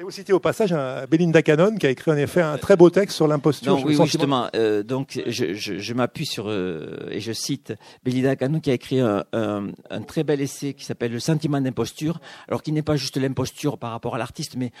Et 0.00 0.02
vous 0.02 0.10
citez 0.10 0.32
au 0.32 0.40
passage 0.40 0.72
un 0.72 1.04
Belinda 1.04 1.42
Cannon 1.42 1.76
qui 1.76 1.86
a 1.86 1.90
écrit 1.90 2.10
en 2.10 2.16
effet 2.16 2.40
un 2.40 2.56
très 2.56 2.74
beau 2.74 2.88
texte 2.88 3.16
sur 3.16 3.28
l'imposture. 3.28 3.84
oui, 3.84 3.98
justement. 4.02 4.48
Euh, 4.56 4.82
donc, 4.82 5.20
je, 5.26 5.52
je, 5.52 5.76
je 5.78 5.92
m'appuie 5.92 6.24
sur 6.24 6.48
euh, 6.48 7.06
et 7.10 7.20
je 7.20 7.32
cite 7.32 7.74
Belinda 8.02 8.34
Cannon 8.34 8.60
qui 8.60 8.70
a 8.70 8.72
écrit 8.72 9.00
un, 9.00 9.26
un, 9.34 9.66
un 9.90 10.00
très 10.00 10.24
bel 10.24 10.40
essai 10.40 10.72
qui 10.72 10.86
s'appelle 10.86 11.12
Le 11.12 11.20
sentiment 11.20 11.60
d'imposture. 11.60 12.18
Alors, 12.48 12.62
qui 12.62 12.72
n'est 12.72 12.80
pas 12.80 12.96
juste 12.96 13.18
l'imposture 13.18 13.76
par 13.76 13.90
rapport 13.90 14.14
à 14.14 14.18
l'artiste, 14.18 14.56
mais 14.56 14.72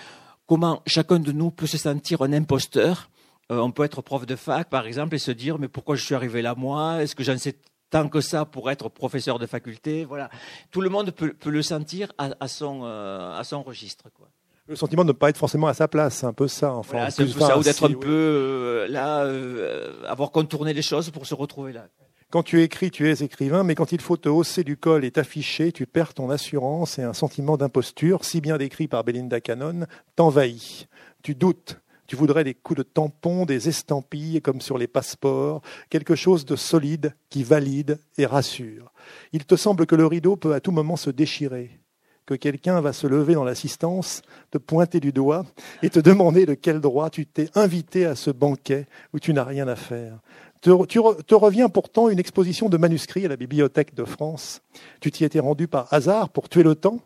comment 0.46 0.80
chacun 0.86 1.18
de 1.18 1.32
nous 1.32 1.50
peut 1.50 1.66
se 1.66 1.76
sentir 1.76 2.22
un 2.22 2.32
imposteur. 2.32 3.10
Euh, 3.52 3.58
on 3.58 3.72
peut 3.72 3.84
être 3.84 4.00
prof 4.00 4.24
de 4.24 4.36
fac, 4.36 4.70
par 4.70 4.86
exemple, 4.86 5.16
et 5.16 5.18
se 5.18 5.32
dire 5.32 5.58
mais 5.58 5.68
pourquoi 5.68 5.96
je 5.96 6.02
suis 6.02 6.14
arrivé 6.14 6.40
là 6.40 6.54
moi? 6.56 7.02
Est-ce 7.02 7.14
que 7.14 7.24
j'en 7.24 7.36
sais 7.36 7.56
tant 7.90 8.08
que 8.08 8.22
ça 8.22 8.46
pour 8.46 8.70
être 8.70 8.88
professeur 8.88 9.38
de 9.38 9.44
faculté? 9.44 10.06
Voilà, 10.06 10.30
tout 10.70 10.80
le 10.80 10.88
monde 10.88 11.10
peut, 11.10 11.34
peut 11.34 11.50
le 11.50 11.60
sentir 11.60 12.10
à, 12.16 12.30
à 12.40 12.48
son 12.48 12.84
à 12.84 13.42
son 13.44 13.62
registre, 13.62 14.04
quoi 14.14 14.30
le 14.70 14.76
sentiment 14.76 15.02
de 15.02 15.08
ne 15.08 15.12
pas 15.12 15.30
être 15.30 15.36
forcément 15.36 15.66
à 15.66 15.74
sa 15.74 15.88
place, 15.88 16.18
c'est 16.18 16.26
un 16.26 16.32
peu 16.32 16.46
ça. 16.46 16.72
Enfin, 16.74 17.10
c'est 17.10 17.26
ça, 17.26 17.58
ou 17.58 17.62
d'être 17.62 17.90
un 17.90 17.92
peu 17.92 18.08
euh, 18.08 18.88
là, 18.88 19.24
euh, 19.24 20.04
avoir 20.06 20.30
contourné 20.30 20.72
les 20.72 20.80
choses 20.80 21.10
pour 21.10 21.26
se 21.26 21.34
retrouver 21.34 21.72
là. 21.72 21.88
Quand 22.30 22.44
tu 22.44 22.62
écris, 22.62 22.92
tu 22.92 23.10
es 23.10 23.24
écrivain, 23.24 23.64
mais 23.64 23.74
quand 23.74 23.90
il 23.90 24.00
faut 24.00 24.16
te 24.16 24.28
hausser 24.28 24.62
du 24.62 24.76
col 24.76 25.04
et 25.04 25.10
t'afficher, 25.10 25.72
tu 25.72 25.86
perds 25.86 26.14
ton 26.14 26.30
assurance 26.30 27.00
et 27.00 27.02
un 27.02 27.12
sentiment 27.12 27.56
d'imposture, 27.56 28.24
si 28.24 28.40
bien 28.40 28.56
décrit 28.56 28.86
par 28.86 29.02
Belinda 29.02 29.40
Cannon, 29.40 29.86
t'envahit. 30.14 30.88
Tu 31.24 31.34
doutes. 31.34 31.80
Tu 32.06 32.14
voudrais 32.14 32.44
des 32.44 32.54
coups 32.54 32.78
de 32.78 32.82
tampon, 32.84 33.46
des 33.46 33.68
estampilles 33.68 34.40
comme 34.40 34.60
sur 34.60 34.78
les 34.78 34.86
passeports, 34.86 35.62
quelque 35.90 36.14
chose 36.14 36.44
de 36.44 36.54
solide 36.54 37.14
qui 37.28 37.42
valide 37.42 37.98
et 38.18 38.26
rassure. 38.26 38.92
Il 39.32 39.44
te 39.44 39.56
semble 39.56 39.86
que 39.86 39.96
le 39.96 40.06
rideau 40.06 40.36
peut 40.36 40.54
à 40.54 40.60
tout 40.60 40.72
moment 40.72 40.96
se 40.96 41.10
déchirer 41.10 41.80
que 42.26 42.34
quelqu'un 42.34 42.80
va 42.80 42.92
se 42.92 43.06
lever 43.06 43.34
dans 43.34 43.44
l'assistance, 43.44 44.22
te 44.50 44.58
pointer 44.58 45.00
du 45.00 45.12
doigt 45.12 45.44
et 45.82 45.90
te 45.90 46.00
demander 46.00 46.46
de 46.46 46.54
quel 46.54 46.80
droit 46.80 47.10
tu 47.10 47.26
t'es 47.26 47.48
invité 47.54 48.06
à 48.06 48.14
ce 48.14 48.30
banquet 48.30 48.86
où 49.12 49.18
tu 49.18 49.32
n'as 49.32 49.44
rien 49.44 49.68
à 49.68 49.76
faire. 49.76 50.18
Te, 50.60 50.84
te 51.22 51.34
revient 51.34 51.68
pourtant 51.72 52.10
une 52.10 52.18
exposition 52.18 52.68
de 52.68 52.76
manuscrits 52.76 53.24
à 53.24 53.28
la 53.28 53.36
Bibliothèque 53.36 53.94
de 53.94 54.04
France. 54.04 54.60
Tu 55.00 55.10
t'y 55.10 55.24
étais 55.24 55.40
rendu 55.40 55.68
par 55.68 55.92
hasard 55.92 56.28
pour 56.28 56.50
tuer 56.50 56.62
le 56.62 56.74
temps 56.74 56.98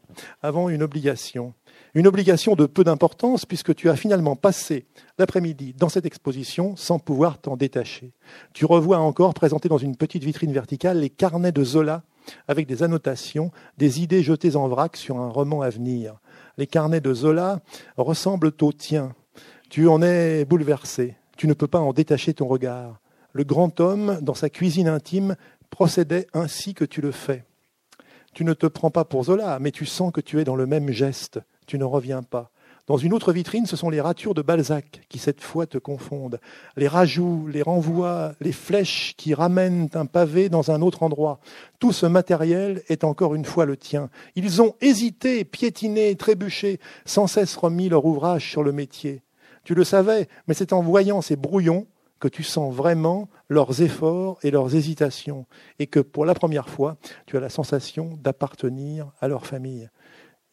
avant 0.42 0.68
une 0.68 0.82
obligation. 0.82 1.54
Une 1.94 2.08
obligation 2.08 2.56
de 2.56 2.66
peu 2.66 2.82
d'importance 2.82 3.46
puisque 3.46 3.72
tu 3.76 3.88
as 3.88 3.94
finalement 3.94 4.34
passé 4.34 4.86
l'après-midi 5.18 5.72
dans 5.78 5.88
cette 5.88 6.04
exposition 6.04 6.74
sans 6.74 6.98
pouvoir 6.98 7.38
t'en 7.38 7.56
détacher. 7.56 8.12
Tu 8.52 8.64
revois 8.64 8.98
encore 8.98 9.34
présentés 9.34 9.68
dans 9.68 9.78
une 9.78 9.96
petite 9.96 10.24
vitrine 10.24 10.52
verticale 10.52 10.98
les 10.98 11.10
carnets 11.10 11.52
de 11.52 11.62
Zola 11.62 12.02
avec 12.48 12.66
des 12.66 12.82
annotations, 12.82 13.50
des 13.78 14.02
idées 14.02 14.22
jetées 14.22 14.56
en 14.56 14.68
vrac 14.68 14.96
sur 14.96 15.18
un 15.18 15.28
roman 15.28 15.62
à 15.62 15.70
venir. 15.70 16.16
Les 16.56 16.66
carnets 16.66 17.00
de 17.00 17.12
Zola 17.12 17.60
ressemblent 17.96 18.52
aux 18.60 18.72
tiens. 18.72 19.14
Tu 19.70 19.88
en 19.88 20.02
es 20.02 20.44
bouleversé. 20.44 21.16
Tu 21.36 21.48
ne 21.48 21.54
peux 21.54 21.66
pas 21.66 21.80
en 21.80 21.92
détacher 21.92 22.34
ton 22.34 22.46
regard. 22.46 23.00
Le 23.32 23.44
grand 23.44 23.80
homme, 23.80 24.18
dans 24.22 24.34
sa 24.34 24.48
cuisine 24.48 24.88
intime, 24.88 25.36
procédait 25.70 26.28
ainsi 26.32 26.74
que 26.74 26.84
tu 26.84 27.00
le 27.00 27.10
fais. 27.10 27.44
Tu 28.32 28.44
ne 28.44 28.54
te 28.54 28.66
prends 28.66 28.90
pas 28.90 29.04
pour 29.04 29.24
Zola, 29.24 29.58
mais 29.60 29.72
tu 29.72 29.86
sens 29.86 30.12
que 30.12 30.20
tu 30.20 30.40
es 30.40 30.44
dans 30.44 30.56
le 30.56 30.66
même 30.66 30.90
geste. 30.90 31.40
Tu 31.66 31.78
ne 31.78 31.84
reviens 31.84 32.22
pas. 32.22 32.50
Dans 32.86 32.98
une 32.98 33.14
autre 33.14 33.32
vitrine, 33.32 33.64
ce 33.64 33.76
sont 33.76 33.88
les 33.88 34.02
ratures 34.02 34.34
de 34.34 34.42
Balzac 34.42 35.06
qui 35.08 35.18
cette 35.18 35.40
fois 35.40 35.66
te 35.66 35.78
confondent. 35.78 36.38
Les 36.76 36.86
rajouts, 36.86 37.46
les 37.50 37.62
renvois, 37.62 38.34
les 38.42 38.52
flèches 38.52 39.14
qui 39.16 39.32
ramènent 39.32 39.88
un 39.94 40.04
pavé 40.04 40.50
dans 40.50 40.70
un 40.70 40.82
autre 40.82 41.02
endroit. 41.02 41.40
Tout 41.78 41.92
ce 41.92 42.04
matériel 42.04 42.82
est 42.88 43.02
encore 43.02 43.34
une 43.34 43.46
fois 43.46 43.64
le 43.64 43.78
tien. 43.78 44.10
Ils 44.36 44.60
ont 44.60 44.74
hésité, 44.82 45.46
piétiné, 45.46 46.14
trébuché, 46.14 46.78
sans 47.06 47.26
cesse 47.26 47.56
remis 47.56 47.88
leur 47.88 48.04
ouvrage 48.04 48.50
sur 48.50 48.62
le 48.62 48.72
métier. 48.72 49.22
Tu 49.64 49.74
le 49.74 49.84
savais, 49.84 50.28
mais 50.46 50.52
c'est 50.52 50.74
en 50.74 50.82
voyant 50.82 51.22
ces 51.22 51.36
brouillons 51.36 51.86
que 52.20 52.28
tu 52.28 52.42
sens 52.42 52.74
vraiment 52.74 53.30
leurs 53.48 53.80
efforts 53.80 54.38
et 54.42 54.50
leurs 54.50 54.74
hésitations, 54.74 55.46
et 55.78 55.86
que 55.86 56.00
pour 56.00 56.26
la 56.26 56.34
première 56.34 56.68
fois, 56.68 56.96
tu 57.24 57.38
as 57.38 57.40
la 57.40 57.48
sensation 57.48 58.18
d'appartenir 58.22 59.10
à 59.22 59.28
leur 59.28 59.46
famille 59.46 59.88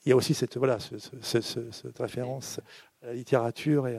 il 0.06 0.10
y 0.10 0.12
a 0.12 0.16
aussi 0.16 0.34
cette, 0.34 0.58
voilà, 0.58 0.78
cette 0.80 2.00
référence 2.00 2.60
à 3.04 3.08
la 3.08 3.14
littérature 3.14 3.88
et 3.88 3.98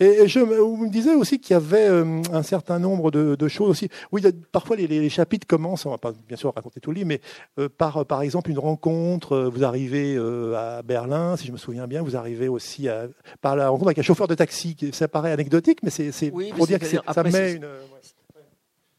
et 0.00 0.26
je 0.26 0.40
vous 0.40 0.76
me 0.76 0.90
disiez 0.90 1.14
aussi 1.14 1.38
qu'il 1.38 1.54
y 1.54 1.56
avait 1.56 1.88
euh, 1.88 2.20
un 2.32 2.42
certain 2.42 2.80
nombre 2.80 3.12
de, 3.12 3.48
choses 3.48 3.70
aussi. 3.70 3.88
Oui, 4.10 4.22
parfois 4.50 4.74
les, 4.74 5.08
chapitres 5.08 5.46
commencent, 5.46 5.86
on 5.86 5.90
va 5.90 5.98
pas 5.98 6.12
bien 6.26 6.36
sûr 6.36 6.52
raconter 6.52 6.80
tout 6.80 6.90
le 6.90 6.96
livre, 6.96 7.08
mais 7.08 7.20
euh, 7.60 7.68
par 7.68 8.04
par 8.04 8.22
exemple 8.22 8.50
une 8.50 8.58
rencontre. 8.58 9.32
Euh, 9.32 9.48
vous 9.48 9.62
arrivez 9.62 10.16
à 10.56 10.82
Berlin, 10.82 11.36
si 11.36 11.46
je 11.46 11.52
me 11.52 11.56
souviens 11.56 11.86
bien, 11.86 12.02
vous 12.02 12.16
arrivez 12.16 12.48
aussi 12.48 12.88
à, 12.88 13.06
par 13.40 13.54
la 13.54 13.68
rencontre 13.68 13.88
avec 13.88 13.98
un 13.98 14.02
chauffeur 14.02 14.26
de 14.26 14.34
taxi. 14.34 14.76
Ça 14.92 15.06
paraît 15.06 15.30
anecdotique, 15.30 15.78
mais 15.84 15.90
c'est 15.90 16.32
pour 16.56 16.66
dire 16.66 16.80
que 16.80 16.86
ça 16.86 17.22
met 17.22 17.52
une. 17.52 17.66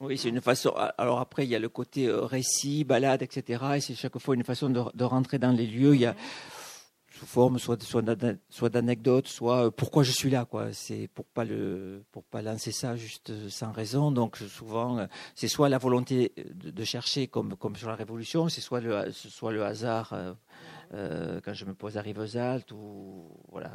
Oui, 0.01 0.17
c'est 0.17 0.29
une 0.29 0.41
façon. 0.41 0.73
Alors 0.97 1.19
après, 1.19 1.45
il 1.45 1.49
y 1.49 1.55
a 1.55 1.59
le 1.59 1.69
côté 1.69 2.07
euh, 2.07 2.25
récit, 2.25 2.83
balade, 2.83 3.21
etc. 3.21 3.63
Et 3.77 3.81
c'est 3.81 3.95
chaque 3.95 4.17
fois 4.19 4.35
une 4.35 4.43
façon 4.43 4.69
de, 4.69 5.03
rentrer 5.03 5.39
dans 5.39 5.51
les 5.51 5.65
lieux. 5.65 5.95
Il 5.95 6.01
y 6.01 6.05
a 6.05 6.15
sous 7.11 7.25
forme 7.25 7.59
soit 7.59 7.81
soit 7.81 8.69
d'anecdotes, 8.69 9.27
soit 9.29 9.67
euh, 9.67 9.71
pourquoi 9.71 10.03
je 10.03 10.11
suis 10.11 10.29
là, 10.29 10.43
quoi. 10.43 10.73
C'est 10.73 11.07
pour 11.13 11.25
pas 11.25 11.45
le 11.45 12.03
pour 12.11 12.25
pas 12.25 12.41
lancer 12.41 12.73
ça 12.73 12.97
juste 12.97 13.29
euh, 13.29 13.49
sans 13.49 13.71
raison. 13.71 14.11
Donc 14.11 14.35
souvent, 14.35 15.07
c'est 15.33 15.47
soit 15.47 15.69
la 15.69 15.77
volonté 15.77 16.33
de, 16.53 16.83
chercher, 16.83 17.27
comme 17.27 17.55
comme 17.55 17.77
sur 17.77 17.87
la 17.87 17.95
Révolution, 17.95 18.49
c'est 18.49 18.61
soit 18.61 18.81
le 18.81 19.11
soit 19.13 19.53
le 19.53 19.63
hasard. 19.63 20.13
quand 20.91 21.53
je 21.53 21.65
me 21.65 21.73
pose 21.73 21.97
à 21.97 22.01
Rivesaltes 22.01 22.71
ou 22.73 23.29
voilà 23.49 23.71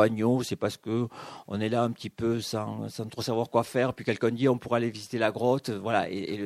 agneau, 0.00 0.42
c'est 0.42 0.56
parce 0.56 0.76
que 0.76 1.08
on 1.46 1.60
est 1.60 1.68
là 1.68 1.82
un 1.82 1.90
petit 1.90 2.10
peu 2.10 2.40
sans, 2.40 2.88
sans 2.88 3.06
trop 3.06 3.22
savoir 3.22 3.50
quoi 3.50 3.64
faire. 3.64 3.94
Puis 3.94 4.04
quelqu'un 4.04 4.30
dit 4.30 4.48
on 4.48 4.58
pourrait 4.58 4.78
aller 4.78 4.90
visiter 4.90 5.18
la 5.18 5.30
grotte, 5.30 5.70
voilà. 5.70 6.10
Et, 6.10 6.40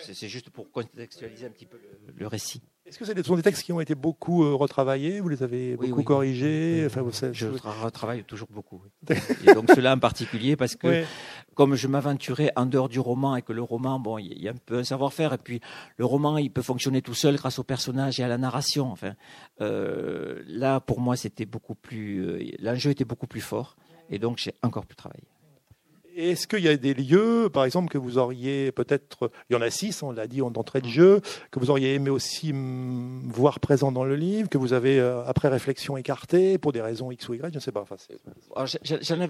c'est 0.00 0.28
juste 0.28 0.50
pour 0.50 0.70
contextualiser 0.72 1.46
un 1.46 1.50
petit 1.50 1.66
peu 1.66 1.78
le, 2.16 2.26
récit. 2.26 2.62
Est-ce 2.94 3.12
que 3.12 3.22
ce 3.22 3.22
sont 3.24 3.34
des 3.34 3.42
textes 3.42 3.64
qui 3.64 3.72
ont 3.72 3.80
été 3.80 3.96
beaucoup 3.96 4.44
euh, 4.44 4.54
retravaillés? 4.54 5.18
Vous 5.18 5.28
les 5.28 5.42
avez 5.42 5.76
beaucoup 5.76 6.04
corrigés? 6.04 6.84
Enfin, 6.86 7.02
vous 7.02 7.10
savez, 7.10 7.34
Je 7.34 7.48
retravaille 7.48 8.22
toujours 8.22 8.46
beaucoup. 8.48 8.80
et 9.10 9.52
donc 9.52 9.68
cela 9.74 9.94
en 9.94 9.98
particulier 9.98 10.54
parce 10.54 10.76
que 10.76 11.02
comme 11.56 11.74
je 11.74 11.88
m'aventurais 11.88 12.52
en 12.54 12.66
dehors 12.66 12.88
du 12.88 13.00
roman 13.00 13.34
et 13.34 13.42
que 13.42 13.52
le 13.52 13.62
roman, 13.62 13.98
bon, 13.98 14.18
il 14.18 14.40
y 14.40 14.46
a 14.46 14.52
un 14.52 14.56
peu 14.64 14.78
un 14.78 14.84
savoir-faire 14.84 15.32
et 15.32 15.38
puis 15.38 15.60
le 15.96 16.04
roman, 16.04 16.38
il 16.38 16.52
peut 16.52 16.62
fonctionner 16.62 17.02
tout 17.02 17.14
seul 17.14 17.34
grâce 17.34 17.58
au 17.58 17.64
personnage 17.64 18.20
et 18.20 18.22
à 18.22 18.28
la 18.28 18.38
narration. 18.38 18.92
Enfin, 18.92 19.14
euh, 19.60 20.44
là, 20.46 20.78
pour 20.78 21.00
moi, 21.00 21.16
c'était 21.16 21.46
beaucoup 21.46 21.74
plus, 21.74 22.24
euh, 22.24 22.44
l'enjeu 22.60 22.92
était 22.92 23.04
beaucoup 23.04 23.26
plus 23.26 23.40
fort 23.40 23.74
et 24.08 24.20
donc 24.20 24.38
j'ai 24.38 24.54
encore 24.62 24.86
plus 24.86 24.94
travaillé. 24.94 25.24
Est-ce 26.16 26.46
qu'il 26.46 26.60
y 26.60 26.68
a 26.68 26.76
des 26.76 26.94
lieux, 26.94 27.48
par 27.52 27.64
exemple, 27.64 27.88
que 27.88 27.98
vous 27.98 28.18
auriez 28.18 28.70
peut-être, 28.70 29.30
il 29.50 29.54
y 29.54 29.56
en 29.56 29.62
a 29.62 29.70
six, 29.70 30.02
on 30.02 30.12
l'a 30.12 30.28
dit 30.28 30.42
en 30.42 30.52
entrée 30.54 30.80
de 30.80 30.86
jeu, 30.86 31.20
que 31.50 31.58
vous 31.58 31.70
auriez 31.70 31.94
aimé 31.94 32.10
aussi 32.10 32.52
voir 32.54 33.58
présents 33.58 33.90
dans 33.90 34.04
le 34.04 34.14
livre, 34.14 34.48
que 34.48 34.58
vous 34.58 34.72
avez, 34.72 35.00
euh, 35.00 35.24
après 35.26 35.48
réflexion, 35.48 35.96
écarté 35.96 36.58
pour 36.58 36.72
des 36.72 36.80
raisons 36.80 37.10
X 37.10 37.28
ou 37.28 37.34
Y, 37.34 37.50
je 37.50 37.56
ne 37.56 37.60
sais 37.60 37.72
pas. 37.72 37.80
Enfin, 37.80 37.96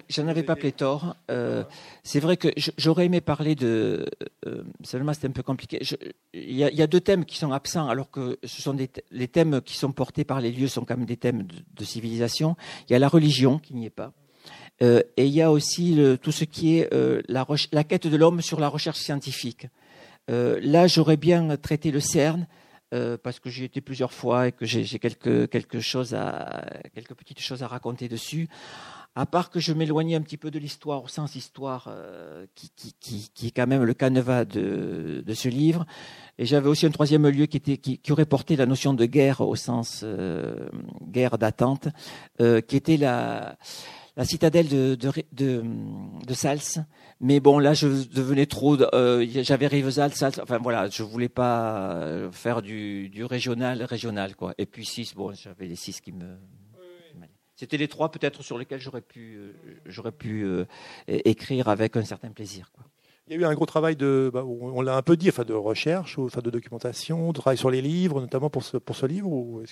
J'en 0.08 0.28
avais, 0.28 0.42
pas 0.42 0.56
pléthore. 0.56 1.16
Euh, 1.30 1.64
c'est 2.02 2.20
vrai 2.20 2.36
que 2.36 2.48
j'aurais 2.76 3.06
aimé 3.06 3.20
parler 3.22 3.54
de. 3.54 4.06
Euh, 4.46 4.62
seulement, 4.82 5.14
c'était 5.14 5.28
un 5.28 5.32
peu 5.32 5.42
compliqué. 5.42 5.80
Il 6.34 6.50
y, 6.50 6.58
y, 6.58 6.82
a 6.82 6.86
deux 6.86 7.00
thèmes 7.00 7.24
qui 7.24 7.38
sont 7.38 7.52
absents, 7.52 7.88
alors 7.88 8.10
que 8.10 8.38
ce 8.44 8.60
sont 8.60 8.74
des, 8.74 8.90
les 9.10 9.28
thèmes 9.28 9.62
qui 9.62 9.76
sont 9.76 9.92
portés 9.92 10.24
par 10.24 10.40
les 10.40 10.52
lieux 10.52 10.68
sont 10.68 10.84
quand 10.84 10.96
même 10.96 11.06
des 11.06 11.16
thèmes 11.16 11.44
de, 11.44 11.54
de 11.74 11.84
civilisation. 11.84 12.56
Il 12.88 12.92
y 12.92 12.96
a 12.96 12.98
la 12.98 13.08
religion 13.08 13.58
qui 13.58 13.74
n'y 13.74 13.86
est 13.86 13.90
pas. 13.90 14.12
Euh, 14.82 15.02
et 15.16 15.26
il 15.26 15.32
y 15.32 15.42
a 15.42 15.50
aussi 15.50 15.98
tout 16.22 16.32
ce 16.32 16.44
qui 16.44 16.78
est 16.78 16.92
euh, 16.92 17.22
la, 17.28 17.46
la, 17.72 17.84
quête 17.84 18.06
de 18.06 18.16
l'homme 18.16 18.42
sur 18.42 18.58
la 18.60 18.68
recherche 18.68 18.98
scientifique. 18.98 19.68
Euh, 20.30 20.58
là, 20.62 20.86
j'aurais 20.86 21.16
bien 21.16 21.56
traité 21.56 21.90
le 21.90 22.00
CERN 22.00 22.46
parce 23.24 23.40
que 23.40 23.50
j'y 23.50 23.64
étais 23.64 23.80
plusieurs 23.80 24.12
fois 24.12 24.46
et 24.46 24.52
que 24.52 24.66
j'ai 24.66 25.00
quelques, 25.00 25.50
quelque 25.50 25.80
chose 25.80 26.14
à, 26.14 26.64
quelques 26.94 27.14
petites 27.14 27.40
choses 27.40 27.64
à 27.64 27.66
raconter 27.66 28.08
dessus. 28.08 28.46
À 29.16 29.26
part 29.26 29.50
que 29.50 29.58
je 29.58 29.72
m'éloignais 29.72 30.14
un 30.14 30.20
petit 30.20 30.36
peu 30.36 30.52
de 30.52 30.60
l'histoire 30.60 31.02
au 31.02 31.08
sens 31.08 31.34
histoire, 31.34 31.92
qui, 32.54 32.70
qui, 32.76 32.94
qui, 33.00 33.30
qui, 33.34 33.46
est 33.48 33.50
quand 33.50 33.66
même 33.66 33.82
le 33.82 33.94
canevas 33.94 34.44
de, 34.44 35.24
de 35.26 35.34
ce 35.34 35.48
livre. 35.48 35.84
Et 36.38 36.46
j'avais 36.46 36.68
aussi 36.68 36.86
un 36.86 36.92
troisième 36.92 37.26
lieu 37.26 37.46
qui, 37.46 37.56
était, 37.56 37.78
qui, 37.78 37.98
qui, 37.98 38.12
aurait 38.12 38.26
porté 38.26 38.54
la 38.54 38.64
notion 38.66 38.94
de 38.94 39.06
guerre 39.06 39.40
au 39.40 39.56
sens 39.56 40.04
guerre 41.02 41.36
d'attente, 41.36 41.88
qui 42.38 42.76
était 42.76 42.96
la 42.96 43.56
la 44.16 44.24
citadelle 44.24 44.68
de, 44.68 44.94
de, 44.94 45.10
de, 45.32 45.64
de, 46.26 46.34
Sals. 46.34 46.86
Mais 47.20 47.40
bon, 47.40 47.58
là, 47.58 47.74
je 47.74 47.88
devenais 47.88 48.46
trop. 48.46 48.80
Euh, 48.94 49.26
J'avais 49.42 49.66
Rivesal, 49.66 50.12
Sals. 50.12 50.40
Enfin 50.42 50.58
voilà, 50.58 50.88
je 50.88 51.02
voulais 51.02 51.28
pas 51.28 51.96
euh, 51.96 52.30
faire 52.30 52.62
du, 52.62 53.08
du 53.08 53.24
régional, 53.24 53.82
régional 53.82 54.36
quoi. 54.36 54.54
Et 54.58 54.66
puis 54.66 54.84
six, 54.84 55.14
bon, 55.14 55.32
j'avais 55.32 55.66
les 55.66 55.76
six 55.76 56.00
qui 56.00 56.12
me. 56.12 56.36
C'était 57.56 57.76
les 57.76 57.88
trois 57.88 58.10
peut-être 58.10 58.42
sur 58.42 58.58
lesquels 58.58 58.80
j'aurais 58.80 59.00
pu, 59.00 59.36
euh, 59.36 59.52
j'aurais 59.86 60.12
pu 60.12 60.44
euh, 60.44 60.64
écrire 61.06 61.68
avec 61.68 61.96
un 61.96 62.04
certain 62.04 62.30
plaisir. 62.30 62.72
Quoi. 62.72 62.84
Il 63.26 63.32
y 63.32 63.36
a 63.38 63.40
eu 63.40 63.44
un 63.46 63.54
gros 63.54 63.64
travail 63.64 63.96
de, 63.96 64.30
bah, 64.32 64.44
on 64.44 64.82
l'a 64.82 64.96
un 64.96 65.02
peu 65.02 65.16
dit, 65.16 65.30
enfin 65.30 65.44
de 65.44 65.54
recherche, 65.54 66.18
enfin 66.18 66.42
de 66.42 66.50
documentation, 66.50 67.28
de 67.32 67.38
travail 67.38 67.56
sur 67.56 67.70
les 67.70 67.80
livres, 67.80 68.20
notamment 68.20 68.50
pour 68.50 68.62
ce, 68.62 68.76
pour 68.76 68.96
ce 68.96 69.06
livre 69.06 69.28
ou 69.32 69.62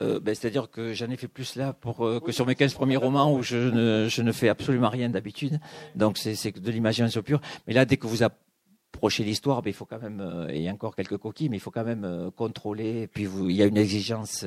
euh, 0.00 0.18
ben, 0.18 0.34
C'est-à-dire 0.34 0.70
que 0.70 0.94
j'en 0.94 1.10
ai 1.10 1.18
fait 1.18 1.28
plus 1.28 1.56
là 1.56 1.74
pour, 1.74 2.06
euh, 2.06 2.20
que 2.20 2.32
sur 2.32 2.46
mes 2.46 2.54
15 2.54 2.72
premiers 2.72 2.96
romans 2.96 3.34
où 3.34 3.42
je 3.42 3.58
ne, 3.58 4.08
je 4.08 4.22
ne 4.22 4.32
fais 4.32 4.48
absolument 4.48 4.88
rien 4.88 5.10
d'habitude. 5.10 5.60
Donc 5.94 6.16
c'est 6.16 6.58
de 6.58 6.70
l'imagination 6.70 7.20
pure. 7.20 7.42
Mais 7.66 7.74
là, 7.74 7.84
dès 7.84 7.98
que 7.98 8.06
vous 8.06 8.22
approchez 8.22 9.24
l'histoire, 9.24 9.60
ben, 9.60 9.68
il 9.68 9.74
faut 9.74 9.84
quand 9.84 10.00
même, 10.00 10.22
euh, 10.22 10.70
a 10.70 10.72
encore 10.72 10.96
quelques 10.96 11.18
coquilles, 11.18 11.50
mais 11.50 11.58
il 11.58 11.60
faut 11.60 11.70
quand 11.70 11.84
même 11.84 12.04
euh, 12.04 12.30
contrôler. 12.30 13.02
Et 13.02 13.08
puis 13.08 13.24
il 13.24 13.56
y 13.56 13.62
a 13.62 13.66
une 13.66 13.76
exigence, 13.76 14.42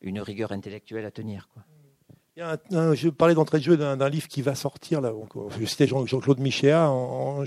une 0.00 0.20
rigueur 0.20 0.52
intellectuelle 0.52 1.04
à 1.04 1.10
tenir. 1.10 1.46
Je 2.36 3.08
parlais 3.08 3.34
d'entrée 3.34 3.58
de 3.58 3.64
jeu 3.64 3.76
d'un 3.76 4.08
livre 4.08 4.28
qui 4.28 4.42
va 4.42 4.54
sortir. 4.54 5.00
Là, 5.00 5.12
c'était 5.66 5.86
Jean-Claude 5.86 6.38
Michéa. 6.38 6.92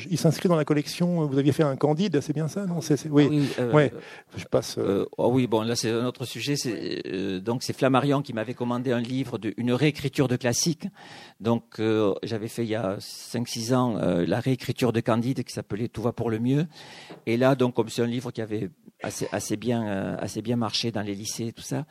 il 0.09 0.17
s'inscrit 0.17 0.49
dans 0.49 0.55
la 0.55 0.65
collection. 0.65 1.25
Vous 1.25 1.37
aviez 1.37 1.51
fait 1.51 1.63
un 1.63 1.75
Candide, 1.75 2.19
c'est 2.21 2.33
bien 2.33 2.47
ça, 2.47 2.65
non 2.65 2.79
Oui. 3.09 3.27
oui 3.29 3.49
euh, 3.59 3.71
ouais. 3.71 3.91
Je 4.35 4.45
passe. 4.45 4.77
Euh, 4.77 4.83
euh, 4.83 5.05
oh 5.17 5.29
oui, 5.31 5.47
bon, 5.47 5.61
là 5.61 5.75
c'est 5.75 5.89
un 5.89 6.05
autre 6.05 6.25
sujet. 6.25 6.55
donc 7.39 7.63
c'est 7.63 7.73
Flammarion 7.73 8.21
qui 8.21 8.33
m'avait 8.33 8.53
commandé 8.53 8.91
un 8.91 8.99
livre 8.99 9.37
de 9.37 9.53
une 9.57 9.73
réécriture 9.73 10.27
de 10.27 10.35
classique. 10.35 10.87
Donc 11.39 11.81
j'avais 12.23 12.47
fait 12.47 12.63
il 12.63 12.69
y 12.69 12.75
a 12.75 12.97
5-6 12.97 13.73
ans 13.73 13.95
la 13.97 14.39
réécriture 14.39 14.93
de 14.93 14.99
Candide 14.99 15.43
qui 15.43 15.53
s'appelait 15.53 15.87
Tout 15.87 16.01
va 16.01 16.11
pour 16.11 16.29
le 16.29 16.39
mieux. 16.39 16.67
Et 17.25 17.37
là, 17.37 17.55
donc 17.55 17.75
comme 17.75 17.89
c'est 17.89 18.01
un 18.01 18.07
livre 18.07 18.31
qui 18.31 18.41
avait 18.41 18.69
assez, 19.03 19.27
assez 19.31 19.57
bien, 19.57 19.85
euh, 19.87 20.15
assez 20.19 20.41
bien 20.41 20.55
marché 20.55 20.91
dans 20.91 21.01
les 21.01 21.13
lycées, 21.13 21.51
tout 21.51 21.61
ça. 21.61 21.85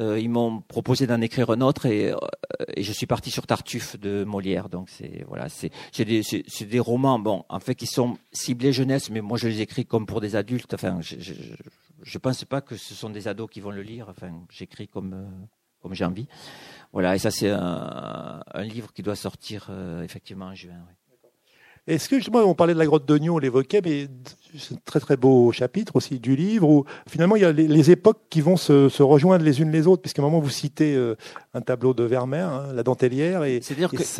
Euh, 0.00 0.20
ils 0.20 0.28
m'ont 0.28 0.60
proposé 0.60 1.06
d'en 1.06 1.20
écrire 1.20 1.50
un 1.50 1.60
autre 1.60 1.86
et, 1.86 2.12
euh, 2.12 2.16
et, 2.76 2.82
je 2.82 2.92
suis 2.92 3.06
parti 3.06 3.30
sur 3.30 3.46
Tartuffe 3.46 3.98
de 3.98 4.24
Molière. 4.24 4.68
Donc 4.68 4.88
c'est 4.90 5.24
voilà, 5.26 5.48
c'est 5.48 5.72
des, 6.04 6.22
des 6.22 6.80
romans, 6.80 7.18
bon, 7.18 7.44
en 7.48 7.60
fait, 7.60 7.74
qui 7.74 7.86
sont 7.86 8.18
ciblés 8.32 8.72
jeunesse, 8.72 9.10
mais 9.10 9.20
moi 9.20 9.38
je 9.38 9.48
les 9.48 9.60
écris 9.60 9.86
comme 9.86 10.06
pour 10.06 10.20
des 10.20 10.36
adultes. 10.36 10.74
Enfin, 10.74 11.00
je, 11.00 11.16
je, 11.18 11.32
je 12.02 12.18
pense 12.18 12.44
pas 12.44 12.60
que 12.60 12.76
ce 12.76 12.94
sont 12.94 13.10
des 13.10 13.26
ados 13.26 13.50
qui 13.50 13.60
vont 13.60 13.70
le 13.70 13.82
lire. 13.82 14.06
Enfin, 14.08 14.30
j'écris 14.50 14.88
comme 14.88 15.48
comme 15.80 15.94
j'ai 15.94 16.04
envie. 16.04 16.28
Voilà, 16.92 17.14
et 17.14 17.18
ça 17.18 17.30
c'est 17.30 17.50
un, 17.50 18.42
un, 18.52 18.62
livre 18.62 18.92
qui 18.92 19.02
doit 19.02 19.16
sortir 19.16 19.70
effectivement 20.02 20.46
en 20.46 20.54
juin. 20.54 20.84
Oui. 20.88 20.97
Est-ce 21.88 22.10
que 22.10 22.16
justement, 22.16 22.40
on 22.40 22.54
parlait 22.54 22.74
de 22.74 22.78
la 22.78 22.84
grotte 22.84 23.06
d'oignon, 23.06 23.36
on 23.36 23.38
l'évoquait, 23.38 23.80
mais 23.82 24.08
c'est 24.58 24.74
un 24.74 24.78
très 24.84 25.00
très 25.00 25.16
beau 25.16 25.50
chapitre 25.52 25.96
aussi 25.96 26.20
du 26.20 26.36
livre 26.36 26.68
où 26.68 26.84
finalement 27.08 27.34
il 27.36 27.42
y 27.42 27.44
a 27.46 27.52
les, 27.52 27.90
époques 27.90 28.20
qui 28.28 28.42
vont 28.42 28.58
se, 28.58 28.90
se, 28.90 29.02
rejoindre 29.02 29.42
les 29.42 29.62
unes 29.62 29.72
les 29.72 29.86
autres, 29.86 30.02
puisqu'à 30.02 30.20
un 30.20 30.26
moment 30.26 30.40
vous 30.40 30.50
citez 30.50 30.94
euh, 30.94 31.16
un 31.54 31.62
tableau 31.62 31.94
de 31.94 32.04
Vermeer, 32.04 32.46
hein, 32.46 32.72
la 32.74 32.82
dentelière, 32.82 33.44
et 33.44 33.60
c'est 33.62 33.74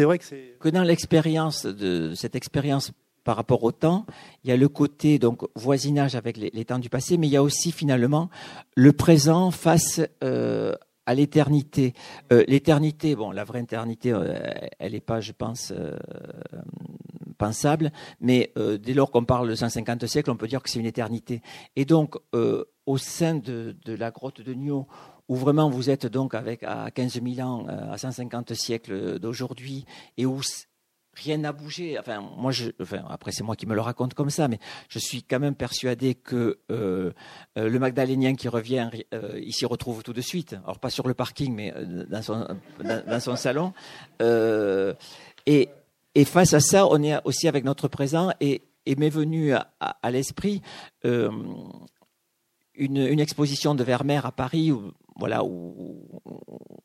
vrai 0.05 0.19
que 0.19 0.25
c'est 0.25 0.57
que 0.59 0.69
dans 0.71 0.83
l'expérience 0.83 1.67
de 1.67 2.15
cette 2.15 2.37
expérience 2.37 2.93
par 3.25 3.37
rapport 3.37 3.63
au 3.63 3.73
temps, 3.73 4.07
il 4.43 4.49
y 4.49 4.53
a 4.55 4.57
le 4.57 4.69
côté 4.71 5.19
donc 5.19 5.43
voisinage 5.55 6.15
avec 6.15 6.39
les, 6.39 6.51
les 6.55 6.65
temps 6.65 6.79
du 6.79 6.89
passé, 6.89 7.19
mais 7.19 7.27
il 7.27 7.33
y 7.33 7.37
a 7.37 7.43
aussi 7.43 7.73
finalement 7.73 8.31
le 8.75 8.95
présent 8.95 9.51
face 9.51 10.01
euh, 10.25 10.75
à 11.09 11.15
l'éternité. 11.15 11.95
Euh, 12.33 12.45
l'éternité, 12.49 13.17
bon, 13.17 13.31
la 13.31 13.45
vraie 13.45 13.63
éternité, 13.63 14.13
euh, 14.13 14.35
elle 14.79 14.93
n'est 14.93 15.01
pas, 15.01 15.23
je 15.23 15.33
pense, 15.33 15.73
euh, 15.73 15.97
pensable, 17.39 17.93
mais 18.21 18.53
dès 18.81 18.95
lors 18.95 19.13
qu'on 19.13 19.25
parle 19.25 19.49
de 19.49 19.55
150 19.55 20.07
siècles, 20.07 20.31
on 20.31 20.37
peut 20.37 20.49
dire 20.49 20.61
que 20.61 20.69
c'est 20.69 20.81
une 20.81 20.87
éternité. 20.87 21.41
Et 21.77 21.85
donc, 21.85 22.17
au 22.33 22.99
sein 22.99 23.37
de, 23.37 23.77
la 23.87 24.11
grotte 24.11 24.41
de 24.41 24.55
Nio, 24.55 24.89
où 25.29 25.37
vraiment 25.37 25.71
vous 25.71 25.89
êtes 25.89 26.07
donc 26.07 26.35
avec 26.35 26.65
à 26.65 26.91
15 26.91 27.21
000 27.23 27.49
ans, 27.49 27.67
à 27.69 27.97
150 27.97 28.55
siècles 28.55 29.21
d'aujourd'hui, 29.21 29.85
et 30.17 30.27
où 30.27 30.41
rien 31.25 31.39
n'a 31.39 31.53
bougé. 31.53 31.99
Enfin, 31.99 32.21
moi, 32.37 32.53
après, 33.09 33.33
c'est 33.33 33.43
moi 33.43 33.57
qui 33.57 33.67
me 33.67 33.75
le 33.75 33.81
raconte 33.81 34.15
comme 34.15 34.31
ça, 34.31 34.49
mais 34.49 34.59
je 34.89 34.99
suis 34.99 35.23
quand 35.23 35.41
même 35.41 35.55
persuadé 35.55 36.15
que 36.15 36.59
euh, 36.71 37.13
euh 37.57 37.69
le 37.69 37.79
Magdalénien 37.79 38.35
qui 38.35 38.49
revient, 38.49 38.91
euh, 39.15 39.41
il 39.43 39.53
s'y 39.53 39.67
retrouve 39.67 40.03
tout 40.03 40.13
de 40.13 40.21
suite. 40.21 40.55
Alors, 40.65 40.79
pas 40.79 40.91
sur 40.91 41.07
le 41.09 41.15
parking, 41.15 41.55
mais 41.55 41.75
dans 42.09 42.23
son, 43.21 43.37
salon. 43.37 43.73
Et, 45.47 45.69
face 46.25 46.55
à 46.55 46.61
ça, 46.61 46.87
on 46.87 47.03
est 47.03 47.17
aussi 47.25 47.49
avec 47.49 47.65
notre 47.65 47.89
présent, 47.89 48.31
et, 48.41 48.63
m'est 48.97 49.11
venu 49.11 49.53
à, 49.53 50.11
l'esprit 50.11 50.63
une, 52.79 53.21
exposition 53.21 53.75
de 53.75 53.85
Vermeer 53.85 54.25
à 54.25 54.33
Paris 54.33 54.73
voilà 55.19 55.45
où, 55.45 56.09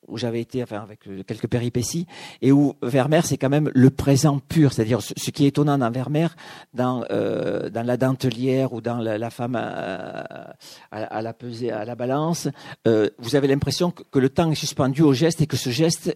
où 0.08 0.18
j'avais 0.18 0.42
été 0.42 0.64
enfin 0.64 0.82
avec 0.82 1.02
quelques 1.26 1.48
péripéties 1.48 2.08
et 2.42 2.52
où 2.52 2.74
Vermeer 2.82 3.26
c'est 3.26 3.38
quand 3.38 3.50
même 3.50 3.70
le 3.74 3.90
présent 3.90 4.40
pur. 4.40 4.74
C'est-à-dire 4.74 5.02
ce, 5.02 5.32
qui 5.32 5.46
est 5.46 5.50
étonnant 5.50 5.78
dans 5.78 5.92
Vermeer 5.92 6.30
dans 6.74 7.06
euh, 7.12 7.70
dans 7.70 7.86
la 7.86 7.98
dentelière 7.98 8.74
ou 8.74 8.82
dans 8.82 8.98
la, 8.98 9.30
femme 9.30 9.56
à, 9.56 10.56
à, 10.92 11.22
la 11.22 11.34
pesée 11.34 11.72
à 11.72 11.86
la 11.86 11.96
balance 11.96 12.48
euh, 12.88 13.10
vous 13.18 13.36
avez 13.36 13.48
l'impression 13.48 13.92
que, 13.92 14.04
que, 14.04 14.20
le 14.20 14.30
temps 14.30 14.50
est 14.52 14.56
suspendu 14.56 15.02
au 15.02 15.14
geste 15.14 15.42
et 15.42 15.48
que 15.48 15.58
ce 15.58 15.70
geste 15.70 16.16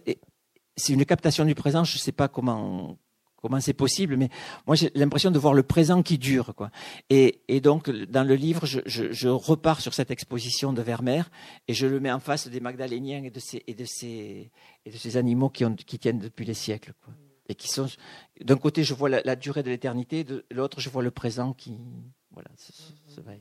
c'est 0.76 0.92
une 0.92 1.04
captation 1.04 1.44
du 1.44 1.54
présent 1.54 1.84
je 1.84 1.98
sais 1.98 2.12
pas 2.12 2.28
comment 2.28 2.96
comment 3.40 3.60
c'est 3.60 3.72
possible, 3.72 4.16
mais 4.16 4.28
moi 4.66 4.76
j'ai 4.76 4.90
l'impression 4.94 5.30
de 5.30 5.38
voir 5.38 5.54
le 5.54 5.62
présent 5.62 6.02
qui 6.02 6.18
dure. 6.18 6.54
Quoi. 6.54 6.70
Et, 7.10 7.40
et 7.48 7.60
donc 7.60 7.90
dans 7.90 8.24
le 8.24 8.34
livre, 8.34 8.66
je, 8.66 8.80
je, 8.86 9.12
je, 9.12 9.28
repars 9.28 9.80
sur 9.80 9.94
cette 9.94 10.10
exposition 10.10 10.72
de 10.72 10.82
Vermeer 10.82 11.30
et 11.68 11.74
je 11.74 11.86
le 11.86 12.00
mets 12.00 12.12
en 12.12 12.20
face 12.20 12.48
des 12.48 12.60
Magdaléniens 12.60 13.22
et 13.24 13.30
de 13.30 13.40
ces, 13.40 13.62
et 13.66 13.74
de 13.74 13.84
ces, 13.84 14.50
et 14.84 14.90
de 14.90 14.96
ces 14.96 15.16
animaux 15.16 15.48
qui, 15.48 15.64
ont, 15.64 15.74
qui 15.74 15.98
tiennent 15.98 16.18
depuis 16.18 16.44
les 16.44 16.54
siècles. 16.54 16.92
Quoi. 17.04 17.14
Et 17.50 17.54
qui 17.54 17.68
sont, 17.68 17.88
d'un 18.42 18.56
côté, 18.56 18.84
je 18.84 18.92
vois 18.92 19.08
la, 19.08 19.22
la 19.24 19.34
durée 19.34 19.62
de 19.62 19.70
l'éternité, 19.70 20.22
de 20.22 20.44
l'autre, 20.50 20.80
je 20.80 20.90
vois 20.90 21.02
le 21.02 21.10
présent 21.10 21.54
qui, 21.54 21.78
voilà, 22.30 22.50
va 22.50 23.32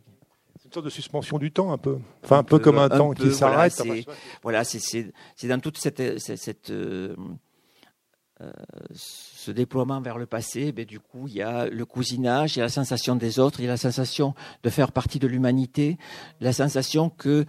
C'est 0.55 0.65
une 0.65 0.71
sorte 0.71 0.85
de 0.85 0.89
suspension 0.89 1.37
du 1.37 1.51
temps, 1.51 1.71
un 1.71 1.77
peu. 1.77 1.99
Enfin, 2.23 2.39
un, 2.39 2.43
peu, 2.43 2.57
comme 2.57 2.77
un, 2.77 2.89
temps 2.89 3.11
qui 3.11 3.31
s'arrête. 3.33 3.81
Voilà, 4.43 4.63
c'est 4.63 5.11
dans 5.43 5.59
toute 5.59 5.77
cette, 5.77 6.19
cette, 6.19 6.37
cette 6.37 6.69
euh, 6.69 7.15
ce 8.93 9.51
déploiement 9.51 10.01
vers 10.01 10.17
le 10.17 10.25
passé, 10.25 10.71
ben, 10.71 10.85
du 10.85 10.99
coup, 10.99 11.27
il 11.27 11.35
y 11.35 11.41
a 11.41 11.67
le 11.67 11.85
cousinage, 11.85 12.55
il 12.55 12.59
y 12.59 12.61
a 12.61 12.65
la 12.65 12.69
sensation 12.69 13.15
des 13.15 13.39
autres, 13.39 13.59
il 13.59 13.63
y 13.63 13.67
a 13.67 13.71
la 13.71 13.77
sensation 13.77 14.35
de 14.63 14.69
faire 14.69 14.91
partie 14.91 15.19
de 15.19 15.27
l'humanité, 15.27 15.97
la 16.39 16.53
sensation 16.53 17.09
que 17.09 17.45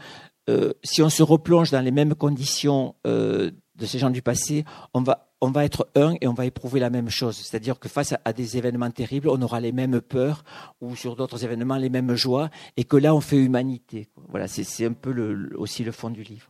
euh, 0.49 0.73
si 0.83 1.03
on 1.03 1.11
se 1.11 1.23
replonge 1.23 1.71
dans 1.71 1.83
les 1.83 1.91
mêmes 1.91 2.15
conditions 2.15 2.95
euh, 3.07 3.51
de 3.77 3.87
ces 3.87 3.99
gens 3.99 4.11
du 4.11 4.23
passé, 4.23 4.65
on 4.95 5.03
va, 5.03 5.31
on 5.41 5.51
va 5.51 5.65
être 5.65 5.89
un 5.95 6.15
et 6.21 6.27
on 6.27 6.33
va 6.33 6.47
éprouver 6.47 6.81
la 6.81 6.91
même 6.91 7.11
chose. 7.11 7.37
C'est-à-dire 7.37 7.79
que 7.79 7.89
face 7.89 8.15
à, 8.25 8.33
des 8.33 8.57
événements 8.57 8.91
terribles, 8.91 9.29
on 9.29 9.41
aura 9.43 9.61
les 9.61 9.73
mêmes 9.73 10.01
peurs 10.01 10.45
ou 10.81 10.97
sur 10.97 11.17
d'autres 11.17 11.45
événements 11.45 11.77
les 11.77 11.91
mêmes 11.91 12.15
joies 12.15 12.51
et 12.77 12.85
que 12.85 12.97
là, 12.97 13.15
on 13.15 13.21
fait 13.21 13.37
humanité. 13.37 14.09
Voilà, 14.29 14.49
c'est 14.49 14.87
un 14.87 14.95
peu 14.95 15.13
le, 15.13 15.53
aussi 15.57 15.85
le 15.85 15.93
fond 15.93 16.11
du 16.11 16.23
livre. 16.23 16.49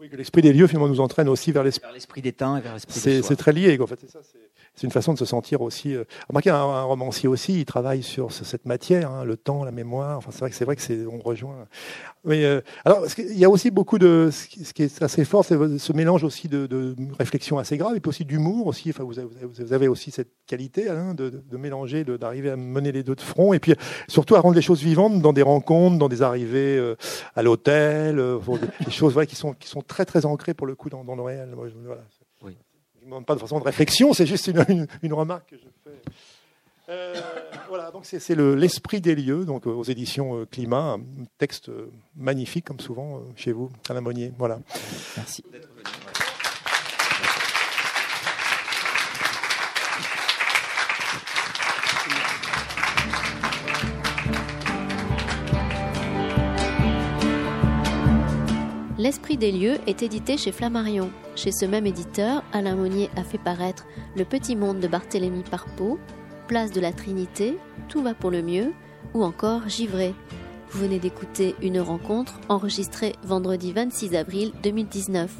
Oui, 0.00 0.08
que 0.08 0.16
l'esprit 0.16 0.40
des 0.40 0.54
lieux 0.54 0.66
finalement 0.66 0.88
nous 0.88 1.00
entraîne 1.00 1.28
aussi 1.28 1.52
vers 1.52 1.62
l'esprit 1.62 2.22
des 2.22 2.32
temps 2.32 2.56
et 2.56 2.62
vers 2.62 2.72
l'esprit 2.72 2.98
C'est 2.98 3.36
très 3.36 3.52
lié. 3.52 3.78
En 3.78 3.86
fait, 3.86 4.00
ça, 4.08 4.20
c'est 4.22 4.49
une 4.82 4.90
façon 4.90 5.12
de 5.12 5.18
se 5.18 5.24
sentir 5.24 5.60
aussi. 5.60 5.94
Euh... 5.94 6.04
Remarquez, 6.28 6.50
un, 6.50 6.56
un, 6.56 6.82
romancier 6.82 7.28
aussi, 7.28 7.60
il 7.60 7.64
travaille 7.64 8.02
sur 8.02 8.32
cette 8.32 8.66
matière, 8.66 9.10
hein, 9.10 9.24
le 9.24 9.36
temps, 9.36 9.64
la 9.64 9.72
mémoire. 9.72 10.18
Enfin, 10.18 10.30
c'est 10.32 10.40
vrai 10.40 10.50
que 10.50 10.56
c'est 10.56 10.64
vrai 10.64 10.76
que 10.76 10.82
c'est, 10.82 11.06
on 11.06 11.18
rejoint. 11.18 11.66
Mais 12.24 12.44
euh, 12.44 12.60
alors, 12.84 13.06
il 13.18 13.38
y 13.38 13.44
a 13.44 13.50
aussi 13.50 13.70
beaucoup 13.70 13.98
de, 13.98 14.30
ce 14.30 14.72
qui 14.72 14.82
est 14.82 15.02
assez 15.02 15.24
fort, 15.24 15.44
c'est 15.44 15.56
ce 15.78 15.92
mélange 15.92 16.24
aussi 16.24 16.48
de, 16.48 16.66
de 16.66 16.94
réflexion 17.18 17.58
assez 17.58 17.76
grave 17.78 17.96
et 17.96 18.00
puis 18.00 18.10
aussi 18.10 18.24
d'humour 18.24 18.66
aussi. 18.66 18.90
Enfin, 18.90 19.04
vous 19.04 19.72
avez, 19.72 19.88
aussi 19.88 20.10
cette 20.10 20.30
qualité 20.46 20.88
hein, 20.88 21.14
de, 21.14 21.42
mélanger, 21.56 22.04
d'arriver 22.04 22.50
à 22.50 22.56
mener 22.56 22.92
les 22.92 23.02
deux 23.02 23.14
de 23.14 23.20
front 23.20 23.52
et 23.52 23.58
puis 23.58 23.74
surtout 24.08 24.34
à 24.34 24.40
rendre 24.40 24.54
les 24.54 24.62
choses 24.62 24.82
vivantes 24.82 25.20
dans 25.20 25.32
des 25.32 25.42
rencontres, 25.42 25.98
dans 25.98 26.08
des 26.08 26.22
arrivées 26.22 26.76
euh, 26.76 26.96
à 27.34 27.42
l'hôtel, 27.42 28.18
euh, 28.18 28.38
des, 28.84 28.90
choses 28.90 29.16
ouais, 29.16 29.26
qui 29.26 29.36
sont 29.36 29.54
qui 29.54 29.68
sont 29.68 29.82
très 29.82 30.04
très 30.04 30.26
ancrées 30.26 30.54
pour 30.54 30.66
le 30.66 30.74
coup 30.74 30.90
dans, 30.90 31.04
dans 31.04 31.16
le 31.16 31.22
réel. 31.22 31.54
Voilà. 31.54 32.02
Demande 33.10 33.26
pas 33.26 33.34
de 33.34 33.40
façon 33.40 33.58
de 33.58 33.64
réflexion, 33.64 34.12
c'est 34.12 34.24
juste 34.24 34.46
une, 34.46 34.64
une, 34.68 34.86
une, 35.02 35.12
remarque 35.12 35.50
que 35.50 35.56
je 35.56 35.62
fais. 35.82 36.12
Euh, 36.90 37.14
voilà, 37.68 37.90
donc 37.90 38.06
c'est 38.06 38.36
l'esprit 38.36 39.00
des 39.00 39.16
lieux, 39.16 39.44
donc 39.44 39.66
aux 39.66 39.82
éditions 39.82 40.46
Climat, 40.48 40.94
un 40.94 41.00
texte 41.36 41.72
magnifique 42.16 42.66
comme 42.66 42.78
souvent 42.78 43.22
chez 43.34 43.50
vous, 43.50 43.68
Alain 43.88 44.00
Monnier. 44.00 44.32
Voilà. 44.38 44.60
Merci. 45.16 45.42
L'Esprit 59.00 59.38
des 59.38 59.50
lieux 59.50 59.78
est 59.86 60.02
édité 60.02 60.36
chez 60.36 60.52
Flammarion. 60.52 61.10
Chez 61.34 61.52
ce 61.52 61.64
même 61.64 61.86
éditeur, 61.86 62.44
Alain 62.52 62.76
Monnier 62.76 63.08
a 63.16 63.24
fait 63.24 63.38
paraître 63.38 63.86
Le 64.14 64.26
Petit 64.26 64.56
Monde 64.56 64.78
de 64.78 64.88
Barthélemy 64.88 65.42
Parpeau, 65.42 65.98
Place 66.48 66.70
de 66.70 66.82
la 66.82 66.92
Trinité, 66.92 67.56
Tout 67.88 68.02
va 68.02 68.12
pour 68.12 68.30
le 68.30 68.42
mieux, 68.42 68.74
ou 69.14 69.24
encore 69.24 69.66
Givré. 69.70 70.14
Vous 70.68 70.80
venez 70.80 70.98
d'écouter 70.98 71.54
une 71.62 71.80
rencontre 71.80 72.40
enregistrée 72.50 73.14
vendredi 73.22 73.72
26 73.72 74.14
avril 74.16 74.52
2019. 74.62 75.34